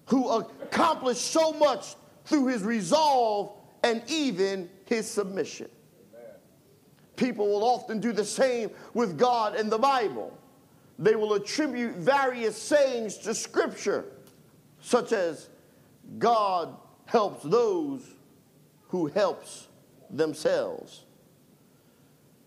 who 0.05 0.29
accomplished 0.29 1.21
so 1.21 1.51
much 1.51 1.95
through 2.25 2.47
his 2.47 2.63
resolve 2.63 3.53
and 3.83 4.01
even 4.07 4.69
his 4.85 5.09
submission. 5.09 5.69
People 7.15 7.47
will 7.47 7.63
often 7.63 7.99
do 7.99 8.11
the 8.11 8.25
same 8.25 8.69
with 8.93 9.17
God 9.17 9.55
and 9.55 9.71
the 9.71 9.77
Bible. 9.77 10.37
They 10.99 11.15
will 11.15 11.33
attribute 11.33 11.95
various 11.95 12.61
sayings 12.61 13.17
to 13.19 13.33
Scripture, 13.33 14.05
such 14.81 15.11
as 15.11 15.49
God 16.19 16.75
helps 17.05 17.43
those 17.43 18.01
who 18.89 19.07
helps 19.07 19.67
themselves. 20.09 21.03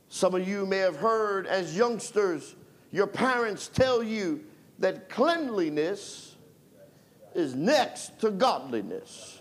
Some 0.09 0.35
of 0.35 0.47
you 0.47 0.67
may 0.67 0.79
have 0.79 0.97
heard 0.97 1.47
as 1.47 1.77
youngsters 1.77 2.57
your 2.91 3.07
parents 3.07 3.69
tell 3.69 4.03
you 4.03 4.45
that 4.79 5.09
cleanliness 5.09 6.37
is 7.35 7.55
next 7.55 8.19
to 8.21 8.31
godliness. 8.31 9.38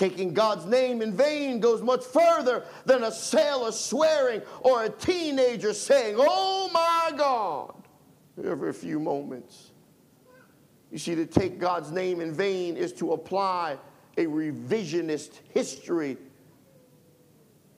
Taking 0.00 0.32
God's 0.32 0.64
name 0.64 1.02
in 1.02 1.14
vain 1.14 1.60
goes 1.60 1.82
much 1.82 2.02
further 2.02 2.64
than 2.86 3.04
a 3.04 3.12
sailor 3.12 3.70
swearing 3.70 4.40
or 4.62 4.84
a 4.84 4.88
teenager 4.88 5.74
saying, 5.74 6.16
Oh 6.18 6.70
my 6.72 7.14
God, 7.18 7.74
every 8.42 8.72
few 8.72 8.98
moments. 8.98 9.72
You 10.90 10.96
see, 10.96 11.14
to 11.16 11.26
take 11.26 11.58
God's 11.58 11.90
name 11.90 12.22
in 12.22 12.32
vain 12.32 12.78
is 12.78 12.94
to 12.94 13.12
apply 13.12 13.76
a 14.16 14.24
revisionist 14.24 15.32
history 15.52 16.16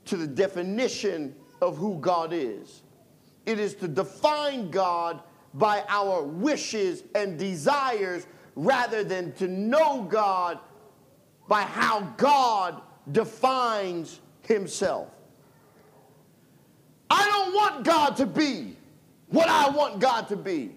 to 0.04 0.16
the 0.16 0.28
definition 0.28 1.34
of 1.60 1.76
who 1.76 1.98
God 1.98 2.32
is. 2.32 2.82
It 3.46 3.58
is 3.58 3.74
to 3.74 3.88
define 3.88 4.70
God 4.70 5.20
by 5.54 5.82
our 5.88 6.22
wishes 6.22 7.02
and 7.16 7.36
desires 7.36 8.28
rather 8.54 9.02
than 9.02 9.32
to 9.32 9.48
know 9.48 10.04
God 10.04 10.60
by 11.52 11.64
how 11.64 12.00
God 12.16 12.80
defines 13.12 14.20
himself. 14.40 15.10
I 17.10 17.26
don't 17.26 17.54
want 17.54 17.84
God 17.84 18.16
to 18.16 18.24
be 18.24 18.74
what 19.28 19.50
I 19.50 19.68
want 19.68 20.00
God 20.00 20.28
to 20.28 20.36
be. 20.36 20.70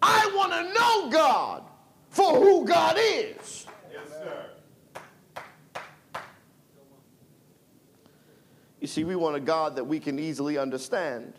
I 0.00 0.32
want 0.34 0.52
to 0.52 0.72
know 0.72 1.10
God 1.10 1.64
for 2.08 2.32
who 2.32 2.64
God 2.64 2.96
is. 2.98 3.66
Yes, 3.92 4.08
sir. 4.08 4.46
You 8.80 8.86
see, 8.86 9.04
we 9.04 9.16
want 9.16 9.36
a 9.36 9.40
God 9.40 9.76
that 9.76 9.84
we 9.84 10.00
can 10.00 10.18
easily 10.18 10.56
understand, 10.56 11.34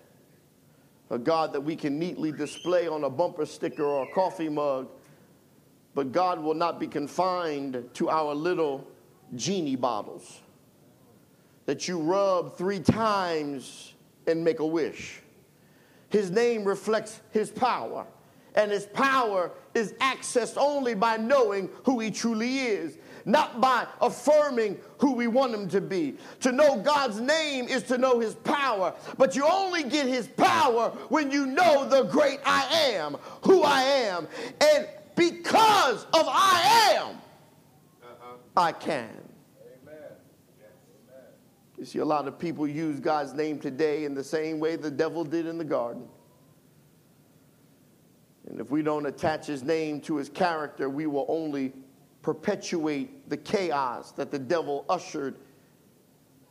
a 1.09 1.17
God 1.17 1.51
that 1.53 1.61
we 1.61 1.75
can 1.75 1.97
neatly 1.97 2.31
display 2.31 2.87
on 2.87 3.05
a 3.05 3.09
bumper 3.09 3.47
sticker 3.47 3.83
or 3.83 4.03
a 4.07 4.13
coffee 4.13 4.49
mug 4.49 4.87
but 5.95 6.11
God 6.11 6.39
will 6.39 6.53
not 6.53 6.79
be 6.79 6.87
confined 6.87 7.83
to 7.93 8.09
our 8.09 8.35
little 8.35 8.85
genie 9.33 9.77
bottles 9.77 10.41
that 11.65 11.87
you 11.87 11.99
rub 11.99 12.55
three 12.57 12.79
times 12.79 13.93
and 14.27 14.43
make 14.43 14.59
a 14.59 14.65
wish. 14.65 15.21
His 16.09 16.29
name 16.29 16.63
reflects 16.63 17.21
his 17.31 17.49
power, 17.49 18.05
and 18.53 18.71
his 18.71 18.85
power 18.85 19.51
is 19.73 19.93
accessed 19.93 20.57
only 20.57 20.93
by 20.93 21.17
knowing 21.17 21.69
who 21.83 21.99
he 21.99 22.11
truly 22.11 22.59
is, 22.59 22.97
not 23.25 23.59
by 23.59 23.87
affirming 24.01 24.77
who 24.99 25.13
we 25.13 25.27
want 25.27 25.53
him 25.53 25.67
to 25.69 25.81
be. 25.81 26.15
To 26.41 26.51
know 26.51 26.77
God's 26.77 27.19
name 27.19 27.67
is 27.67 27.83
to 27.83 27.97
know 27.97 28.19
his 28.19 28.35
power, 28.35 28.93
but 29.17 29.35
you 29.35 29.45
only 29.45 29.83
get 29.83 30.05
his 30.05 30.27
power 30.27 30.89
when 31.09 31.31
you 31.31 31.47
know 31.47 31.87
the 31.89 32.03
great 32.03 32.39
I 32.45 32.65
am, 32.93 33.17
who 33.41 33.63
I 33.63 33.81
am. 33.81 34.27
And 34.61 34.87
because 35.15 36.03
of 36.05 36.25
I 36.27 36.95
am, 36.95 37.15
uh-huh. 38.03 38.35
I 38.55 38.71
can. 38.71 39.25
You 41.77 41.85
see, 41.85 41.99
a 41.99 42.05
lot 42.05 42.27
of 42.27 42.39
people 42.39 42.67
use 42.67 42.99
God's 42.99 43.33
name 43.33 43.59
today 43.59 44.05
in 44.05 44.13
the 44.13 44.23
same 44.23 44.59
way 44.59 44.75
the 44.75 44.91
devil 44.91 45.23
did 45.25 45.45
in 45.45 45.57
the 45.57 45.65
garden. 45.65 46.07
And 48.47 48.59
if 48.59 48.71
we 48.71 48.81
don't 48.81 49.05
attach 49.05 49.47
his 49.47 49.63
name 49.63 49.99
to 50.01 50.15
his 50.15 50.29
character, 50.29 50.89
we 50.89 51.07
will 51.07 51.25
only 51.27 51.73
perpetuate 52.21 53.29
the 53.29 53.37
chaos 53.37 54.11
that 54.13 54.31
the 54.31 54.39
devil 54.39 54.85
ushered 54.87 55.35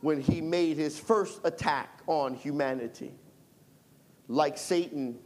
when 0.01 0.21
he 0.21 0.41
made 0.41 0.77
his 0.77 0.99
first 0.99 1.41
attack 1.43 2.01
on 2.05 2.35
humanity. 2.35 3.11
Like 4.27 4.57
Satan, 4.57 5.17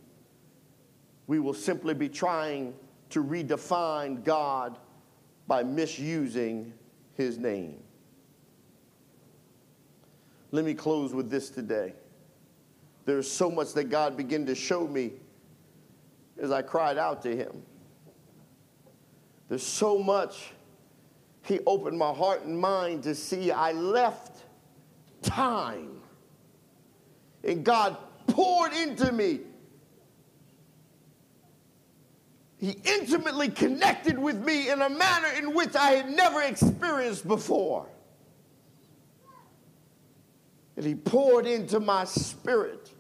we 1.28 1.40
will 1.40 1.54
simply 1.54 1.94
be 1.94 2.08
trying 2.08 2.74
to 3.10 3.24
redefine 3.24 4.24
God 4.24 4.78
by 5.48 5.64
misusing 5.64 6.74
his 7.16 7.38
name. 7.38 7.82
Let 10.52 10.66
me 10.66 10.74
close 10.74 11.14
with 11.14 11.30
this 11.30 11.50
today. 11.50 11.94
There's 13.06 13.30
so 13.30 13.50
much 13.50 13.74
that 13.74 13.86
God 13.86 14.16
began 14.16 14.46
to 14.46 14.56
show 14.56 14.88
me 14.88 15.14
as 16.40 16.52
I 16.52 16.62
cried 16.62 16.98
out 16.98 17.22
to 17.24 17.36
him. 17.36 17.64
There's 19.48 19.66
so 19.66 19.98
much 19.98 20.52
he 21.44 21.60
opened 21.66 21.98
my 21.98 22.14
heart 22.14 22.44
and 22.44 22.58
mind 22.58 23.04
to 23.04 23.16
see. 23.16 23.52
I 23.52 23.72
left 23.72 24.44
time 25.24 26.00
and 27.44 27.64
God 27.64 27.98
poured 28.28 28.74
into 28.74 29.12
me 29.12 29.40
He 32.60 32.72
intimately 32.84 33.48
connected 33.48 34.20
with 34.20 34.38
me 34.44 34.70
in 34.70 34.82
a 34.82 34.90
manner 34.90 35.30
in 35.38 35.54
which 35.54 35.76
I 35.76 35.92
had 35.92 36.10
never 36.10 36.42
experienced 36.42 37.26
before. 37.26 37.88
And 40.76 40.86
He 40.86 40.94
poured 40.94 41.48
into 41.48 41.80
my 41.80 42.04
spirit 42.04 42.92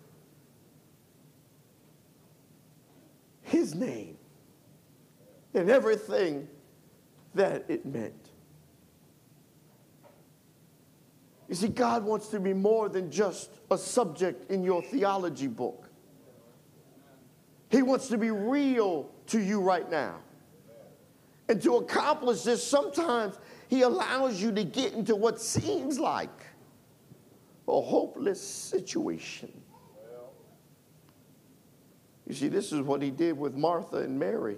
His 3.41 3.75
name 3.75 4.17
and 5.53 5.69
everything 5.69 6.47
that 7.33 7.65
it 7.67 7.85
meant. 7.85 8.29
You 11.49 11.55
see, 11.55 11.67
God 11.67 12.05
wants 12.05 12.27
to 12.27 12.39
be 12.39 12.53
more 12.53 12.87
than 12.87 13.11
just 13.11 13.49
a 13.71 13.77
subject 13.77 14.51
in 14.51 14.63
your 14.63 14.83
theology 14.83 15.47
book. 15.47 15.89
He 17.69 17.81
wants 17.81 18.07
to 18.09 18.17
be 18.17 18.29
real 18.29 19.09
to 19.29 19.41
you 19.41 19.61
right 19.61 19.89
now. 19.89 20.15
And 21.47 21.61
to 21.63 21.77
accomplish 21.77 22.43
this, 22.43 22.65
sometimes 22.65 23.39
He 23.67 23.81
allows 23.81 24.41
you 24.41 24.51
to 24.51 24.63
get 24.63 24.93
into 24.93 25.15
what 25.15 25.41
seems 25.41 25.99
like 25.99 26.29
a 27.67 27.81
hopeless 27.81 28.41
situation. 28.41 29.51
You 32.27 32.35
see, 32.35 32.47
this 32.47 32.71
is 32.71 32.81
what 32.81 33.01
He 33.01 33.09
did 33.09 33.37
with 33.37 33.55
Martha 33.55 33.97
and 33.97 34.19
Mary 34.19 34.57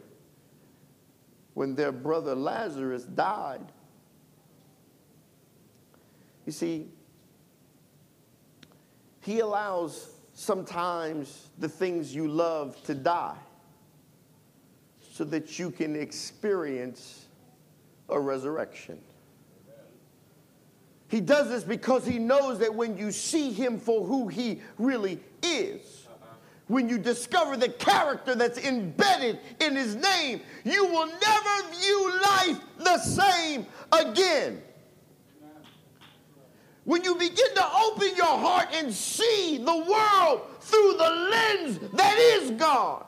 when 1.54 1.76
their 1.76 1.92
brother 1.92 2.36
Lazarus 2.36 3.04
died. 3.04 3.72
You 6.46 6.52
see, 6.52 6.88
He 9.22 9.40
allows 9.40 10.12
sometimes 10.34 11.50
the 11.58 11.70
things 11.70 12.14
you 12.14 12.28
love 12.28 12.82
to 12.84 12.96
die 12.96 13.38
so 15.12 15.26
that 15.26 15.60
you 15.60 15.70
can 15.70 15.96
experience 15.96 17.26
a 18.08 18.20
resurrection. 18.20 18.98
He 21.10 21.20
does 21.20 21.50
this 21.50 21.66
because 21.66 22.06
he 22.06 22.18
knows 22.18 22.60
that 22.60 22.74
when 22.74 22.98
you 22.98 23.12
see 23.12 23.52
him 23.52 23.78
for 23.78 24.06
who 24.06 24.30
he 24.30 24.62
really 24.78 25.20
is, 25.44 26.08
when 26.68 26.88
you 26.88 26.98
discover 26.98 27.58
the 27.58 27.68
character 27.68 28.34
that's 28.34 28.58
embedded 28.58 29.40
in 29.60 29.76
his 29.76 29.98
name, 29.98 30.40
you 30.64 30.86
will 30.86 31.08
never 31.08 31.76
view 31.78 32.22
life 32.22 32.60
the 32.78 32.98
same 33.00 33.66
again. 33.92 34.62
When 36.86 37.04
you 37.04 37.16
begin 37.16 37.54
to 37.56 37.66
open 37.86 38.16
your 38.16 38.26
heart 38.26 38.70
and 38.74 38.94
see 38.94 39.58
the 39.58 39.76
world 39.76 40.42
through 40.62 40.94
the 40.94 41.10
lens 41.30 41.80
that 41.94 42.18
is 42.18 42.52
God. 42.52 43.06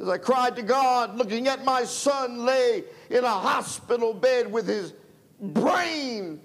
As 0.00 0.08
I 0.08 0.16
cried 0.16 0.54
to 0.56 0.62
God, 0.62 1.16
looking 1.16 1.48
at 1.48 1.64
my 1.64 1.84
son 1.84 2.44
lay 2.44 2.84
in 3.10 3.24
a 3.24 3.28
hospital 3.28 4.14
bed 4.14 4.50
with 4.50 4.68
his 4.68 4.94
brain, 5.40 6.40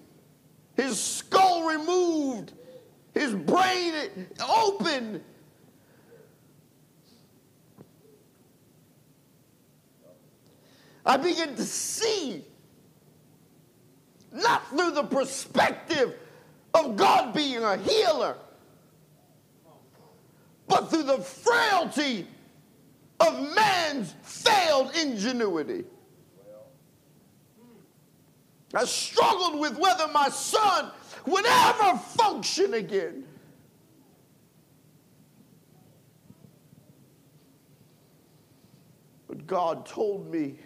his 0.75 0.99
skull 0.99 1.67
removed, 1.67 2.53
his 3.13 3.35
brain 3.35 3.93
open. 4.49 5.23
I 11.05 11.17
began 11.17 11.53
to 11.55 11.63
see, 11.63 12.43
not 14.31 14.67
through 14.69 14.91
the 14.91 15.03
perspective 15.03 16.15
of 16.73 16.95
God 16.95 17.35
being 17.35 17.63
a 17.63 17.77
healer, 17.77 18.35
but 20.67 20.89
through 20.89 21.03
the 21.03 21.19
frailty 21.19 22.25
of 23.19 23.55
man's 23.55 24.13
failed 24.23 24.95
ingenuity. 24.95 25.85
I 28.73 28.85
struggled 28.85 29.59
with 29.59 29.77
whether 29.77 30.07
my 30.07 30.29
son 30.29 30.91
would 31.25 31.45
ever 31.45 31.97
function 31.97 32.73
again. 32.73 33.25
But 39.27 39.45
God 39.47 39.85
told 39.85 40.31
me 40.31 40.57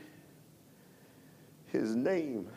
his 1.68 1.96
name. 1.96 2.48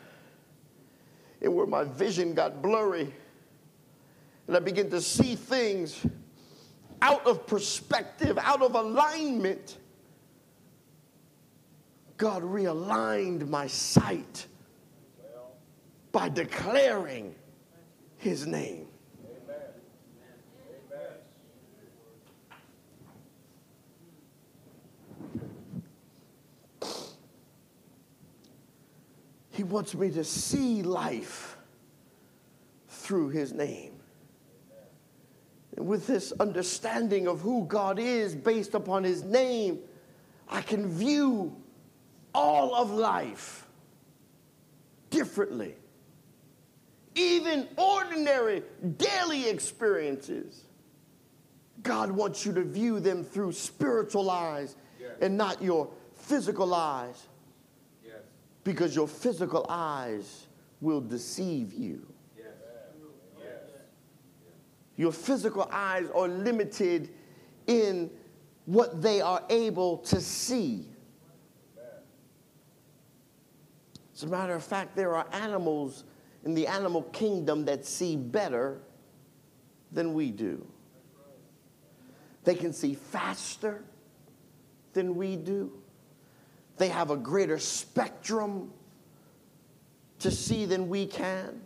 And 1.41 1.55
where 1.55 1.65
my 1.65 1.83
vision 1.83 2.33
got 2.33 2.61
blurry, 2.61 3.13
and 4.47 4.55
I 4.55 4.59
began 4.59 4.89
to 4.91 5.01
see 5.01 5.35
things 5.35 6.05
out 7.01 7.25
of 7.25 7.47
perspective, 7.47 8.37
out 8.37 8.61
of 8.61 8.75
alignment, 8.75 9.77
God 12.21 12.43
realigned 12.43 13.49
my 13.49 13.65
sight 13.65 14.45
by 16.11 16.29
declaring 16.29 17.33
his 18.17 18.45
name. 18.45 18.85
He 29.49 29.63
wants 29.63 29.95
me 29.95 30.11
to 30.11 30.23
see 30.23 30.83
life 30.83 31.57
through 32.87 33.29
his 33.29 33.51
name. 33.51 33.93
And 35.75 35.87
with 35.87 36.05
this 36.05 36.33
understanding 36.39 37.27
of 37.27 37.41
who 37.41 37.65
God 37.65 37.97
is 37.97 38.35
based 38.35 38.75
upon 38.75 39.03
his 39.03 39.23
name, 39.23 39.79
I 40.47 40.61
can 40.61 40.87
view 40.87 41.55
all 42.33 42.75
of 42.75 42.91
life 42.91 43.67
differently. 45.09 45.75
Even 47.15 47.67
ordinary 47.77 48.63
daily 48.97 49.49
experiences. 49.49 50.63
God 51.83 52.11
wants 52.11 52.45
you 52.45 52.53
to 52.53 52.63
view 52.63 52.99
them 52.99 53.23
through 53.23 53.51
spiritual 53.53 54.29
eyes 54.29 54.75
yes. 54.99 55.11
and 55.19 55.37
not 55.37 55.61
your 55.61 55.89
physical 56.13 56.73
eyes. 56.73 57.27
Yes. 58.05 58.15
Because 58.63 58.95
your 58.95 59.07
physical 59.07 59.65
eyes 59.67 60.47
will 60.79 61.01
deceive 61.01 61.73
you. 61.73 62.05
Yes. 62.37 62.45
Your 64.95 65.11
physical 65.11 65.67
eyes 65.71 66.07
are 66.13 66.27
limited 66.27 67.09
in 67.67 68.09
what 68.65 69.01
they 69.01 69.19
are 69.19 69.43
able 69.49 69.97
to 69.97 70.21
see. 70.21 70.85
As 74.21 74.27
a 74.27 74.29
matter 74.29 74.53
of 74.53 74.63
fact, 74.63 74.95
there 74.95 75.15
are 75.15 75.25
animals 75.31 76.03
in 76.45 76.53
the 76.53 76.67
animal 76.67 77.01
kingdom 77.01 77.65
that 77.65 77.87
see 77.87 78.15
better 78.15 78.79
than 79.91 80.13
we 80.13 80.29
do. 80.29 80.63
They 82.43 82.53
can 82.53 82.71
see 82.71 82.93
faster 82.93 83.83
than 84.93 85.15
we 85.15 85.37
do. 85.37 85.71
They 86.77 86.89
have 86.89 87.09
a 87.09 87.17
greater 87.17 87.57
spectrum 87.57 88.71
to 90.19 90.29
see 90.29 90.65
than 90.65 90.87
we 90.87 91.07
can. 91.07 91.59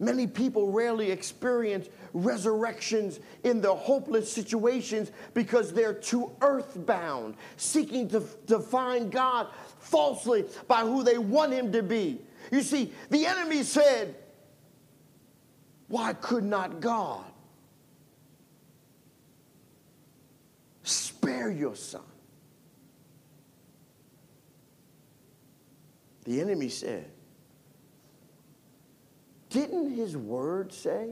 Many 0.00 0.26
people 0.26 0.72
rarely 0.72 1.10
experience 1.10 1.88
resurrections 2.14 3.20
in 3.42 3.60
their 3.60 3.74
hopeless 3.74 4.32
situations 4.32 5.12
because 5.34 5.72
they're 5.72 5.94
too 5.94 6.32
earthbound, 6.40 7.36
seeking 7.56 8.08
to, 8.08 8.22
to 8.46 8.58
find 8.58 9.12
God 9.12 9.48
falsely 9.84 10.44
by 10.66 10.80
who 10.80 11.02
they 11.02 11.18
want 11.18 11.52
him 11.52 11.72
to 11.72 11.82
be. 11.82 12.20
You 12.50 12.62
see, 12.62 12.92
the 13.10 13.26
enemy 13.26 13.62
said, 13.62 14.14
Why 15.88 16.12
could 16.14 16.44
not 16.44 16.80
God 16.80 17.24
spare 20.82 21.50
your 21.50 21.76
son? 21.76 22.02
The 26.24 26.40
enemy 26.40 26.70
said, 26.70 27.10
Didn't 29.50 29.94
his 29.94 30.16
word 30.16 30.72
say 30.72 31.10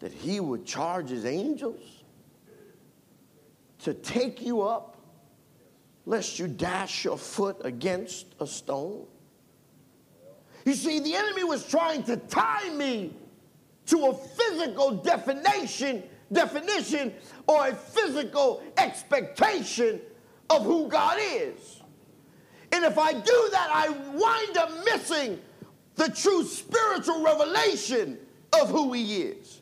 that 0.00 0.12
he 0.12 0.40
would 0.40 0.64
charge 0.64 1.10
his 1.10 1.24
angels 1.24 1.80
to 3.80 3.94
take 3.94 4.42
you 4.42 4.62
up 4.62 4.95
lest 6.06 6.38
you 6.38 6.46
dash 6.46 7.04
your 7.04 7.18
foot 7.18 7.56
against 7.64 8.26
a 8.40 8.46
stone. 8.46 9.06
You 10.64 10.74
see, 10.74 11.00
the 11.00 11.14
enemy 11.14 11.44
was 11.44 11.68
trying 11.68 12.04
to 12.04 12.16
tie 12.16 12.70
me 12.70 13.14
to 13.86 14.06
a 14.06 14.14
physical 14.14 14.92
definition, 14.92 16.02
definition 16.32 17.12
or 17.46 17.68
a 17.68 17.74
physical 17.74 18.62
expectation 18.76 20.00
of 20.48 20.64
who 20.64 20.88
God 20.88 21.18
is. 21.20 21.82
And 22.72 22.84
if 22.84 22.98
I 22.98 23.12
do 23.12 23.48
that, 23.52 23.68
I 23.72 23.88
wind 23.88 24.56
up 24.58 24.70
missing 24.84 25.40
the 25.94 26.08
true 26.08 26.44
spiritual 26.44 27.22
revelation 27.22 28.18
of 28.60 28.70
who 28.70 28.92
he 28.92 29.22
is. 29.22 29.60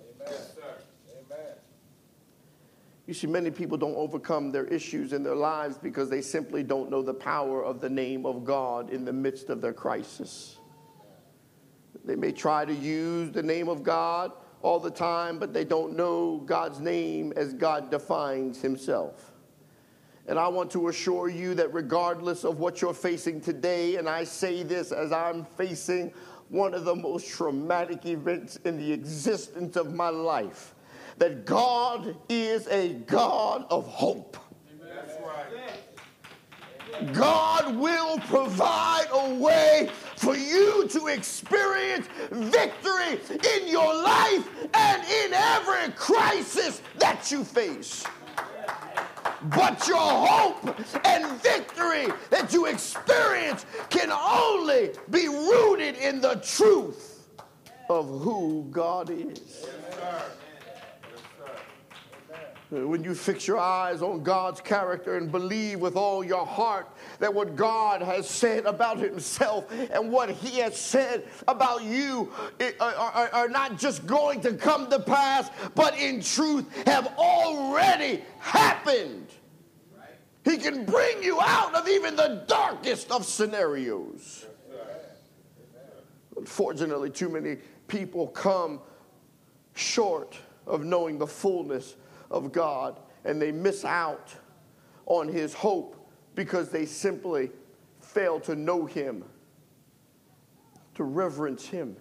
You 3.07 3.13
see, 3.13 3.27
many 3.27 3.51
people 3.51 3.77
don't 3.77 3.97
overcome 3.97 4.51
their 4.51 4.65
issues 4.65 5.13
in 5.13 5.23
their 5.23 5.35
lives 5.35 5.77
because 5.77 6.09
they 6.09 6.23
simply 6.23 6.63
don't 6.63 6.91
know 6.91 7.03
the 7.03 7.13
power 7.13 7.63
of 7.63 7.81
the 7.81 7.91
name 7.91 8.25
of 8.25 8.45
God 8.45 8.91
in 8.91 9.05
the 9.05 9.13
midst 9.13 9.51
of 9.51 9.61
their 9.61 9.75
crisis. 9.75 10.59
They 12.05 12.17
may 12.17 12.33
try 12.33 12.65
to 12.65 12.73
use 12.73 13.31
the 13.31 13.43
name 13.43 13.69
of 13.69 13.83
God 13.83 14.33
all 14.63 14.81
the 14.81 14.91
time, 14.91 15.39
but 15.39 15.53
they 15.53 15.65
don't 15.65 15.95
know 15.95 16.39
God's 16.47 16.81
name 16.81 17.33
as 17.37 17.53
God 17.53 17.91
defines 17.91 18.63
himself. 18.63 19.33
And 20.27 20.39
I 20.39 20.49
want 20.49 20.71
to 20.71 20.89
assure 20.89 21.29
you 21.29 21.55
that 21.55 21.75
regardless 21.75 22.45
of 22.45 22.59
what 22.59 22.81
you're 22.81 22.95
facing 22.95 23.43
today, 23.43 23.97
and 23.97 24.09
I 24.09 24.25
say 24.25 24.63
this 24.63 24.91
as 24.91 25.13
I'm 25.13 25.45
facing 25.45 26.13
one 26.49 26.73
of 26.73 26.87
the 26.87 26.95
most 26.95 27.29
traumatic 27.29 28.07
events 28.07 28.57
in 28.65 28.79
the 28.79 28.91
existence 28.91 29.77
of 29.77 29.95
my 29.95 30.09
life, 30.09 30.74
that 31.19 31.45
God 31.45 32.17
is 32.29 32.67
a 32.69 32.95
God 33.07 33.67
of 33.71 33.87
hope. 33.87 34.37
God 37.13 37.77
will 37.77 38.19
provide 38.21 39.07
a 39.13 39.35
way 39.35 39.91
for 40.17 40.37
you 40.37 40.87
to 40.89 41.09
experience 41.09 42.07
victory 42.31 43.21
in 43.57 43.69
your 43.69 43.95
life 44.03 44.49
and 44.75 45.03
in 45.03 45.33
every 45.33 45.93
crisis 45.95 46.83
that 46.99 47.31
you 47.31 47.45
face. 47.45 48.05
But 49.43 49.87
your 49.87 49.99
hope 49.99 50.79
and 51.05 51.41
victory 51.43 52.07
that 52.31 52.53
you 52.53 52.67
experience 52.67 53.67
can 53.91 54.11
only 54.11 54.93
be 55.11 55.29
rooted 55.29 55.97
in 55.97 56.21
the 56.21 56.37
truth 56.37 57.29
of 57.91 58.07
who 58.07 58.67
God 58.71 59.11
is. 59.11 59.67
Uh, 62.73 62.89
when 62.89 63.05
you 63.05 63.15
fix 63.15 63.47
your 63.47 63.59
eyes 63.59 64.01
on 64.01 64.23
God's 64.23 64.61
character 64.61 65.19
and 65.19 65.31
believe 65.31 65.81
with 65.81 65.97
all 65.97 66.25
your 66.25 66.47
heart 66.47 66.89
that 67.19 67.33
what 67.33 67.57
God 67.57 68.01
has 68.01 68.29
said 68.29 68.65
about 68.65 68.99
Himself 68.99 69.71
and 69.91 70.11
what 70.11 70.31
He 70.31 70.61
has 70.61 70.77
said 70.77 71.29
about 71.47 71.83
you 71.83 72.33
uh, 72.61 72.71
are, 72.81 73.29
are, 73.33 73.49
not 73.49 73.79
just 73.79 74.07
going 74.07 74.41
to 74.41 74.55
come 74.55 74.89
to 74.89 74.99
pass, 74.99 75.51
but 75.75 75.99
in 75.99 76.23
truth 76.23 76.65
have 76.87 77.07
already 77.19 78.23
happened. 78.39 79.27
He 80.45 80.57
can 80.57 80.87
bring 80.87 81.23
you 81.23 81.41
out 81.43 81.75
of 81.75 81.87
even 81.87 82.17
the 82.17 82.45
darkest 82.47 83.11
of 83.11 83.27
scenarios. 83.27 84.47
Unfortunately, 86.37 87.11
too 87.11 87.29
many 87.29 87.59
people 87.89 88.29
come 88.29 88.81
short 89.75 90.37
of 90.67 90.85
knowing 90.85 91.19
the 91.19 91.27
fullness 91.27 91.97
of 92.35 92.51
God 92.51 92.99
and 93.25 93.41
they 93.41 93.53
miss 93.53 93.85
out 93.85 94.35
on 95.07 95.29
his 95.29 95.55
hope 95.55 96.11
because 96.35 96.69
they 96.69 96.85
simply 96.85 97.51
fail 98.01 98.41
to 98.41 98.57
know 98.57 98.85
him, 98.85 99.25
to 100.97 101.05
reverence 101.05 101.65
him. 101.65 101.97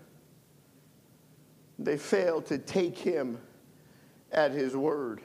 They 1.78 1.98
fail 1.98 2.42
to 2.44 2.58
take 2.58 2.98
him 2.98 3.38
at 4.32 4.52
his 4.52 4.76
word. 4.76 5.22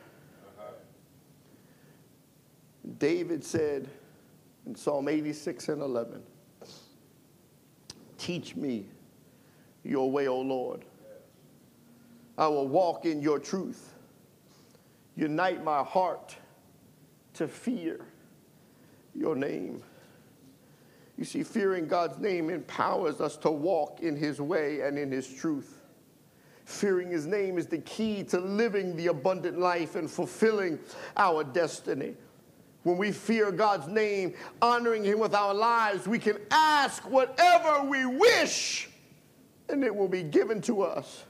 David 2.99 3.43
said 3.43 3.89
in 4.67 4.75
Psalm 4.75 5.09
86 5.09 5.69
and 5.69 5.83
11, 5.83 6.23
Teach 8.19 8.57
me 8.57 8.87
your 9.85 10.11
way, 10.11 10.29
O 10.29 10.41
Lord. 10.41 10.85
I 12.37 12.47
will 12.49 12.69
walk 12.69 13.07
in 13.07 13.23
your 13.23 13.39
truth. 13.39 13.88
Unite 15.19 15.65
my 15.65 15.82
heart 15.82 16.36
to 17.35 17.49
fear 17.49 17.99
your 19.16 19.35
name. 19.35 19.82
You 21.16 21.24
see, 21.24 21.43
fearing 21.43 21.89
God's 21.89 22.19
name 22.19 22.51
empowers 22.51 23.20
us 23.20 23.36
to 23.39 23.51
walk 23.51 23.99
in 24.01 24.15
his 24.15 24.40
way 24.40 24.82
and 24.82 24.97
in 24.97 25.11
his 25.11 25.27
truth. 25.27 25.81
Fearing 26.66 27.11
his 27.11 27.27
name 27.27 27.59
is 27.59 27.66
the 27.66 27.78
key 27.78 28.23
to 28.24 28.39
living 28.39 28.95
the 28.95 29.09
abundant 29.09 29.59
life 29.59 29.97
and 29.97 30.09
fulfilling 30.09 30.78
our 31.16 31.43
destiny. 31.43 32.15
When 32.85 32.97
we 32.97 33.11
fear 33.11 33.51
God's 33.51 33.89
name, 33.89 34.35
honoring 34.62 35.03
him 35.03 35.19
with 35.19 35.35
our 35.35 35.53
lives, 35.53 36.07
we 36.07 36.20
can 36.20 36.39
ask 36.53 37.03
whatever 37.11 37.82
we 37.82 38.07
wish 38.07 38.89
and 39.69 39.82
it 39.82 39.93
will 39.93 40.09
be 40.09 40.23
given 40.23 40.61
to 40.62 40.82
us. 40.82 41.24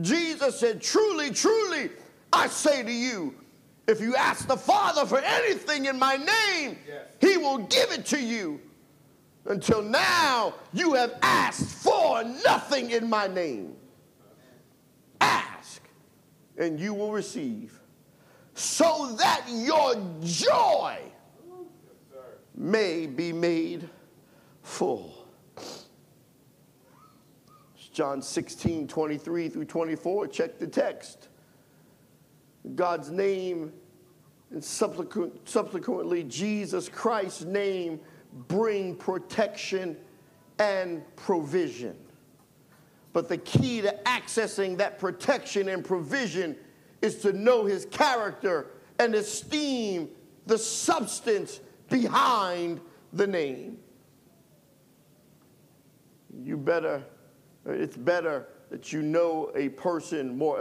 Jesus 0.00 0.58
said, 0.58 0.82
Truly, 0.82 1.30
truly, 1.30 1.90
I 2.32 2.48
say 2.48 2.82
to 2.82 2.92
you, 2.92 3.34
if 3.86 4.00
you 4.00 4.14
ask 4.16 4.46
the 4.46 4.56
Father 4.56 5.06
for 5.06 5.18
anything 5.18 5.86
in 5.86 5.98
my 5.98 6.16
name, 6.16 6.78
yes. 6.86 7.06
he 7.20 7.38
will 7.38 7.58
give 7.58 7.90
it 7.90 8.04
to 8.06 8.20
you. 8.20 8.60
Until 9.46 9.82
now, 9.82 10.54
you 10.74 10.92
have 10.92 11.14
asked 11.22 11.82
for 11.82 12.22
nothing 12.44 12.90
in 12.90 13.08
my 13.08 13.26
name. 13.26 13.76
Ask, 15.22 15.82
and 16.58 16.78
you 16.78 16.92
will 16.92 17.12
receive, 17.12 17.80
so 18.52 19.14
that 19.18 19.44
your 19.48 19.94
joy 20.22 20.98
may 22.54 23.06
be 23.06 23.32
made 23.32 23.88
full. 24.62 25.14
John 27.92 28.20
16, 28.20 28.86
23 28.86 29.48
through 29.48 29.64
24. 29.64 30.28
Check 30.28 30.58
the 30.58 30.66
text. 30.66 31.27
God's 32.74 33.10
name 33.10 33.72
and 34.50 34.62
subsequent, 34.62 35.48
subsequently 35.48 36.24
Jesus 36.24 36.88
Christ's 36.88 37.44
name 37.44 38.00
bring 38.46 38.94
protection 38.96 39.96
and 40.58 41.02
provision. 41.16 41.96
But 43.12 43.28
the 43.28 43.38
key 43.38 43.80
to 43.82 43.98
accessing 44.04 44.76
that 44.78 44.98
protection 44.98 45.68
and 45.68 45.84
provision 45.84 46.56
is 47.02 47.16
to 47.22 47.32
know 47.32 47.64
his 47.64 47.86
character 47.86 48.66
and 48.98 49.14
esteem 49.14 50.08
the 50.46 50.58
substance 50.58 51.60
behind 51.88 52.80
the 53.12 53.26
name. 53.26 53.78
You 56.42 56.56
better, 56.56 57.02
it's 57.66 57.96
better 57.96 58.48
that 58.70 58.92
you 58.92 59.02
know 59.02 59.50
a 59.54 59.70
person 59.70 60.36
more 60.36 60.60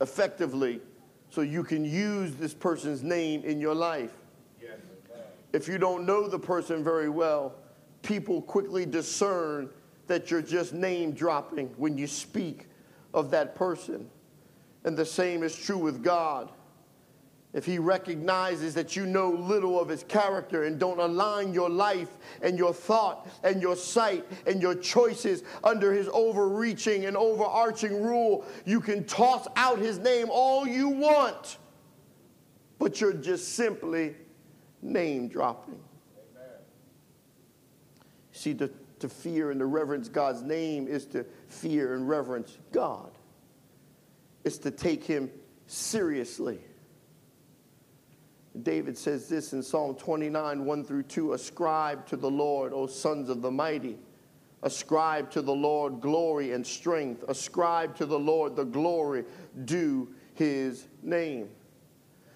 effectively 0.00 0.80
so 1.30 1.40
you 1.40 1.64
can 1.64 1.84
use 1.84 2.34
this 2.34 2.54
person's 2.54 3.02
name 3.02 3.42
in 3.44 3.60
your 3.60 3.74
life. 3.74 4.12
If 5.52 5.68
you 5.68 5.78
don't 5.78 6.04
know 6.04 6.28
the 6.28 6.38
person 6.38 6.84
very 6.84 7.08
well, 7.08 7.54
people 8.02 8.42
quickly 8.42 8.84
discern 8.84 9.70
that 10.06 10.30
you're 10.30 10.42
just 10.42 10.74
name 10.74 11.12
dropping 11.12 11.68
when 11.76 11.96
you 11.96 12.06
speak 12.06 12.66
of 13.14 13.30
that 13.30 13.54
person. 13.54 14.08
And 14.84 14.96
the 14.96 15.04
same 15.04 15.42
is 15.42 15.56
true 15.56 15.78
with 15.78 16.02
God 16.02 16.52
if 17.56 17.64
he 17.64 17.78
recognizes 17.78 18.74
that 18.74 18.96
you 18.96 19.06
know 19.06 19.30
little 19.30 19.80
of 19.80 19.88
his 19.88 20.04
character 20.04 20.64
and 20.64 20.78
don't 20.78 21.00
align 21.00 21.54
your 21.54 21.70
life 21.70 22.10
and 22.42 22.58
your 22.58 22.74
thought 22.74 23.26
and 23.42 23.62
your 23.62 23.74
sight 23.74 24.26
and 24.46 24.60
your 24.60 24.74
choices 24.74 25.42
under 25.64 25.90
his 25.90 26.06
overreaching 26.12 27.06
and 27.06 27.16
overarching 27.16 28.02
rule, 28.02 28.44
you 28.66 28.78
can 28.78 29.04
toss 29.04 29.48
out 29.56 29.78
his 29.78 29.98
name 29.98 30.28
all 30.30 30.68
you 30.68 30.90
want, 30.90 31.56
but 32.78 33.00
you're 33.00 33.14
just 33.14 33.54
simply 33.54 34.14
name 34.82 35.26
dropping. 35.26 35.80
Amen. 36.36 36.50
See, 38.32 38.52
to, 38.52 38.70
to 38.98 39.08
fear 39.08 39.50
and 39.50 39.60
to 39.60 39.66
reverence 39.66 40.10
God's 40.10 40.42
name 40.42 40.86
is 40.86 41.06
to 41.06 41.24
fear 41.48 41.94
and 41.94 42.06
reverence 42.06 42.58
God, 42.70 43.12
it's 44.44 44.58
to 44.58 44.70
take 44.70 45.04
him 45.04 45.30
seriously. 45.66 46.60
David 48.62 48.96
says 48.96 49.28
this 49.28 49.52
in 49.52 49.62
Psalm 49.62 49.94
29, 49.94 50.64
1 50.64 50.84
through 50.84 51.02
2 51.04 51.32
Ascribe 51.34 52.06
to 52.06 52.16
the 52.16 52.30
Lord, 52.30 52.72
O 52.72 52.86
sons 52.86 53.28
of 53.28 53.42
the 53.42 53.50
mighty. 53.50 53.98
Ascribe 54.62 55.30
to 55.30 55.42
the 55.42 55.54
Lord 55.54 56.00
glory 56.00 56.52
and 56.52 56.66
strength. 56.66 57.24
Ascribe 57.28 57.94
to 57.96 58.06
the 58.06 58.18
Lord 58.18 58.56
the 58.56 58.64
glory 58.64 59.24
due 59.64 60.08
his 60.34 60.86
name. 61.02 61.48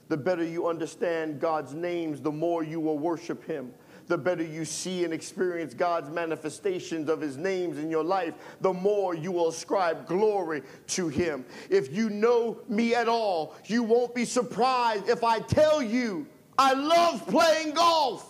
The 0.08 0.16
better 0.16 0.44
you 0.44 0.66
understand 0.66 1.40
God's 1.40 1.74
names, 1.74 2.20
the 2.20 2.32
more 2.32 2.62
you 2.62 2.80
will 2.80 2.98
worship 2.98 3.44
him 3.46 3.72
the 4.10 4.18
better 4.18 4.42
you 4.42 4.66
see 4.66 5.04
and 5.04 5.14
experience 5.14 5.72
God's 5.72 6.10
manifestations 6.10 7.08
of 7.08 7.20
his 7.20 7.38
names 7.38 7.78
in 7.78 7.90
your 7.90 8.04
life, 8.04 8.34
the 8.60 8.72
more 8.72 9.14
you 9.14 9.32
will 9.32 9.48
ascribe 9.48 10.06
glory 10.06 10.62
to 10.88 11.08
him. 11.08 11.46
If 11.70 11.94
you 11.94 12.10
know 12.10 12.58
me 12.68 12.94
at 12.94 13.08
all, 13.08 13.54
you 13.64 13.82
won't 13.82 14.14
be 14.14 14.26
surprised 14.26 15.08
if 15.08 15.24
I 15.24 15.38
tell 15.38 15.80
you 15.80 16.26
I 16.58 16.74
love 16.74 17.26
playing 17.26 17.72
golf. 17.72 18.26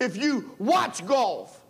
If 0.00 0.16
you 0.16 0.56
watch 0.58 1.06
golf, 1.06 1.60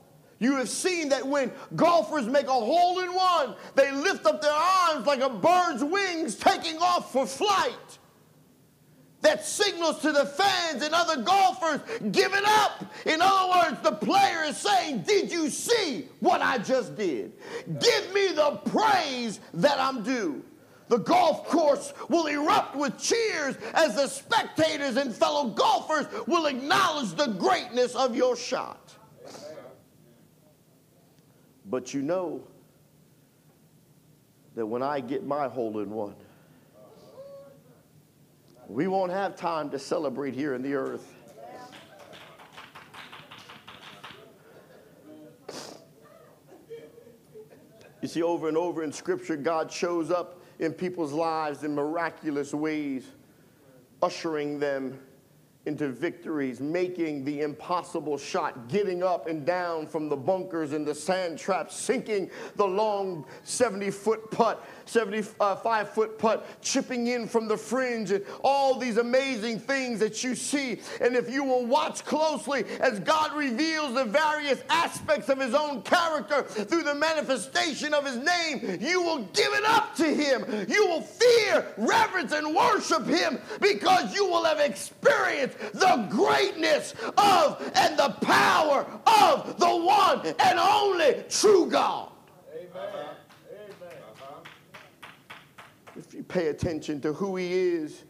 You 0.40 0.56
have 0.56 0.70
seen 0.70 1.10
that 1.10 1.24
when 1.24 1.52
golfers 1.76 2.26
make 2.26 2.46
a 2.46 2.52
hole 2.52 2.98
in 3.00 3.14
one, 3.14 3.54
they 3.74 3.92
lift 3.92 4.24
up 4.24 4.40
their 4.40 4.50
arms 4.50 5.06
like 5.06 5.20
a 5.20 5.28
bird's 5.28 5.84
wings 5.84 6.34
taking 6.34 6.78
off 6.78 7.12
for 7.12 7.26
flight. 7.26 7.98
That 9.22 9.44
signals 9.44 10.00
to 10.00 10.12
the 10.12 10.24
fans 10.24 10.82
and 10.82 10.94
other 10.94 11.20
golfers, 11.20 11.80
give 12.10 12.32
it 12.32 12.44
up. 12.44 12.84
In 13.04 13.20
other 13.20 13.70
words, 13.70 13.82
the 13.82 13.92
player 13.92 14.44
is 14.44 14.56
saying, 14.56 15.02
Did 15.02 15.30
you 15.30 15.50
see 15.50 16.08
what 16.20 16.40
I 16.40 16.56
just 16.58 16.96
did? 16.96 17.32
Give 17.66 18.14
me 18.14 18.28
the 18.28 18.60
praise 18.64 19.40
that 19.54 19.78
I'm 19.78 20.02
due. 20.02 20.42
The 20.88 20.98
golf 20.98 21.46
course 21.46 21.92
will 22.08 22.26
erupt 22.26 22.74
with 22.74 22.98
cheers 22.98 23.56
as 23.74 23.94
the 23.94 24.08
spectators 24.08 24.96
and 24.96 25.14
fellow 25.14 25.50
golfers 25.50 26.06
will 26.26 26.46
acknowledge 26.46 27.14
the 27.14 27.28
greatness 27.28 27.94
of 27.94 28.16
your 28.16 28.34
shot. 28.34 28.96
But 31.66 31.94
you 31.94 32.02
know 32.02 32.42
that 34.56 34.66
when 34.66 34.82
I 34.82 34.98
get 34.98 35.24
my 35.24 35.46
hole 35.46 35.78
in 35.78 35.90
one, 35.90 36.16
we 38.70 38.86
won't 38.86 39.10
have 39.10 39.34
time 39.34 39.68
to 39.68 39.80
celebrate 39.80 40.32
here 40.32 40.54
in 40.54 40.62
the 40.62 40.74
earth. 40.74 41.12
You 48.00 48.08
see, 48.08 48.22
over 48.22 48.46
and 48.46 48.56
over 48.56 48.84
in 48.84 48.92
Scripture, 48.92 49.36
God 49.36 49.72
shows 49.72 50.12
up 50.12 50.40
in 50.60 50.72
people's 50.72 51.12
lives 51.12 51.64
in 51.64 51.74
miraculous 51.74 52.54
ways, 52.54 53.08
ushering 54.02 54.60
them 54.60 55.00
into 55.66 55.88
victories, 55.88 56.60
making 56.60 57.24
the 57.24 57.42
impossible 57.42 58.16
shot, 58.16 58.68
getting 58.68 59.02
up 59.02 59.26
and 59.26 59.44
down 59.44 59.86
from 59.86 60.08
the 60.08 60.16
bunkers 60.16 60.72
and 60.72 60.86
the 60.86 60.94
sand 60.94 61.38
traps, 61.38 61.76
sinking 61.76 62.30
the 62.56 62.66
long 62.66 63.26
70 63.42 63.90
foot 63.90 64.30
putt, 64.30 64.64
75 64.90 65.90
foot 65.90 66.18
putt, 66.18 66.46
chipping 66.62 67.06
in 67.06 67.28
from 67.28 67.48
the 67.48 67.56
fringe, 67.56 68.10
and 68.10 68.24
all 68.42 68.78
these 68.78 68.96
amazing 68.96 69.60
things 69.60 70.00
that 70.00 70.22
you 70.24 70.34
see. 70.34 70.80
And 71.00 71.14
if 71.16 71.30
you 71.30 71.44
will 71.44 71.64
watch 71.64 72.04
closely 72.04 72.64
as 72.80 72.98
God 73.00 73.36
reveals 73.36 73.94
the 73.94 74.04
various 74.04 74.62
aspects 74.68 75.28
of 75.28 75.38
His 75.38 75.54
own 75.54 75.82
character 75.82 76.42
through 76.42 76.82
the 76.82 76.94
manifestation 76.94 77.94
of 77.94 78.04
His 78.04 78.16
name, 78.16 78.78
you 78.80 79.02
will 79.02 79.22
give 79.32 79.52
it 79.52 79.64
up 79.64 79.94
to 79.96 80.04
Him. 80.04 80.44
You 80.68 80.86
will 80.88 81.02
fear, 81.02 81.66
reverence, 81.76 82.32
and 82.32 82.54
worship 82.54 83.06
Him 83.06 83.38
because 83.60 84.14
you 84.14 84.26
will 84.26 84.44
have 84.44 84.60
experienced 84.60 85.58
the 85.72 86.06
greatness 86.10 86.94
of 87.16 87.70
and 87.74 87.98
the 87.98 88.10
power 88.22 88.86
of 89.06 89.58
the 89.58 89.76
one 89.76 90.26
and 90.38 90.58
only 90.58 91.24
true 91.28 91.68
God. 91.70 92.10
Amen. 92.54 93.16
If 95.96 96.14
you 96.14 96.18
pay 96.30 96.48
attention 96.48 97.00
to 97.02 97.12
who 97.12 97.36
He 97.36 97.52
is, 97.52 98.04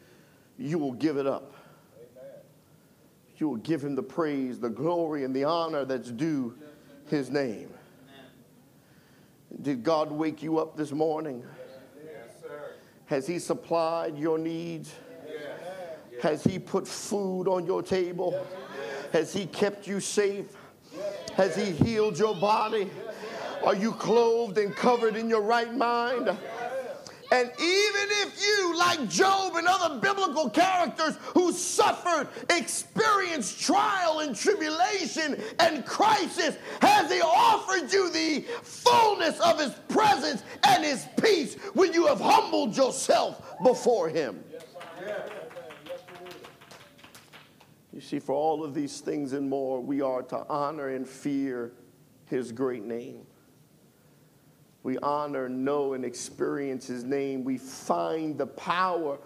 you 0.59 0.79
will 0.79 0.93
give 0.93 1.17
it 1.17 1.27
up. 1.27 1.55
You 3.39 3.49
will 3.49 3.57
give 3.57 3.83
Him 3.83 3.95
the 3.95 4.03
praise, 4.03 4.61
the 4.61 4.69
glory, 4.69 5.25
and 5.25 5.35
the 5.35 5.45
honor 5.45 5.85
that's 5.85 6.11
due 6.11 6.55
His 7.07 7.31
name. 7.31 7.71
Did 9.63 9.83
God 9.83 10.13
wake 10.13 10.43
you 10.43 10.59
up 10.59 10.77
this 10.77 10.93
morning? 10.93 11.43
Has 13.07 13.27
He 13.27 13.39
supplied 13.39 14.17
your 14.17 14.39
needs? 14.39 14.95
Has 16.23 16.45
He 16.45 16.59
put 16.59 16.87
food 16.87 17.49
on 17.49 17.67
your 17.67 17.83
table? 17.83 18.47
Has 19.13 19.33
He 19.33 19.47
kept 19.47 19.87
you 19.87 20.01
safe? 20.01 20.55
Has 21.35 21.57
He 21.57 21.73
healed 21.73 22.19
your 22.19 22.37
body? 22.37 22.91
Are 23.65 23.75
you 23.75 23.93
clothed 23.93 24.59
and 24.59 24.75
covered 24.75 25.17
in 25.17 25.29
your 25.29 25.43
right 25.43 25.75
mind? 25.75 26.37
And 27.33 27.49
even 27.49 28.09
if 28.23 28.43
you, 28.43 28.77
like 28.77 29.09
Job 29.09 29.55
and 29.55 29.69
other 29.69 30.01
biblical 30.01 30.51
characters 30.51 31.17
who 31.35 31.53
suffered, 31.53 32.29
experienced 32.51 33.61
trial 33.61 34.21
and 34.21 34.35
tribulation 34.35 35.41
and 35.61 35.87
crisis, 35.87 36.57
has 36.83 37.11
He 37.11 37.21
offered 37.21 37.93
you 37.93 38.11
the 38.11 38.41
fullness 38.63 39.39
of 39.41 39.61
His 39.61 39.73
presence 39.89 40.43
and 40.65 40.85
His 40.85 41.07
peace 41.23 41.55
when 41.75 41.93
you 41.93 42.07
have 42.07 42.21
humbled 42.21 42.77
yourself 42.77 43.57
before 43.63 44.09
Him? 44.09 44.43
You 47.93 48.01
see, 48.01 48.19
for 48.19 48.33
all 48.33 48.65
of 48.65 48.75
these 48.75 49.01
things 49.01 49.35
and 49.35 49.49
more, 49.49 49.81
we 49.81 50.01
are 50.01 50.23
to 50.23 50.45
honor 50.49 50.89
and 50.89 51.09
fear 51.09 51.73
His 52.27 52.51
great 52.51 52.85
name. 52.85 53.27
We 54.83 54.99
honor, 54.99 55.49
know, 55.49 55.93
and 55.93 56.05
experience 56.05 56.87
His 56.87 57.05
name. 57.05 57.45
We 57.45 57.59
find 57.59 58.39
the 58.39 58.47
power 58.47 59.19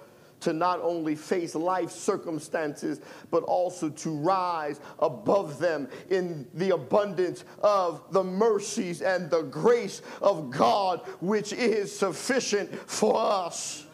to 0.45 0.53
not 0.53 0.79
only 0.83 1.15
face 1.15 1.55
life 1.55 1.91
circumstances, 1.91 3.01
but 3.31 3.43
also 3.45 3.89
to 3.89 4.11
rise 4.11 4.79
above 4.99 5.59
them 5.59 5.89
in 6.11 6.47
the 6.53 6.75
abundance 6.75 7.45
of 7.63 8.03
the 8.13 8.23
mercies 8.23 9.01
and 9.01 9.31
the 9.31 9.43
grace 9.43 10.03
of 10.21 10.51
God, 10.51 11.01
which 11.21 11.55
is 11.55 11.97
sufficient 11.97 12.75
for 12.91 13.17
us. 13.17 13.87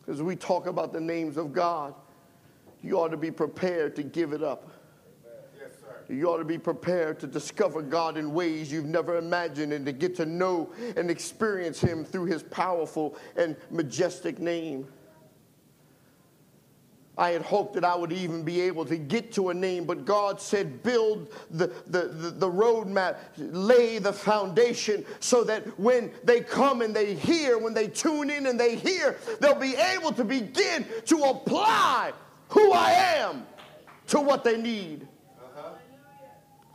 Because 0.00 0.20
we 0.20 0.34
talk 0.34 0.66
about 0.66 0.92
the 0.92 1.00
names 1.00 1.36
of 1.36 1.52
God, 1.52 1.94
you 2.82 2.98
ought 2.98 3.12
to 3.12 3.16
be 3.16 3.30
prepared 3.30 3.94
to 3.94 4.02
give 4.02 4.32
it 4.32 4.42
up. 4.42 4.71
You 6.12 6.28
ought 6.28 6.38
to 6.38 6.44
be 6.44 6.58
prepared 6.58 7.18
to 7.20 7.26
discover 7.26 7.80
God 7.80 8.18
in 8.18 8.34
ways 8.34 8.70
you've 8.70 8.84
never 8.84 9.16
imagined 9.16 9.72
and 9.72 9.86
to 9.86 9.92
get 9.92 10.14
to 10.16 10.26
know 10.26 10.70
and 10.96 11.10
experience 11.10 11.80
Him 11.80 12.04
through 12.04 12.26
His 12.26 12.42
powerful 12.42 13.16
and 13.36 13.56
majestic 13.70 14.38
name. 14.38 14.86
I 17.16 17.30
had 17.30 17.42
hoped 17.42 17.74
that 17.74 17.84
I 17.84 17.94
would 17.94 18.12
even 18.12 18.42
be 18.42 18.60
able 18.62 18.86
to 18.86 18.96
get 18.96 19.32
to 19.32 19.50
a 19.50 19.54
name, 19.54 19.84
but 19.84 20.06
God 20.06 20.40
said, 20.40 20.82
build 20.82 21.30
the, 21.50 21.66
the, 21.86 22.08
the, 22.08 22.30
the 22.30 22.50
roadmap, 22.50 23.16
lay 23.36 23.98
the 23.98 24.12
foundation 24.12 25.04
so 25.20 25.44
that 25.44 25.78
when 25.78 26.10
they 26.24 26.40
come 26.40 26.80
and 26.80 26.96
they 26.96 27.14
hear, 27.14 27.58
when 27.58 27.74
they 27.74 27.88
tune 27.88 28.30
in 28.30 28.46
and 28.46 28.58
they 28.58 28.76
hear, 28.76 29.18
they'll 29.40 29.54
be 29.54 29.76
able 29.76 30.12
to 30.12 30.24
begin 30.24 30.86
to 31.04 31.18
apply 31.24 32.12
who 32.48 32.72
I 32.72 32.92
am 33.18 33.46
to 34.08 34.20
what 34.20 34.42
they 34.42 34.60
need. 34.60 35.06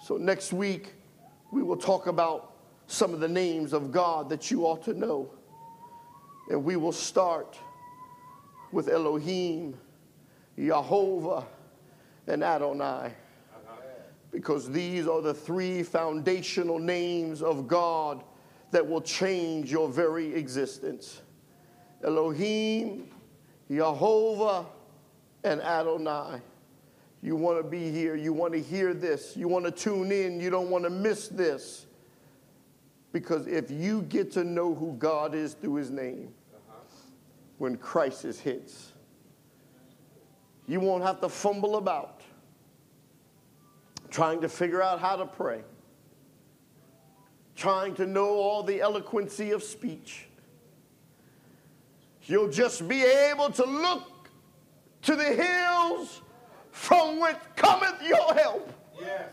So 0.08 0.16
next 0.16 0.54
week, 0.54 0.94
we 1.52 1.62
will 1.62 1.76
talk 1.76 2.08
about 2.08 2.54
some 2.88 3.14
of 3.14 3.20
the 3.20 3.28
names 3.28 3.74
of 3.74 3.92
God 3.92 4.30
that 4.30 4.50
you 4.50 4.66
ought 4.66 4.82
to 4.84 4.94
know. 4.94 5.30
And 6.50 6.64
we 6.64 6.78
will 6.78 6.94
start 6.94 7.60
with 8.72 8.88
Elohim, 8.88 9.78
Jehovah, 10.58 11.46
and 12.26 12.42
Adonai. 12.42 13.16
Because 14.32 14.72
these 14.72 15.10
are 15.10 15.22
the 15.22 15.34
three 15.34 15.84
foundational 15.84 16.80
names 16.80 17.42
of 17.42 17.68
God 17.68 18.24
that 18.72 18.88
will 18.88 19.02
change 19.02 19.70
your 19.70 19.90
very 19.90 20.34
existence 20.34 21.22
Elohim, 22.02 23.10
Jehovah, 23.70 24.68
and 25.44 25.60
Adonai. 25.60 26.40
You 27.22 27.36
want 27.36 27.58
to 27.58 27.64
be 27.64 27.92
here. 27.92 28.16
You 28.16 28.34
want 28.34 28.54
to 28.54 28.62
hear 28.62 28.94
this. 28.94 29.36
You 29.36 29.48
want 29.48 29.66
to 29.66 29.72
tune 29.72 30.12
in. 30.12 30.40
You 30.40 30.50
don't 30.50 30.70
want 30.70 30.84
to 30.84 30.90
miss 30.90 31.28
this. 31.28 31.86
Because 33.12 33.48
if 33.48 33.72
you 33.72 34.04
get 34.04 34.32
to 34.34 34.44
know 34.44 34.76
who 34.76 34.94
God 34.94 35.34
is 35.34 35.54
through 35.54 35.76
his 35.76 35.90
name, 35.90 36.34
uh-huh. 36.54 36.78
when 37.58 37.78
crisis 37.78 38.40
hits, 38.40 38.94
you 40.68 40.80
won't 40.80 41.04
have 41.04 41.22
to 41.22 41.30
fumble 41.30 41.78
about 41.78 42.22
trying 44.10 44.42
to 44.42 44.50
figure 44.50 44.82
out 44.82 45.00
how 45.00 45.16
to 45.16 45.26
pray, 45.26 45.62
trying 47.56 47.94
to 47.96 48.06
know 48.06 48.30
all 48.30 48.64
the 48.64 48.82
eloquency 48.82 49.52
of 49.52 49.64
speech. 49.64 50.28
You'll 52.24 52.50
just 52.50 52.88
be 52.88 53.04
able 53.04 53.50
to 53.52 53.66
look 53.66 54.30
to 55.04 55.16
the 55.16 55.24
hills 55.24 56.22
from 56.78 57.20
which 57.20 57.36
cometh 57.56 58.02
your 58.02 58.34
help. 58.36 58.72
Yes. 59.00 59.30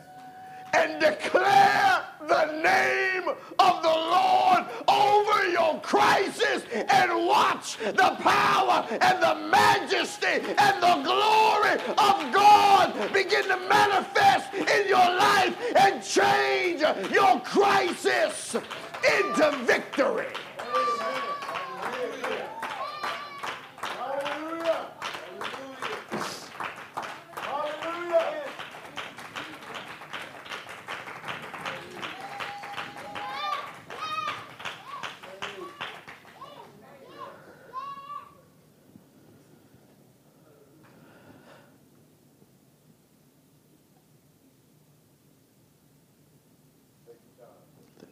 And 0.72 1.00
declare 1.00 2.04
the 2.26 2.46
name 2.62 3.28
of 3.60 3.82
the 3.82 3.88
Lord 3.88 4.64
over 4.88 5.48
your 5.50 5.78
crisis 5.80 6.64
and 6.72 7.26
watch 7.26 7.76
the 7.78 8.16
power 8.18 8.84
and 8.90 9.22
the 9.22 9.34
majesty 9.50 10.40
and 10.58 10.82
the 10.82 11.02
glory 11.04 11.74
of 11.96 12.32
God 12.32 13.12
begin 13.12 13.44
to 13.44 13.56
manifest 13.68 14.52
in 14.54 14.88
your 14.88 14.98
life 14.98 15.54
and 15.76 16.02
change 16.02 16.80
your 17.12 17.40
crisis 17.40 18.56
into 19.20 19.56
victory. 19.64 20.26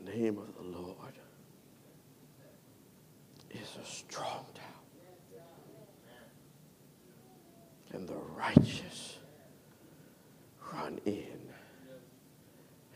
The 0.04 0.18
name 0.18 0.38
of 0.38 0.54
the 0.54 0.62
Lord 0.62 1.14
is 3.50 3.76
a 3.80 3.84
strong 3.86 4.44
tower, 4.54 5.42
and 7.92 8.08
the 8.08 8.18
righteous 8.36 9.18
run 10.72 11.00
in 11.06 11.40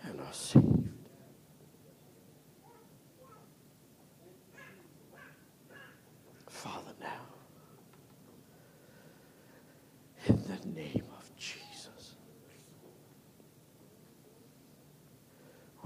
and 0.04 0.20
are 0.20 0.32
saved. 0.32 0.88
Father, 6.48 6.94
now, 7.00 7.22
in 10.26 10.42
the 10.42 10.68
name 10.80 11.04
of 11.18 11.36
Jesus, 11.36 12.16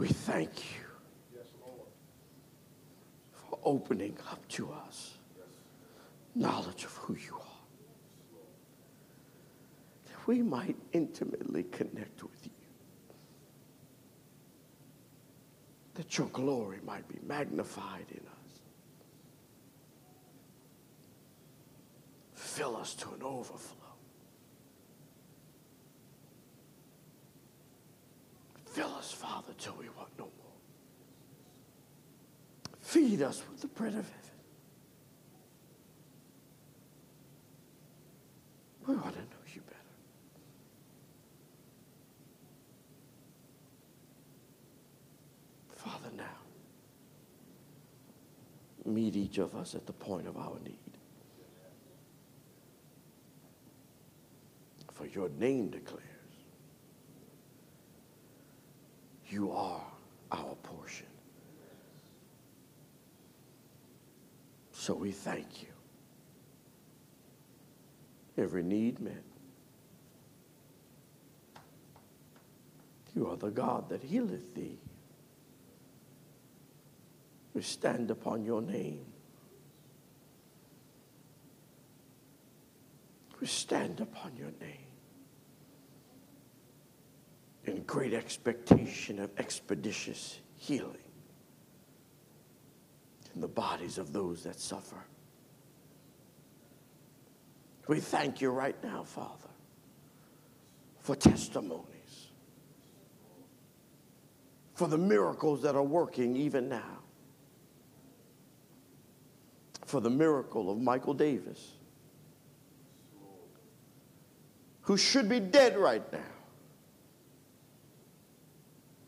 we 0.01 0.09
thank 0.09 0.51
you 0.65 1.41
for 3.33 3.59
opening 3.63 4.17
up 4.31 4.49
to 4.49 4.73
us 4.73 5.19
knowledge 6.35 6.85
of 6.85 6.97
who 6.97 7.15
you 7.17 7.35
are. 7.35 7.67
That 10.07 10.27
we 10.27 10.41
might 10.41 10.77
intimately 10.95 11.65
connect 11.65 12.23
with 12.23 12.47
you. 12.47 12.51
That 15.97 16.17
your 16.17 16.29
glory 16.29 16.79
might 16.87 17.07
be 17.07 17.19
magnified 17.27 18.07
in 18.11 18.21
us. 18.21 18.61
Fill 22.33 22.75
us 22.75 22.95
to 22.95 23.09
an 23.11 23.23
overflow. 23.23 23.80
Fill 28.81 28.95
us, 28.95 29.13
Father, 29.13 29.53
till 29.59 29.75
we 29.79 29.91
want 29.91 30.09
no 30.19 30.25
more. 30.25 30.33
Feed 32.81 33.21
us 33.21 33.43
with 33.51 33.61
the 33.61 33.67
bread 33.67 33.93
of 33.93 34.09
heaven. 34.09 34.31
We 38.87 38.95
want 38.95 39.13
to 39.13 39.21
know 39.21 39.27
you 39.55 39.61
better. 39.61 39.77
Father, 45.77 46.09
now, 46.17 46.25
meet 48.87 49.15
each 49.15 49.37
of 49.37 49.55
us 49.55 49.75
at 49.75 49.85
the 49.85 49.93
point 49.93 50.27
of 50.27 50.39
our 50.39 50.59
need. 50.65 50.79
For 54.95 55.05
your 55.05 55.29
name 55.39 55.69
declares 55.69 56.10
you 59.31 59.53
are 59.53 59.83
our 60.33 60.55
portion. 60.63 61.07
So 64.73 64.95
we 64.95 65.13
thank 65.13 65.63
you. 65.63 65.69
Every 68.37 68.63
need 68.63 69.01
met. 69.01 69.23
You 73.15 73.29
are 73.29 73.37
the 73.37 73.51
God 73.51 73.89
that 73.91 74.03
healeth 74.03 74.55
thee. 74.55 74.79
We 77.55 77.63
stand 77.63 78.11
upon 78.11 78.45
your 78.45 78.63
name. 78.63 79.05
We 83.41 83.47
stand 83.47 84.01
upon 84.01 84.37
your 84.37 84.53
name 84.61 84.90
in 87.71 87.83
great 87.85 88.13
expectation 88.13 89.19
of 89.19 89.31
expeditious 89.39 90.41
healing 90.57 90.97
in 93.35 93.41
the 93.41 93.49
bodies 93.49 93.97
of 93.97 94.13
those 94.13 94.43
that 94.43 94.59
suffer. 94.59 95.05
We 97.87 98.01
thank 98.01 98.41
you 98.41 98.51
right 98.51 98.77
now, 98.85 99.05
Father, 99.05 99.49
for 101.01 101.17
testimonies, 101.17 102.29
for 104.75 104.87
the 104.87 104.99
miracles 104.99 105.63
that 105.63 105.75
are 105.75 105.83
working 105.83 106.37
even 106.37 106.69
now, 106.69 106.99
for 109.87 110.01
the 110.01 110.11
miracle 110.11 110.71
of 110.71 110.79
Michael 110.81 111.15
Davis, 111.15 111.73
who 114.83 114.97
should 114.97 115.29
be 115.29 115.41
dead 115.41 115.77
right 115.77 116.13
now, 116.13 116.19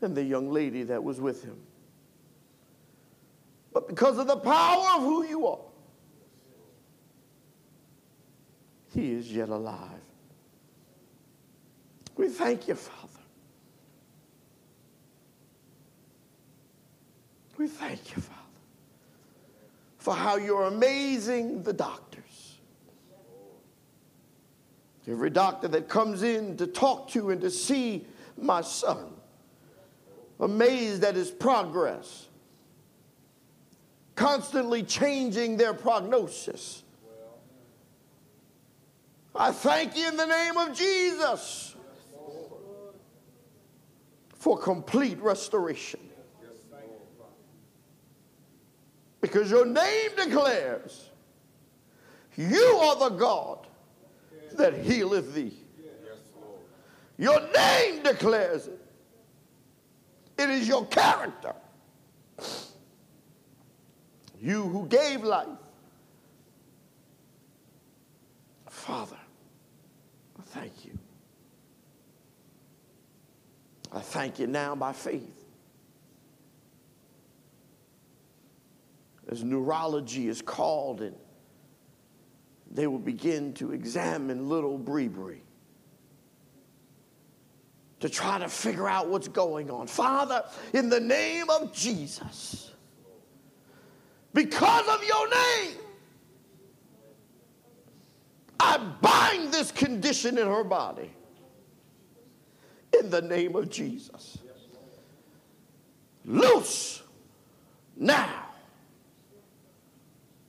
and 0.03 0.17
the 0.17 0.23
young 0.23 0.51
lady 0.51 0.83
that 0.85 1.03
was 1.03 1.21
with 1.21 1.45
him. 1.45 1.57
But 3.73 3.89
because 3.89 4.19
of 4.19 4.27
the 4.27 4.37
power 4.37 4.97
of 4.97 5.03
who 5.03 5.25
you 5.25 5.47
are, 5.47 5.59
he 8.95 9.13
is 9.13 9.33
yet 9.33 9.49
alive. 9.49 9.89
We 12.17 12.29
thank 12.29 12.69
you, 12.69 12.75
Father. 12.75 13.09
We 17.57 17.69
thank 17.69 18.15
you, 18.15 18.21
Father, 18.21 18.39
for 19.99 20.15
how 20.15 20.37
you're 20.37 20.65
amazing 20.65 21.63
the 21.63 21.73
doctors. 21.73 22.59
Every 25.09 25.31
doctor 25.31 25.69
that 25.69 25.89
comes 25.89 26.23
in 26.23 26.57
to 26.59 26.67
talk 26.67 27.09
to 27.11 27.31
and 27.31 27.41
to 27.41 27.51
see 27.51 28.07
my 28.37 28.61
son, 28.61 29.13
amazed 30.43 31.05
at 31.05 31.15
his 31.15 31.31
progress, 31.31 32.27
constantly 34.17 34.83
changing 34.83 35.57
their 35.57 35.73
prognosis. 35.73 36.83
I 39.35 39.53
thank 39.53 39.97
you 39.97 40.09
in 40.09 40.17
the 40.17 40.27
name 40.27 40.59
of 40.59 40.77
Jesus 40.77 41.75
for 44.35 44.59
complete 44.59 45.19
restoration. 45.21 46.01
Because 49.21 49.49
your 49.49 49.65
name 49.65 50.11
declares 50.17 51.09
you 52.37 52.79
are 52.83 53.09
the 53.09 53.17
God 53.17 53.69
that 54.55 54.75
healeth 54.75 55.33
thee. 55.33 55.57
Your 57.17 57.41
name 57.55 58.03
declares 58.03 58.67
it. 58.67 58.82
It 60.43 60.51
is 60.51 60.67
your 60.67 60.85
character. 60.87 61.55
You 64.41 64.65
who 64.65 64.89
gave 64.89 65.23
life. 65.23 65.47
Father, 68.69 69.19
I 70.37 70.43
thank 70.47 70.85
you. 70.85 70.99
I 73.93 74.01
thank 74.01 74.41
you 74.41 74.49
now 74.49 74.75
by 74.75 74.93
faith. 74.93 75.45
As 79.31 79.45
neurology 79.45 80.27
is 80.27 80.43
called 80.43 81.03
and 81.03 81.15
they 82.69 82.89
will 82.89 82.99
begin 82.99 83.53
to 83.55 83.71
examine 83.71 84.49
little 84.49 84.77
Bree 84.77 85.07
Bree 85.07 85.42
to 88.03 88.09
try 88.09 88.37
to 88.37 88.49
figure 88.49 88.89
out 88.89 89.09
what's 89.09 89.29
going 89.29 89.71
on. 89.71 89.87
Father, 89.87 90.43
in 90.73 90.89
the 90.89 90.99
name 90.99 91.49
of 91.49 91.73
Jesus, 91.73 92.73
because 94.35 94.89
of 94.89 95.05
your 95.07 95.31
name, 95.31 95.77
I 98.59 98.79
bind 99.01 99.53
this 99.53 99.71
condition 99.71 100.37
in 100.37 100.49
her 100.49 100.65
body 100.65 101.13
in 103.01 103.09
the 103.09 103.23
name 103.23 103.55
of 103.55 103.71
Jesus. 103.71 104.39
Loose 106.25 107.03
now. 107.97 108.47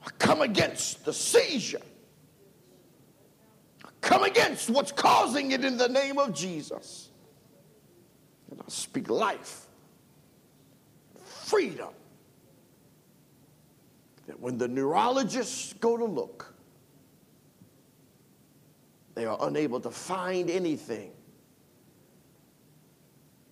I 0.04 0.10
come 0.18 0.42
against 0.42 1.06
the 1.06 1.14
seizure. 1.14 1.82
I 3.86 3.90
come 4.02 4.24
against 4.24 4.72
what's 4.72 4.92
causing 4.92 5.52
it 5.52 5.64
in 5.64 5.78
the 5.78 5.88
name 5.88 6.18
of 6.18 6.34
Jesus. 6.34 7.10
And 8.52 8.60
I 8.62 8.66
speak 8.68 9.10
life, 9.10 9.68
freedom. 11.24 11.90
That 14.28 14.40
when 14.40 14.58
the 14.58 14.68
neurologists 14.68 15.74
go 15.74 15.98
to 15.98 16.06
look, 16.06 16.54
they 19.16 19.26
are 19.26 19.38
unable 19.42 19.80
to 19.82 19.92
find 19.92 20.50
anything 20.50 21.12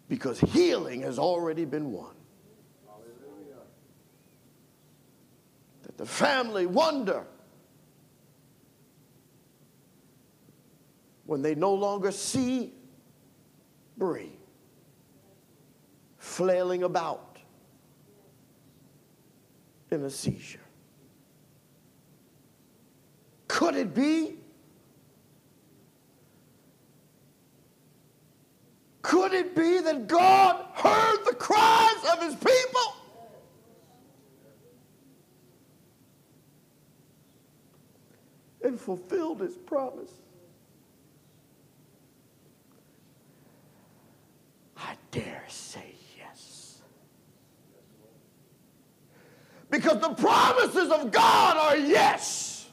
because 0.08 0.40
healing 0.40 1.02
has 1.02 1.20
already 1.20 1.66
been 1.66 1.92
won. 1.92 2.16
That 5.84 5.98
the 5.98 6.06
family 6.06 6.66
wonder 6.66 7.26
when 11.26 11.42
they 11.42 11.56
no 11.56 11.74
longer 11.74 12.12
see 12.12 12.74
Bree 13.98 14.41
flailing 16.32 16.84
about 16.84 17.38
in 19.92 20.04
a 20.06 20.10
seizure. 20.10 20.60
Could 23.50 23.76
it 23.76 23.94
be? 23.94 24.38
Could 29.02 29.34
it 29.34 29.54
be 29.56 29.82
that 29.82 30.08
God 30.08 30.66
heard 30.74 31.26
the 31.26 31.36
cries 31.36 32.14
of 32.14 32.24
his 32.24 32.36
people? 32.36 32.96
And 38.64 38.80
fulfilled 38.80 39.42
his 39.42 39.58
promise. 39.58 40.12
I 44.78 44.96
dare 45.12 45.44
say 45.48 45.96
yes. 46.18 46.82
Because 49.72 50.02
the 50.02 50.14
promises 50.14 50.92
of 50.92 51.12
God 51.12 51.58
are 51.58 51.78
yes 51.78 52.70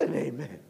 and 0.00 0.14
amen. 0.14 0.60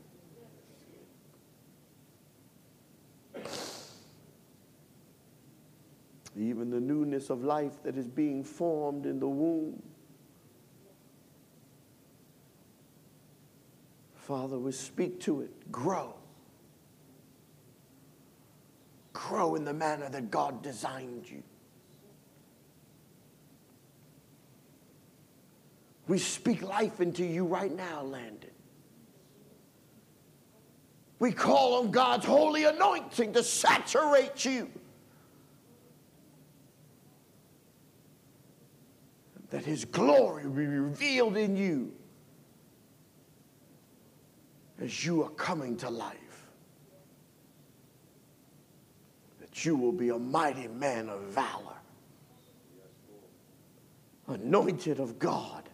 Even 6.34 6.70
the 6.70 6.80
newness 6.80 7.30
of 7.30 7.44
life 7.44 7.82
that 7.82 7.96
is 7.96 8.08
being 8.08 8.42
formed 8.42 9.04
in 9.04 9.20
the 9.20 9.28
womb. 9.28 9.82
Father, 14.14 14.58
we 14.58 14.72
speak 14.72 15.20
to 15.20 15.42
it. 15.42 15.50
Grow. 15.70 16.14
Grow 19.12 19.56
in 19.56 19.64
the 19.64 19.74
manner 19.74 20.08
that 20.08 20.30
God 20.30 20.62
designed 20.62 21.28
you. 21.28 21.42
We 26.08 26.18
speak 26.18 26.62
life 26.62 27.00
into 27.02 27.22
you 27.22 27.44
right 27.44 27.74
now, 27.74 28.02
Landon. 28.02 28.50
We 31.18 31.32
call 31.32 31.80
on 31.80 31.90
God's 31.90 32.24
holy 32.24 32.64
anointing 32.64 33.34
to 33.34 33.42
saturate 33.42 34.44
you. 34.44 34.70
That 39.50 39.64
his 39.64 39.84
glory 39.84 40.44
be 40.44 40.66
revealed 40.66 41.36
in 41.36 41.56
you 41.56 41.92
as 44.80 45.04
you 45.04 45.24
are 45.24 45.30
coming 45.30 45.76
to 45.78 45.90
life. 45.90 46.16
That 49.40 49.64
you 49.64 49.76
will 49.76 49.92
be 49.92 50.10
a 50.10 50.18
mighty 50.18 50.68
man 50.68 51.08
of 51.08 51.20
valor, 51.22 51.76
anointed 54.28 55.00
of 55.00 55.18
God, 55.18 55.68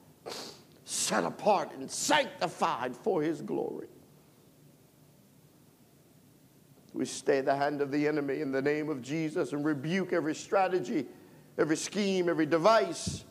set 0.84 1.24
apart 1.24 1.72
and 1.72 1.90
sanctified 1.90 2.96
for 2.96 3.22
his 3.22 3.42
glory. 3.42 3.88
We 6.92 7.04
stay 7.04 7.40
the 7.40 7.56
hand 7.56 7.80
of 7.80 7.90
the 7.90 8.06
enemy 8.06 8.40
in 8.40 8.52
the 8.52 8.62
name 8.62 8.88
of 8.88 9.02
Jesus 9.02 9.52
and 9.52 9.64
rebuke 9.64 10.12
every 10.12 10.34
strategy, 10.34 11.06
every 11.58 11.76
scheme, 11.76 12.28
every 12.28 12.46
device. 12.46 13.24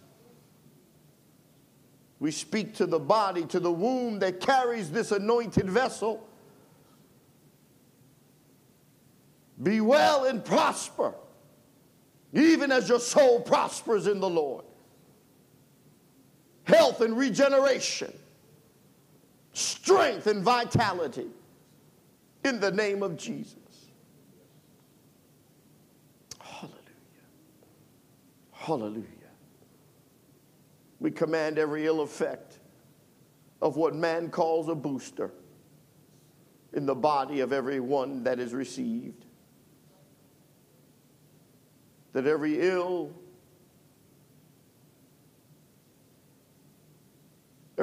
We 2.19 2.31
speak 2.31 2.75
to 2.75 2.85
the 2.85 2.99
body, 2.99 3.45
to 3.45 3.59
the 3.59 3.71
womb 3.71 4.19
that 4.19 4.41
carries 4.41 4.91
this 4.91 5.11
anointed 5.11 5.69
vessel. 5.69 6.27
Be 9.61 9.79
well 9.79 10.25
and 10.25 10.43
prosper, 10.43 11.13
even 12.33 12.71
as 12.71 12.89
your 12.89 12.99
soul 12.99 13.39
prospers 13.39 14.07
in 14.07 14.19
the 14.19 14.29
Lord. 14.29 14.65
Health 16.65 17.01
and 17.01 17.17
regeneration, 17.17 18.13
strength 19.53 20.27
and 20.27 20.43
vitality 20.43 21.27
in 22.45 22.59
the 22.59 22.71
name 22.71 23.03
of 23.03 23.17
Jesus. 23.17 23.57
Hallelujah. 26.39 26.79
Hallelujah. 28.51 29.07
We 30.99 31.11
command 31.11 31.59
every 31.59 31.85
ill 31.85 32.01
effect 32.01 32.59
of 33.61 33.75
what 33.75 33.93
man 33.93 34.29
calls 34.29 34.69
a 34.69 34.75
booster 34.75 35.31
in 36.73 36.85
the 36.85 36.95
body 36.95 37.41
of 37.41 37.53
everyone 37.53 38.23
that 38.23 38.39
is 38.39 38.53
received. 38.53 39.25
That 42.13 42.25
every 42.27 42.59
ill, 42.61 43.11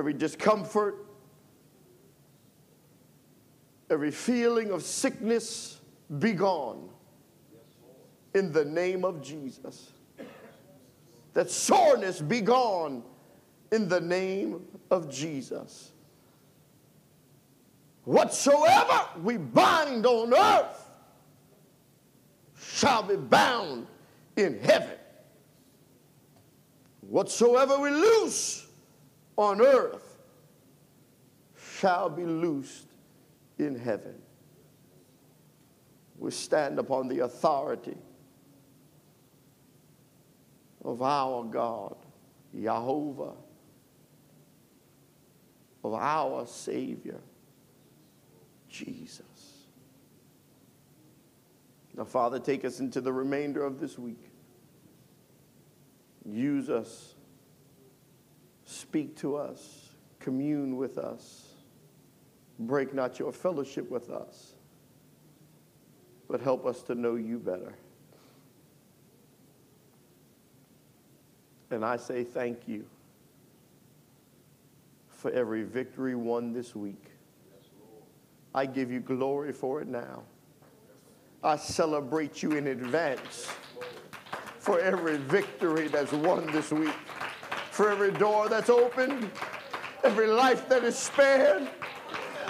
every 0.01 0.15
discomfort, 0.15 0.97
every 3.91 4.11
feeling 4.11 4.71
of 4.71 4.83
sickness 4.83 5.79
be 6.21 6.33
gone 6.33 6.89
in 8.35 8.51
the 8.51 8.65
name 8.65 9.05
of 9.05 9.21
Jesus. 9.21 9.93
That 11.35 11.51
soreness 11.51 12.19
be 12.19 12.41
gone 12.41 13.03
in 13.73 13.91
the 13.91 14.01
name 14.01 14.65
of 14.91 15.11
Jesus. 15.11 15.93
Whatsoever 18.05 19.07
we 19.23 19.37
bind 19.37 20.07
on 20.07 20.33
earth 20.33 20.91
shall 22.59 23.03
be 23.03 23.17
bound 23.17 23.87
in 24.37 24.61
heaven. 24.61 24.97
Whatsoever 27.03 27.79
we 27.79 27.91
loose 27.91 28.67
on 29.41 29.61
earth 29.61 30.19
shall 31.79 32.11
be 32.11 32.25
loosed 32.25 32.87
in 33.59 33.79
heaven. 33.79 34.15
We 36.19 36.31
stand 36.31 36.79
upon 36.79 37.09
the 37.09 37.21
authority 37.21 37.97
of 40.85 41.01
our 41.01 41.45
God, 41.45 41.97
Jehovah, 42.55 43.33
of 45.83 45.95
our 45.95 46.47
Savior, 46.47 47.21
Jesus. 48.69 49.25
Now, 51.97 52.05
Father, 52.05 52.39
take 52.39 52.65
us 52.65 52.81
into 52.81 53.01
the 53.01 53.13
remainder 53.13 53.65
of 53.65 53.81
this 53.81 53.99
week. 53.99 54.31
Use 56.25 56.69
us, 56.69 57.15
speak 58.71 59.17
to 59.17 59.37
us, 59.37 59.91
commune 60.21 60.77
with 60.77 60.97
us. 60.99 61.47
Break 62.59 62.95
not 62.95 63.19
your 63.19 63.33
fellowship 63.33 63.91
with 63.91 64.11
us, 64.11 64.53
but 66.29 66.41
help 66.41 66.67
us 66.67 66.83
to 66.83 66.95
know 66.95 67.17
you 67.17 67.39
better. 67.39 67.75
And 71.71 71.85
I 71.85 71.97
say 71.97 72.25
thank 72.25 72.69
you 72.69 72.85
for 75.09 75.31
every 75.31 75.63
victory 75.63 76.15
won 76.15 76.53
this 76.53 76.75
week. 76.75 77.07
I 78.55 78.67
give 78.67 78.91
you 78.91 79.01
glory 79.01 79.53
for 79.53 79.81
it 79.81 79.89
now. 79.89 80.23
I 81.43 81.57
celebrate 81.57 82.43
you 82.43 82.53
in 82.53 82.67
advance 82.67 83.49
for 84.59 84.79
every 84.81 85.17
victory 85.17 85.89
that's 85.89 86.13
won 86.13 86.47
this 86.53 86.71
week, 86.71 86.95
for 87.81 87.89
every 87.89 88.11
door 88.11 88.47
that's 88.47 88.69
opened, 88.69 89.31
every 90.05 90.27
life 90.27 90.69
that 90.69 90.85
is 90.85 90.99
spared, 90.99 91.67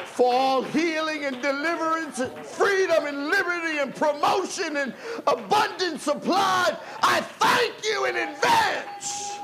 for 0.05 0.35
all 0.35 0.63
healing 0.63 1.25
and 1.25 1.41
deliverance 1.41 2.19
and 2.19 2.45
freedom 2.45 3.07
and 3.07 3.29
liberty 3.29 3.79
and 3.79 3.95
promotion 3.95 4.77
and 4.77 4.93
abundant 5.29 6.01
supply. 6.01 6.77
I 7.05 7.21
thank 7.21 7.75
you 7.85 8.07
in 8.07 8.17
advance. 8.17 9.39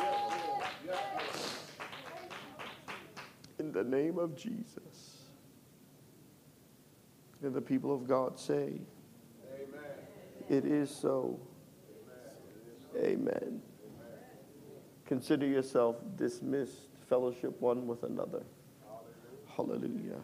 In 3.60 3.70
the 3.70 3.84
name 3.84 4.18
of 4.18 4.36
Jesus. 4.36 5.18
And 7.42 7.54
the 7.54 7.62
people 7.62 7.94
of 7.94 8.08
God 8.08 8.40
say, 8.40 8.80
Amen. 9.54 9.84
It 10.48 10.64
is 10.64 10.90
so. 10.90 11.38
Amen. 12.96 13.20
Amen. 13.20 13.62
Consider 15.06 15.46
yourself 15.46 15.96
dismissed, 16.16 16.88
fellowship 17.08 17.60
one 17.60 17.86
with 17.86 18.02
another. 18.02 18.42
Hallelujah. 19.56 19.86
Hallelujah. 19.86 20.20